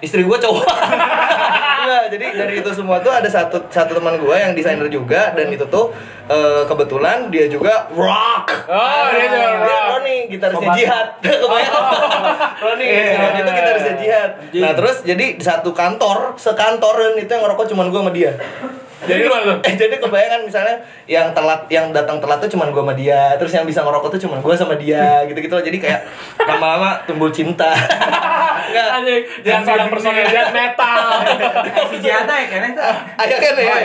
istri 0.00 0.22
gua 0.24 0.36
cowok. 0.36 0.66
Enggak, 1.86 2.04
jadi 2.18 2.26
dari 2.34 2.54
itu 2.58 2.70
semua 2.74 2.98
tuh 2.98 3.14
ada 3.14 3.30
satu 3.30 3.62
satu 3.70 3.94
teman 3.94 4.18
gua 4.18 4.34
yang 4.42 4.52
desainer 4.58 4.90
juga 4.90 5.30
dan 5.32 5.46
itu 5.48 5.62
tuh 5.70 5.94
eh, 6.26 6.66
kebetulan 6.66 7.30
dia 7.30 7.46
juga 7.46 7.86
rock. 7.94 8.66
oh 8.66 9.06
dia 9.14 9.26
juga 9.30 9.46
Dia 9.46 9.58
rock. 9.62 9.88
Roni, 9.96 10.16
gitarisnya 10.26 10.68
jihad. 10.74 11.06
Kebayang? 11.42 11.74
Roni, 12.58 12.86
si 12.90 13.14
Roni 13.14 13.38
itu 13.38 13.52
gitarisnya 13.54 13.94
jihad. 14.02 14.30
Nah, 14.58 14.72
terus 14.74 14.96
jadi 15.06 15.26
di 15.38 15.44
satu 15.44 15.70
kantor, 15.70 16.34
sekantoran 16.36 17.14
itu 17.16 17.30
yang 17.30 17.46
ngerokok 17.46 17.66
cuma 17.70 17.86
gua 17.86 18.02
sama 18.06 18.12
dia. 18.12 18.34
Jadi 19.04 19.28
gimana 19.28 19.60
Eh, 19.60 19.74
jadi 19.80 20.00
kebayangan 20.00 20.40
misalnya 20.48 20.76
yang 21.04 21.36
telat 21.36 21.68
yang 21.68 21.92
datang 21.92 22.16
telat 22.16 22.40
tuh 22.40 22.48
cuman 22.56 22.72
gua 22.72 22.88
sama 22.88 22.94
dia, 22.96 23.36
terus 23.36 23.52
yang 23.52 23.68
bisa 23.68 23.84
ngerokok 23.84 24.16
tuh 24.16 24.20
cuman 24.24 24.40
gua 24.40 24.56
sama 24.56 24.74
dia, 24.80 25.20
gitu-gitu 25.28 25.52
loh. 25.52 25.64
Jadi 25.64 25.76
kayak 25.76 26.00
lama-lama 26.40 27.04
tumbuh 27.04 27.28
cinta. 27.28 27.76
Enggak. 28.66 28.88
anjing 28.98 29.22
jangan 29.46 29.62
seorang 29.62 29.88
personil 29.94 30.26
death 30.26 30.50
metal 30.50 31.06
si 31.86 31.96
Jihata 32.02 32.34
ya 32.34 32.46
kan 32.50 32.72
kan 32.74 33.54
ya. 33.62 33.76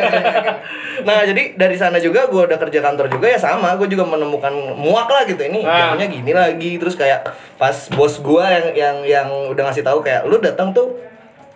Nah, 1.05 1.21
jadi 1.21 1.43
dari 1.53 1.75
sana 1.77 2.01
juga 2.01 2.25
gua 2.31 2.49
udah 2.49 2.57
kerja 2.57 2.79
kantor 2.81 3.05
juga 3.11 3.27
ya 3.29 3.37
sama, 3.37 3.77
gua 3.77 3.85
juga 3.85 4.07
menemukan 4.07 4.51
muak 4.73 5.05
lah 5.05 5.23
gitu 5.29 5.43
ini. 5.43 5.61
Ah. 5.61 5.93
Jamnya 5.93 6.07
gini 6.09 6.31
lagi, 6.33 6.71
terus 6.81 6.97
kayak 6.97 7.29
pas 7.61 7.75
bos 7.93 8.17
gua 8.25 8.49
yang 8.49 8.65
yang 8.73 8.97
yang 9.05 9.27
udah 9.53 9.69
ngasih 9.69 9.85
tahu 9.85 10.01
kayak 10.01 10.25
lu 10.25 10.41
datang 10.41 10.73
tuh 10.73 11.10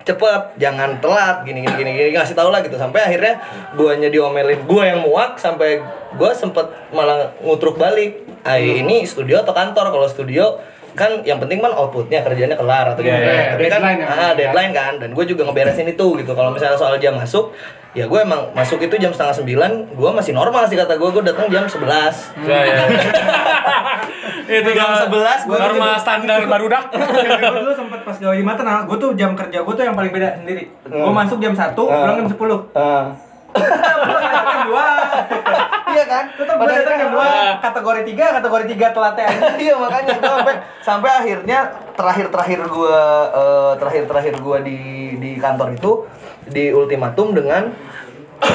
cepet 0.06 0.62
jangan 0.62 1.02
telat 1.02 1.41
gini 1.41 1.65
gini 1.65 1.74
gini 1.82 1.91
gini 1.98 2.10
ngasih 2.13 2.38
tau 2.38 2.54
lah 2.54 2.62
gitu. 2.62 2.78
Sampai 2.78 3.02
akhirnya 3.02 3.41
guanya 3.74 4.08
diomelin 4.13 4.63
gua 4.70 4.84
yang 4.86 5.02
muak 5.02 5.41
sampai 5.41 5.82
gua 6.15 6.32
sempet 6.32 6.70
malah 6.94 7.34
ngutruk 7.41 7.76
balik. 7.82 8.22
Ah 8.46 8.62
ini 8.62 9.04
studio 9.04 9.41
atau 9.41 9.52
kantor? 9.52 9.89
Kalau 9.89 10.08
studio 10.08 10.62
kan 10.95 11.26
yang 11.28 11.43
penting 11.43 11.60
kan 11.60 11.76
outputnya 11.76 12.24
kerjanya 12.24 12.56
kelar 12.56 12.95
atau 12.95 13.03
gimana. 13.03 13.28
iya. 13.28 13.51
tapi 13.51 13.68
kan 13.68 13.84
Deadline 13.84 13.99
ya. 13.99 14.08
ah, 14.08 14.32
deadline 14.32 14.72
kan. 14.72 14.93
Dan 15.01 15.10
gue 15.12 15.26
juga 15.28 15.43
ngeberesin 15.43 15.91
itu 15.91 16.08
gitu. 16.24 16.32
Kalau 16.32 16.56
misalnya 16.56 16.80
soal 16.80 16.95
jam 17.01 17.20
masuk 17.20 17.51
ya 17.96 18.12
gue 18.12 18.20
emang 18.20 18.52
masuk 18.52 18.84
itu 18.84 19.00
jam 19.00 19.16
setengah 19.16 19.39
sembilan 19.39 19.72
gue 19.96 20.10
masih 20.12 20.36
normal 20.36 20.68
sih 20.68 20.76
kata 20.76 21.00
gue 21.00 21.10
gue 21.16 21.24
datang 21.24 21.48
jam 21.48 21.64
sebelas. 21.64 22.36
Ya, 22.43 22.60
ya. 22.68 22.84
itu 24.46 24.70
Jam 24.78 24.93
dah 24.93 25.10
11 25.10 25.50
gua 25.50 25.58
norma 25.58 25.98
standar 25.98 26.46
barudak. 26.46 26.91
gue 27.41 27.50
dulu 27.50 27.72
sempet 27.74 28.04
pas 28.06 28.14
gawe 28.20 28.36
di 28.36 28.46
mata 28.46 28.62
nah 28.62 28.84
gue 28.84 28.98
tuh 29.00 29.16
jam 29.16 29.34
kerja 29.34 29.64
gue 29.64 29.74
tuh 29.74 29.86
yang 29.88 29.96
paling 29.96 30.12
beda 30.12 30.43
sendiri. 30.43 30.70
Gue 30.86 31.14
masuk 31.16 31.39
jam 31.39 31.56
1, 31.56 31.72
pulang 31.74 32.16
jam 32.20 32.28
10 32.30 32.36
jam 33.56 34.60
2 34.68 34.76
iya 35.96 36.04
kan? 36.12 36.24
Tetap 36.36 36.56
gue 36.60 36.68
datang 36.68 36.96
jam 37.00 37.10
2 37.16 37.64
kategori 37.64 38.02
3, 38.12 38.36
kategori 38.43 38.66
3 38.76 38.96
telatnya. 38.96 39.28
Iya 39.56 39.74
makanya 39.80 40.16
sampai 40.20 40.56
sampai 40.84 41.10
akhirnya 41.24 41.60
terakhir 41.96 42.28
terakhir 42.28 42.60
gua 42.68 43.00
eh, 43.32 43.72
terakhir 43.80 44.04
terakhir 44.12 44.34
gua 44.43 44.58
di 44.60 44.80
di 45.16 45.39
kantor 45.39 45.80
itu 45.80 45.91
di 46.48 46.70
ultimatum 46.70 47.34
dengan 47.34 47.74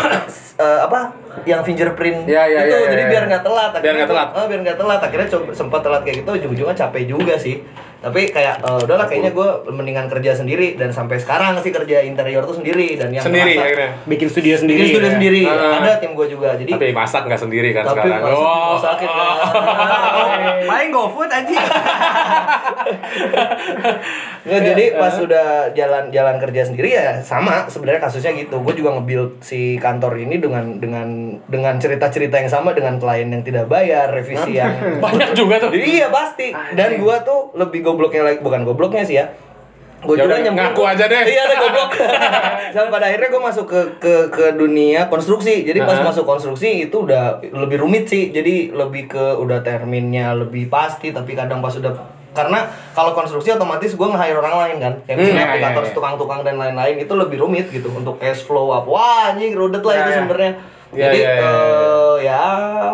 eh, 0.56 0.80
apa 0.80 1.14
yang 1.42 1.62
fingerprint 1.62 2.26
Ya, 2.26 2.44
ya, 2.44 2.62
itu 2.62 2.70
ya, 2.70 2.78
ya, 2.78 2.88
jadi 2.90 3.02
ya. 3.02 3.08
biar 3.08 3.22
nggak 3.26 3.42
telat 3.42 3.70
Biar 3.78 3.94
nggak 3.96 4.10
telat. 4.10 4.28
eh, 4.30 4.46
biar 4.46 4.60
nggak 4.62 4.78
telat 4.78 5.00
akhirnya 5.00 5.28
coba 5.28 5.44
sempat 5.52 5.80
telat 5.80 6.02
kayak 6.02 6.16
gitu 6.20 6.30
ujung-ujungnya 6.36 6.76
capek 6.76 7.02
juga 7.06 7.34
sih 7.36 7.64
tapi 8.00 8.26
kayak 8.26 8.60
eh, 8.60 8.80
udahlah 8.80 9.04
kayaknya 9.04 9.30
gue 9.30 9.48
mendingan 9.68 10.06
kerja 10.06 10.32
sendiri 10.32 10.74
dan 10.74 10.88
sampai 10.88 11.16
sekarang 11.16 11.56
sih 11.58 11.68
kerja 11.68 12.00
interior 12.00 12.42
tuh 12.42 12.56
sendiri 12.56 12.96
dan 12.96 13.08
yang 13.10 13.20
Sendiri 13.20 13.54
masak-. 13.54 13.92
Bikin 14.06 14.26
studio 14.26 14.54
sendiri. 14.56 14.78
bikin 14.78 14.88
studio 14.90 15.06
ya. 15.06 15.14
sendiri 15.14 15.42
Ah. 15.44 15.78
ada 15.78 15.92
tim 15.96 16.12
gue 16.12 16.26
juga 16.26 16.54
jadi 16.54 16.70
Tapi 16.70 16.90
masak 16.90 17.22
nggak 17.22 17.40
sendiri 17.40 17.68
kan 17.70 17.84
tapi 17.86 18.00
sekarang. 18.02 18.22
masak 18.22 18.40
Oh. 18.40 18.72
masakin 18.74 19.08
kan. 19.08 19.36
main 20.70 20.88
GoFood 20.90 21.30
aja 21.30 21.58
Nggak, 24.40 24.60
jadi 24.64 24.84
pas 24.96 25.14
udah 25.14 25.46
jalan 25.70 26.08
jalan 26.10 26.36
kerja 26.38 26.62
sendiri 26.64 26.88
ya 26.90 27.20
sama 27.20 27.68
sebenarnya 27.68 28.00
kasusnya 28.00 28.32
gitu. 28.34 28.56
Gue 28.58 28.72
juga 28.72 28.96
nge-build 28.96 29.40
si 29.40 29.76
kantor 29.76 30.16
ini 30.18 30.40
dengan 30.40 30.80
dengan 30.80 31.08
dengan 31.44 31.76
cerita-cerita 31.76 32.40
yang 32.40 32.48
sama 32.48 32.72
dengan 32.72 32.96
klien 32.96 33.28
yang 33.28 33.44
tidak 33.44 33.68
bayar, 33.68 34.08
revisi 34.10 34.56
yang 34.56 34.72
Banyak 35.04 35.36
juga 35.36 35.60
tuh. 35.60 35.70
Iya 35.70 36.08
pasti. 36.08 36.56
Dan 36.72 36.96
gua 36.96 37.20
tuh 37.20 37.52
lebih 37.54 37.84
gobloknya 37.90 38.22
lagi 38.24 38.38
bukan 38.38 38.62
gobloknya 38.62 39.02
sih 39.02 39.16
ya. 39.16 39.26
Gue 40.00 40.16
juga 40.16 40.32
nyemplung- 40.34 40.72
ngaku 40.72 40.82
aja 40.86 41.04
deh. 41.04 41.22
Iya, 41.22 41.42
deh 41.44 41.56
goblok. 41.58 41.90
Sampai 42.72 42.88
pada 42.88 43.06
akhirnya 43.06 43.28
gue 43.28 43.42
masuk 43.42 43.66
ke 43.66 43.80
ke 43.98 44.14
ke 44.30 44.44
dunia 44.54 45.06
konstruksi. 45.06 45.60
Jadi 45.60 45.76
pas 45.78 46.00
masuk 46.00 46.24
konstruksi 46.24 46.88
itu 46.88 46.96
udah 47.00 47.24
lebih 47.44 47.76
rumit 47.78 48.06
sih. 48.06 48.30
Jadi 48.30 48.72
lebih 48.72 49.06
ke 49.06 49.24
udah 49.36 49.60
terminnya 49.60 50.32
lebih 50.32 50.66
pasti 50.66 51.10
tapi 51.10 51.34
kadang 51.34 51.60
pas 51.60 51.74
udah 51.74 51.92
karena 52.30 52.62
kalau 52.94 53.10
konstruksi 53.10 53.50
otomatis 53.50 53.90
gue 53.90 54.06
nge-hire 54.06 54.38
orang 54.38 54.54
lain 54.56 54.76
kan 54.78 54.92
kayak 55.02 55.10
Hmm, 55.10 55.24
misalnya 55.26 55.34
iya, 55.36 55.50
aplikator 55.50 55.82
iya, 55.82 55.88
iya. 55.90 55.96
tukang-tukang 55.98 56.40
dan 56.40 56.56
lain-lain 56.56 56.96
itu 56.96 57.12
lebih 57.12 57.36
rumit 57.36 57.66
gitu 57.68 57.90
untuk 57.90 58.16
cash 58.16 58.46
flow 58.46 58.70
apa 58.70 58.86
wah 58.86 59.20
anjing 59.28 59.50
rudet 59.52 59.82
lah 59.82 59.90
Ya, 59.90 60.00
itu 60.00 60.08
ya. 60.08 60.16
sebenarnya 60.22 60.52
Ya, 60.90 61.06
jadi 61.06 61.18
ya, 61.22 61.30
ya, 61.30 61.38
ya. 61.38 61.46
eh, 61.46 62.16
ya 62.20 62.42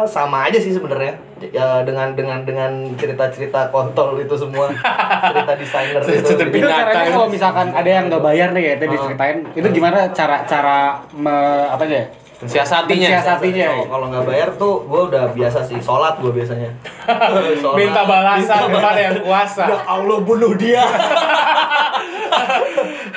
sama 0.05 0.45
aja 0.45 0.61
sih 0.61 0.69
sebenarnya 0.69 1.17
ya, 1.41 1.81
dengan 1.81 2.13
dengan 2.13 2.45
dengan 2.45 2.69
cerita-cerita 2.93 3.73
kontol 3.73 4.21
itu 4.21 4.37
semua 4.37 4.69
cerita 5.33 5.53
desainer 5.57 6.05
itu 6.05 6.29
Cerita 6.29 6.45
Itu 6.53 6.69
caranya 6.69 7.09
kalau 7.09 7.25
misalkan 7.27 7.73
ada 7.73 7.89
yang 7.89 8.13
nggak 8.13 8.21
bayar 8.21 8.53
nih 8.53 8.63
ya, 8.63 8.73
itu 8.77 8.85
diceritain. 8.93 9.37
Itu 9.51 9.69
gimana 9.73 10.13
cara 10.13 10.45
cara 10.45 11.01
me, 11.11 11.33
apa 11.67 11.83
aja? 11.83 12.05
Siasatinya. 12.37 13.17
Mensiasatinya. 13.17 13.65
Kalau- 13.67 13.89
kalau 13.89 14.07
nggak 14.13 14.25
bayar 14.29 14.49
tuh 14.55 14.85
gue 14.85 15.01
udah 15.09 15.33
biasa 15.33 15.65
sih 15.65 15.81
sholat 15.81 16.21
gue 16.21 16.29
biasanya 16.29 16.69
Sholat. 17.65 17.77
Minta 17.81 18.05
balasan 18.05 18.61
kepada 18.69 19.01
yang 19.01 19.17
kuasa. 19.25 19.65
Ya 19.65 19.79
Allah 19.89 20.21
bunuh 20.21 20.53
dia 20.53 20.85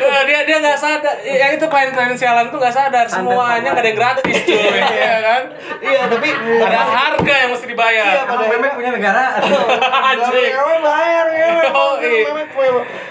Eh, 0.10 0.24
dia 0.26 0.40
dia 0.44 0.58
nggak 0.58 0.76
sadar. 0.76 1.16
Ya 1.22 1.48
itu 1.52 1.66
klien-klien 1.66 2.14
sialan 2.14 2.50
tuh 2.50 2.58
nggak 2.58 2.74
sadar. 2.74 3.06
Semuanya 3.06 3.70
nggak 3.70 3.80
ada 3.80 3.90
yang 3.90 3.98
gratis 3.98 4.38
cuy. 4.44 4.58
Ya 4.90 5.18
kan? 5.22 5.44
iya 5.80 6.02
tapi 6.10 6.30
ada 6.60 6.82
harga 6.82 7.34
yang 7.38 7.50
mesti 7.54 7.66
dibayar. 7.66 8.12
Iya, 8.12 8.24
pada 8.26 8.44
Emang 8.44 8.52
memek 8.58 8.72
punya 8.74 8.92
negara. 8.92 9.24
Anjing. 10.10 10.52
Ngewe 10.52 10.76
bayar 10.82 11.26
Oh, 11.70 11.94
iya. 12.02 12.26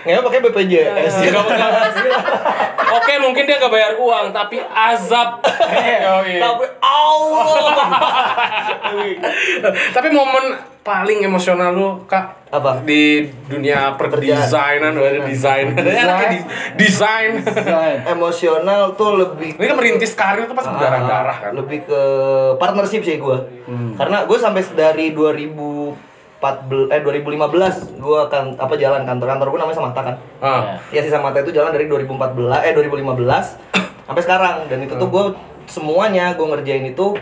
ngewe 0.05 0.21
pakai 0.21 0.41
BPJS 0.43 1.15
Oke 2.89 3.13
mungkin 3.21 3.43
dia 3.45 3.57
nggak 3.57 3.73
bayar 3.73 3.93
uang 3.97 4.33
tapi 4.33 4.59
azab. 4.61 5.41
Iya. 5.45 6.41
tapi 6.41 6.65
Allah. 6.83 7.89
Tapi 9.69 10.09
momen 10.09 10.45
paling 10.81 11.21
emosional 11.21 11.77
lu 11.77 11.89
kak 12.09 12.49
Apa? 12.49 12.81
di 12.81 13.21
dunia 13.45 13.93
perdesainan 14.01 14.97
ada 14.97 15.21
desain 15.21 15.69
anaknya 15.77 16.29
di- 16.33 16.47
desain. 16.89 17.33
Emosional 18.09 18.97
tuh 18.97 19.21
lebih 19.21 19.61
ini 19.61 19.67
kan 19.69 19.77
merintis 19.77 20.17
karir 20.17 20.49
tuh 20.49 20.57
pasti 20.57 20.73
berdarah 20.73 21.03
darah 21.05 21.39
kan. 21.39 21.53
lebih 21.53 21.85
ke 21.85 22.01
partnership 22.57 23.05
sih 23.05 23.21
gue 23.21 23.39
karena 24.01 24.25
gue 24.25 24.39
sampai 24.41 24.65
dari 24.73 25.13
2014 25.13 26.95
eh 26.95 27.01
2015 27.05 28.01
gue 28.01 28.21
kan 28.33 28.45
apa 28.57 28.75
jalan 28.81 29.03
kantor 29.05 29.27
kantor 29.37 29.47
gue 29.53 29.59
namanya 29.61 29.77
Samata 29.77 30.01
kan. 30.01 30.17
Ah. 30.41 30.81
ya 30.89 31.05
si 31.05 31.13
Samata 31.13 31.45
itu 31.45 31.53
jalan 31.53 31.71
dari 31.71 31.85
2014 31.87 32.65
eh 32.65 32.73
2015 32.73 34.09
sampai 34.09 34.23
sekarang. 34.25 34.57
Dan 34.73 34.89
itu 34.89 34.97
tuh 34.97 35.09
gue 35.13 35.25
semuanya 35.69 36.33
gue 36.33 36.47
ngerjain 36.49 36.89
itu 36.89 37.13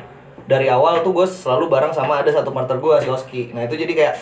dari 0.46 0.70
awal 0.70 1.02
tuh 1.02 1.10
gue 1.10 1.26
selalu 1.26 1.66
bareng 1.66 1.90
sama 1.90 2.22
ada 2.22 2.30
satu 2.30 2.54
partner 2.54 2.78
gue 2.78 2.94
si 3.02 3.08
Oski 3.10 3.42
nah 3.50 3.66
itu 3.66 3.74
jadi 3.74 3.92
kayak 3.92 4.14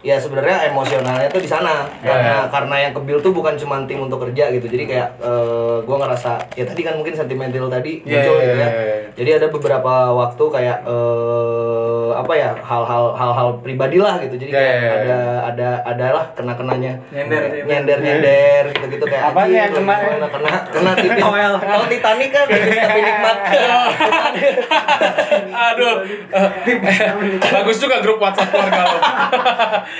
ya 0.00 0.16
sebenarnya 0.16 0.72
emosionalnya 0.72 1.28
tuh 1.28 1.44
di 1.44 1.50
sana. 1.50 1.84
Karena 2.00 2.48
karena 2.48 2.76
yang 2.88 2.92
kebil 2.96 3.20
tuh 3.20 3.32
bukan 3.32 3.54
cuma 3.56 3.84
tim 3.84 4.00
untuk 4.00 4.24
kerja 4.24 4.48
gitu. 4.52 4.66
Jadi 4.68 4.84
kayak 4.88 5.08
gue 5.84 5.96
ngerasa 5.96 6.32
ya 6.56 6.64
tadi 6.64 6.80
kan 6.80 6.96
mungkin 6.96 7.14
sentimental 7.14 7.68
tadi 7.68 8.00
Iya, 8.04 8.24
muncul 8.24 8.36
iya, 8.36 8.44
gitu 8.44 8.56
ya. 8.56 8.68
iya, 8.68 8.82
iya. 8.82 8.99
Jadi 9.14 9.30
ada 9.36 9.46
beberapa 9.48 9.92
waktu 10.12 10.44
kayak 10.46 10.78
eh 10.84 12.08
apa 12.10 12.32
ya 12.34 12.50
hal-hal 12.60 13.14
hal-hal 13.14 13.48
pribadi 13.60 13.96
lah 13.96 14.18
gitu. 14.20 14.34
Jadi 14.36 14.50
Iya, 14.50 14.58
kayak 14.58 14.74
iya, 14.74 14.82
iya. 14.82 15.00
ada 15.00 15.18
ada 15.46 15.68
adalah 15.86 16.24
kena 16.34 16.52
kenanya 16.54 16.92
Nyender, 17.10 17.42
nyender. 17.64 17.98
Nyender 17.98 18.62
gitu 18.74 18.84
gitu 18.90 19.04
kayak 19.06 19.22
Apaan 19.30 19.46
anjing, 19.46 19.56
yang 19.56 19.72
kena? 19.72 19.94
kena 19.96 20.26
kena 20.28 20.50
kena 20.68 20.90
tipis. 20.96 21.22
Kalau 21.22 21.84
Titanic 21.86 22.30
kan 22.30 22.44
tapi 22.46 23.00
nikmat. 23.00 23.36
Aduh. 25.70 25.94
Bagus 27.40 27.76
juga 27.78 27.96
grup 28.00 28.18
WhatsApp 28.18 28.50
keluarga 28.50 28.82
lo. 28.84 28.98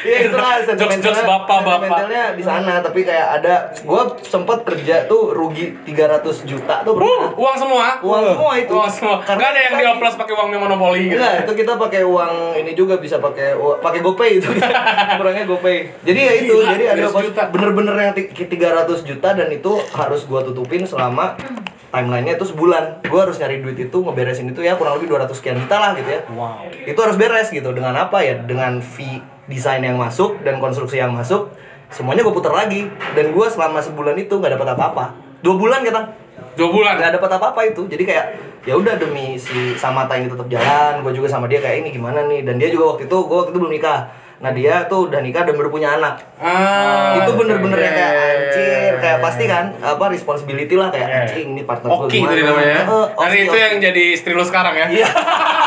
Iya 0.00 0.16
itulah 0.28 0.60
Jokes-jokes 0.64 1.22
bapak-bapak. 1.24 1.98
di 2.34 2.44
sana 2.44 2.80
tapi 2.80 3.04
kayak 3.04 3.40
ada 3.40 3.54
gue 3.74 4.02
sempet 4.24 4.64
kerja 4.64 5.04
tuh 5.06 5.32
rugi 5.32 5.76
300 5.84 6.48
juta 6.48 6.82
tuh 6.82 6.96
Uh, 7.00 7.32
uang 7.34 7.56
semua? 7.56 7.98
Uang 8.00 8.22
semua 8.34 8.52
itu. 8.56 8.72
uang 8.72 8.90
semua 9.00 9.16
Karena 9.24 9.44
ada 9.48 9.60
yang 9.64 9.74
dioplos 9.80 10.14
pakai 10.14 10.34
uangnya 10.36 10.58
monopoli 10.60 11.08
gitu 11.08 11.16
Enggak, 11.16 11.48
itu 11.48 11.52
kita 11.64 11.72
pakai 11.74 12.02
uang 12.04 12.32
ini 12.60 12.72
juga 12.76 13.00
bisa 13.00 13.16
pakai 13.16 13.56
pakai 13.56 14.00
GoPay 14.04 14.30
itu 14.36 14.48
kurangnya 15.18 15.44
GoPay. 15.48 15.76
Jadi 16.04 16.20
ya 16.20 16.32
itu, 16.36 16.56
jadi 16.60 16.84
ada 16.92 17.08
300 17.08 17.26
juta. 17.32 17.42
bener-bener 17.48 17.94
yang 17.96 18.12
ti- 18.12 18.28
300 18.28 19.08
juta 19.08 19.28
dan 19.32 19.48
itu 19.48 19.72
harus 19.96 20.28
gua 20.28 20.44
tutupin 20.44 20.84
selama 20.84 21.40
timelinenya 21.88 22.36
itu 22.36 22.46
sebulan. 22.46 23.02
Gua 23.08 23.24
harus 23.24 23.40
nyari 23.40 23.64
duit 23.64 23.80
itu 23.80 23.96
ngeberesin 23.96 24.52
itu 24.52 24.60
ya 24.60 24.76
kurang 24.76 25.00
lebih 25.00 25.10
200 25.10 25.32
sekian 25.32 25.56
juta 25.56 25.76
lah 25.80 25.96
gitu 25.96 26.08
ya. 26.08 26.20
Wow. 26.30 26.68
Itu 26.68 26.98
harus 27.00 27.16
beres 27.16 27.48
gitu 27.48 27.72
dengan 27.72 27.96
apa 27.96 28.20
ya? 28.20 28.36
Dengan 28.38 28.78
fee 28.84 29.18
desain 29.48 29.82
yang 29.82 29.98
masuk 29.98 30.44
dan 30.46 30.62
konstruksi 30.62 31.00
yang 31.00 31.10
masuk 31.10 31.50
semuanya 31.90 32.22
gue 32.22 32.30
putar 32.30 32.54
lagi 32.54 32.86
dan 33.18 33.34
gua 33.34 33.50
selama 33.50 33.82
sebulan 33.82 34.14
itu 34.14 34.38
nggak 34.38 34.54
dapat 34.54 34.78
apa-apa 34.78 35.10
dua 35.42 35.58
bulan 35.58 35.82
kita 35.82 36.14
dua 36.52 36.68
bulan 36.68 36.94
nggak 36.96 37.12
dapat 37.16 37.30
apa-apa 37.32 37.60
itu 37.64 37.86
jadi 37.86 38.02
kayak 38.02 38.26
ya 38.60 38.74
udah 38.74 38.94
demi 38.94 39.34
si 39.34 39.72
Samata 39.72 40.14
ini 40.14 40.26
tetap 40.26 40.44
jalan 40.46 41.00
gue 41.00 41.12
juga 41.12 41.26
sama 41.26 41.46
dia 41.46 41.58
kayak 41.58 41.80
ini 41.80 41.88
gimana 41.90 42.24
nih 42.24 42.42
dan 42.42 42.56
dia 42.56 42.68
juga 42.68 42.94
waktu 42.94 43.06
itu 43.06 43.16
gue 43.18 43.36
waktu 43.36 43.50
itu 43.50 43.58
belum 43.58 43.72
nikah 43.72 44.00
nah 44.40 44.50
dia 44.50 44.88
tuh 44.88 45.04
udah 45.06 45.20
nikah 45.20 45.44
dan 45.44 45.52
baru 45.52 45.68
punya 45.68 45.96
anak 45.96 46.16
ah 46.40 47.12
itu 47.14 47.30
bener-bener 47.34 47.76
yang 47.78 47.92
kayak 47.92 48.08
iya, 48.08 48.24
iya, 48.24 48.32
anjir 48.32 48.64
iya, 48.64 48.92
kayak 48.96 49.16
iya. 49.16 49.24
pasti 49.24 49.44
kan 49.44 49.64
apa 49.78 50.04
responsibility 50.08 50.74
lah 50.76 50.88
kayak 50.88 51.06
Iya. 51.06 51.18
anjing 51.22 51.46
ini 51.52 51.62
partner 51.62 51.88
gue 51.92 52.08
tadi 52.08 52.40
namanya 52.40 52.80
Eh, 52.80 52.84
dan 52.88 53.28
Oki, 53.28 53.38
itu 53.38 53.52
Oki. 53.52 53.60
yang 53.60 53.74
jadi 53.78 54.02
istri 54.12 54.32
lu 54.32 54.40
sekarang 54.40 54.74
ya 54.74 54.86
Iya. 54.88 55.08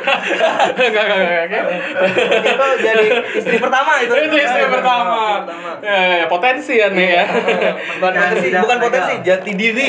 Enggak, 0.00 1.04
enggak, 1.06 1.42
enggak, 1.46 1.64
itu 2.40 2.66
jadi 2.80 3.06
istri 3.36 3.56
pertama 3.60 3.92
itu. 4.00 4.12
Itu 4.16 4.36
istri 4.36 4.64
pertama. 4.66 5.44
Ya, 5.80 5.94
ya, 5.94 6.14
ya, 6.24 6.26
potensi 6.26 6.72
ya 6.76 6.88
nih 6.92 7.08
ya. 7.20 7.24
bukan 8.00 8.12
potensi 8.12 8.46
bukan 8.54 8.78
potensi 8.80 9.12
jati 9.24 9.52
diri. 9.54 9.86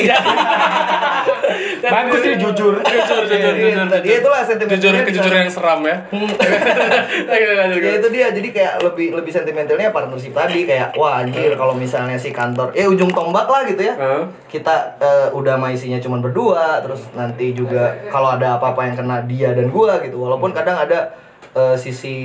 Bagus 1.94 2.20
sih 2.22 2.34
jujur. 2.38 2.74
Jujur, 2.82 3.22
jujur, 3.28 3.54
jujur. 3.56 3.86
Dia 4.02 4.16
itulah 4.22 4.40
sentimentalnya 4.44 5.02
Jujur, 5.02 5.08
kejujuran 5.08 5.38
yang 5.46 5.52
seram 5.52 5.80
ya. 5.84 5.96
Ya 7.82 7.92
itu 7.98 8.08
dia. 8.12 8.26
Jadi 8.32 8.48
kayak 8.54 8.74
lebih 8.82 9.14
lebih 9.16 9.32
sentimentalnya 9.32 9.90
partnership 9.90 10.32
tadi. 10.32 10.64
Kayak 10.64 10.94
wah 10.96 11.22
anjir 11.22 11.52
kalau 11.58 11.74
misalnya 11.76 12.16
si 12.16 12.30
kantor 12.30 12.72
eh 12.72 12.86
ujung 12.86 13.10
tombak 13.10 13.46
lah 13.48 13.62
gitu 13.66 13.82
ya. 13.82 13.94
Heeh. 13.96 14.22
Kita 14.52 15.00
eh, 15.00 15.28
udah 15.32 15.56
maisinya 15.56 15.96
cuma 15.96 16.20
berdua 16.20 16.84
terus 16.84 17.08
nanti 17.16 17.56
juga 17.56 17.96
kalau 18.12 18.36
ada 18.36 18.60
apa-apa 18.60 18.84
yang 18.84 18.96
kena 19.00 19.24
dia 19.24 19.56
dan 19.56 19.72
gua 19.72 19.96
gitu. 20.04 20.20
Walaupun 20.20 20.52
kadang 20.52 20.76
ada 20.76 21.16
eh, 21.56 21.72
sisi 21.80 22.16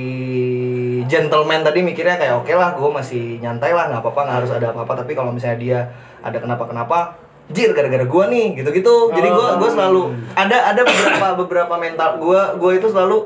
gentleman 1.08 1.64
tadi 1.64 1.80
mikirnya 1.80 2.20
kayak 2.20 2.44
oke 2.44 2.52
lah 2.52 2.76
gua 2.76 3.00
masih 3.00 3.40
nyantai 3.40 3.72
lah 3.72 3.88
nggak 3.88 4.04
apa-apa 4.04 4.20
nggak 4.28 4.38
harus 4.44 4.52
ada 4.52 4.76
apa-apa. 4.76 5.00
Tapi 5.00 5.16
kalau 5.16 5.32
misalnya 5.32 5.56
dia 5.56 5.78
ada 6.20 6.36
kenapa-kenapa 6.36 7.16
jir 7.48 7.72
gara-gara 7.72 8.04
gua 8.04 8.28
nih 8.28 8.60
gitu-gitu. 8.60 9.08
Jadi 9.16 9.28
gua 9.32 9.56
gua 9.56 9.70
selalu 9.72 10.12
ada 10.36 10.76
ada 10.76 10.84
beberapa 10.84 11.28
beberapa 11.40 11.74
mental 11.80 12.20
gua 12.20 12.52
gua 12.60 12.76
itu 12.76 12.92
selalu 12.92 13.24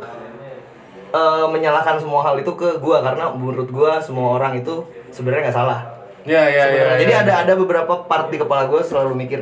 eh, 1.10 1.46
menyalahkan 1.50 1.98
semua 1.98 2.22
hal 2.22 2.38
itu 2.38 2.54
ke 2.54 2.78
gua. 2.78 3.02
Karena 3.02 3.34
menurut 3.34 3.66
gua 3.66 3.98
semua 3.98 4.38
orang 4.38 4.62
itu 4.62 4.86
sebenarnya 5.10 5.50
nggak 5.50 5.58
salah 5.58 5.91
Ya, 6.24 6.42
ya, 6.46 6.48
ya. 6.48 6.64
sebenarnya. 6.66 7.00
Jadi 7.02 7.12
ya. 7.12 7.20
ada 7.24 7.32
ada 7.46 7.52
beberapa 7.58 7.92
part 8.06 8.26
di 8.30 8.36
kepala 8.38 8.70
gue 8.70 8.80
selalu 8.82 9.12
mikir, 9.14 9.40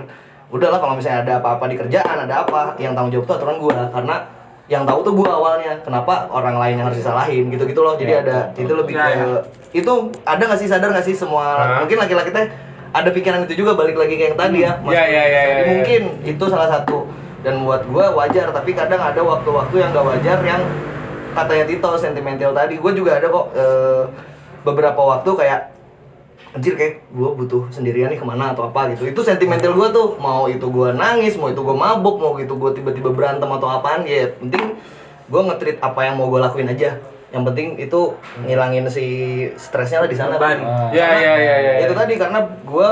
udahlah 0.49 0.79
kalau 0.81 0.95
misalnya 0.97 1.27
ada 1.27 1.33
apa-apa 1.43 1.65
di 1.69 1.77
kerjaan, 1.77 2.17
ada 2.27 2.45
apa, 2.47 2.77
yang 2.81 2.97
tanggung 2.97 3.13
jawab 3.13 3.27
itu 3.29 3.35
aturan 3.37 3.57
gue 3.61 3.77
karena 3.93 4.17
yang 4.71 4.83
tahu 4.87 4.99
tuh 5.03 5.15
gue 5.19 5.29
awalnya. 5.29 5.73
Kenapa 5.83 6.31
orang 6.31 6.57
lain 6.57 6.75
yang 6.79 6.87
harus 6.89 7.03
disalahin 7.03 7.51
gitu-gitu 7.51 7.81
loh. 7.83 7.99
Jadi 7.99 8.13
ada 8.23 8.55
itu 8.55 8.73
lebih 8.73 8.95
Ya, 8.95 9.07
ke 9.11 9.29
itu 9.71 9.93
ada 10.27 10.43
nggak 10.43 10.61
sih 10.61 10.69
sadar 10.71 10.91
nggak 10.91 11.07
sih 11.07 11.15
semua 11.15 11.47
Hah? 11.47 11.79
mungkin 11.87 11.95
laki-laki 12.03 12.35
teh 12.35 12.51
ada 12.91 13.07
pikiran 13.15 13.47
itu 13.47 13.63
juga 13.63 13.79
balik 13.79 13.95
lagi 13.95 14.19
ke 14.19 14.35
yang 14.35 14.39
tadi 14.39 14.67
ya. 14.67 14.73
Mas. 14.83 14.95
Ya, 14.99 15.05
ya, 15.07 15.23
ya, 15.23 15.41
ya, 15.47 15.57
ya. 15.63 15.65
Mungkin 15.79 16.03
itu 16.27 16.45
salah 16.51 16.67
satu 16.67 17.07
dan 17.47 17.63
buat 17.63 17.87
gue 17.87 18.05
wajar 18.19 18.51
tapi 18.51 18.75
kadang 18.75 19.01
ada 19.01 19.21
waktu-waktu 19.23 19.75
yang 19.81 19.91
gak 19.97 20.07
wajar 20.07 20.39
yang 20.45 20.63
katanya 21.33 21.65
Tito 21.65 21.91
sentimental 21.97 22.51
tadi 22.53 22.75
gue 22.77 22.93
juga 22.93 23.17
ada 23.17 23.27
kok 23.31 23.47
eh, 23.55 24.03
beberapa 24.67 25.01
waktu 25.01 25.31
kayak 25.39 25.61
anjir 26.51 26.75
kayak 26.75 27.07
gue 27.09 27.29
butuh 27.31 27.71
sendirian 27.71 28.11
nih 28.11 28.19
ke 28.19 28.27
mana 28.27 28.51
atau 28.51 28.67
apa 28.67 28.91
gitu 28.91 29.07
itu 29.07 29.21
sentimental 29.23 29.71
gue 29.71 29.89
tuh 29.91 30.19
mau 30.19 30.47
itu 30.47 30.67
gue 30.67 30.89
nangis 30.93 31.39
mau 31.39 31.47
itu 31.47 31.59
gue 31.59 31.77
mabuk 31.77 32.19
mau 32.19 32.35
itu 32.37 32.51
gue 32.51 32.71
tiba-tiba 32.75 33.11
berantem 33.11 33.47
atau 33.47 33.71
apaan 33.71 34.03
ya 34.03 34.35
penting 34.35 34.75
gue 35.31 35.41
ngetrit 35.41 35.79
apa 35.79 36.01
yang 36.03 36.19
mau 36.19 36.27
gue 36.27 36.39
lakuin 36.39 36.67
aja 36.67 36.99
yang 37.31 37.47
penting 37.47 37.79
itu 37.79 38.19
ngilangin 38.43 38.91
si 38.91 39.07
stresnya 39.55 40.03
lah 40.03 40.11
di 40.11 40.19
sana 40.19 40.35
Beban. 40.35 40.59
Ya, 40.91 41.07
ya, 41.15 41.35
ya, 41.39 41.57
ya. 41.63 41.73
itu 41.87 41.95
tadi 41.95 42.19
karena 42.19 42.43
gue 42.43 42.89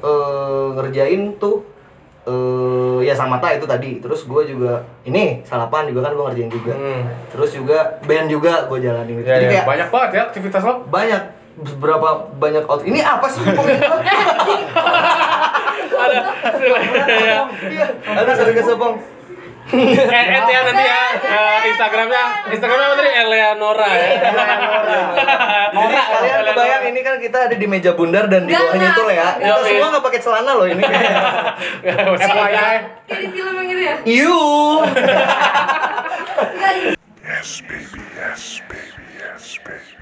eh, 0.00 0.66
ngerjain 0.72 1.36
tuh 1.36 1.60
eh 2.24 3.00
ya 3.04 3.14
sama 3.14 3.38
ta 3.38 3.52
itu 3.52 3.68
tadi 3.68 4.00
terus 4.00 4.24
gue 4.24 4.42
juga 4.48 4.82
ini 5.04 5.44
salapan 5.44 5.86
juga 5.86 6.08
kan 6.08 6.16
gue 6.16 6.24
ngerjain 6.24 6.50
juga 6.50 6.72
Hmm. 6.74 7.02
terus 7.28 7.52
juga 7.52 8.00
band 8.02 8.26
juga 8.26 8.66
gue 8.66 8.78
jalanin 8.80 9.20
gitu. 9.20 9.28
Ya, 9.28 9.36
jadi 9.36 9.44
ya. 9.44 9.50
kayak 9.52 9.66
Banyak 9.68 9.88
banget 9.92 10.10
ya 10.10 10.22
aktivitas 10.26 10.62
lo. 10.64 10.74
banyak 10.88 11.22
berapa 11.56 12.08
banyak 12.36 12.64
out 12.68 12.84
ini 12.84 13.00
apa 13.00 13.26
sih? 13.32 13.40
Ada. 15.96 16.20
ya. 16.60 17.40
iya 17.72 17.86
ada 18.04 18.32
sering 18.36 18.52
kesepong 18.52 19.00
Eh, 19.66 19.74
et 20.38 20.46
ya 20.46 20.60
nanti 20.62 20.84
ya 20.86 21.02
eh, 21.26 21.58
Instagramnya 21.74 22.22
Instagramnya 22.54 22.86
apa 22.86 22.94
tadi 23.02 23.10
Eleanora 23.18 23.88
ya. 23.90 24.08
Jadi 25.74 25.94
kalian 26.06 26.38
kebayang 26.54 26.84
ini 26.94 27.00
kan 27.02 27.18
kita 27.18 27.38
ada 27.50 27.56
di 27.58 27.66
meja 27.66 27.90
bundar 27.98 28.30
dan 28.30 28.46
di 28.46 28.54
bawahnya 28.54 28.94
itu 28.94 29.02
ya. 29.10 29.28
Kita 29.42 29.60
semua 29.66 29.90
nggak 29.90 30.04
pakai 30.06 30.20
celana 30.22 30.54
loh 30.54 30.70
ini. 30.70 30.82
Kayak 31.82 33.18
di 33.18 33.26
film 33.34 33.58
yang 33.58 33.66
gitu 33.66 33.82
ya? 33.82 33.96
Enggak, 36.46 36.72
Yes, 37.26 37.58
baby, 37.66 38.06
yes, 38.14 38.62
baby, 38.70 39.02
yes, 39.18 39.58
baby. 39.66 39.95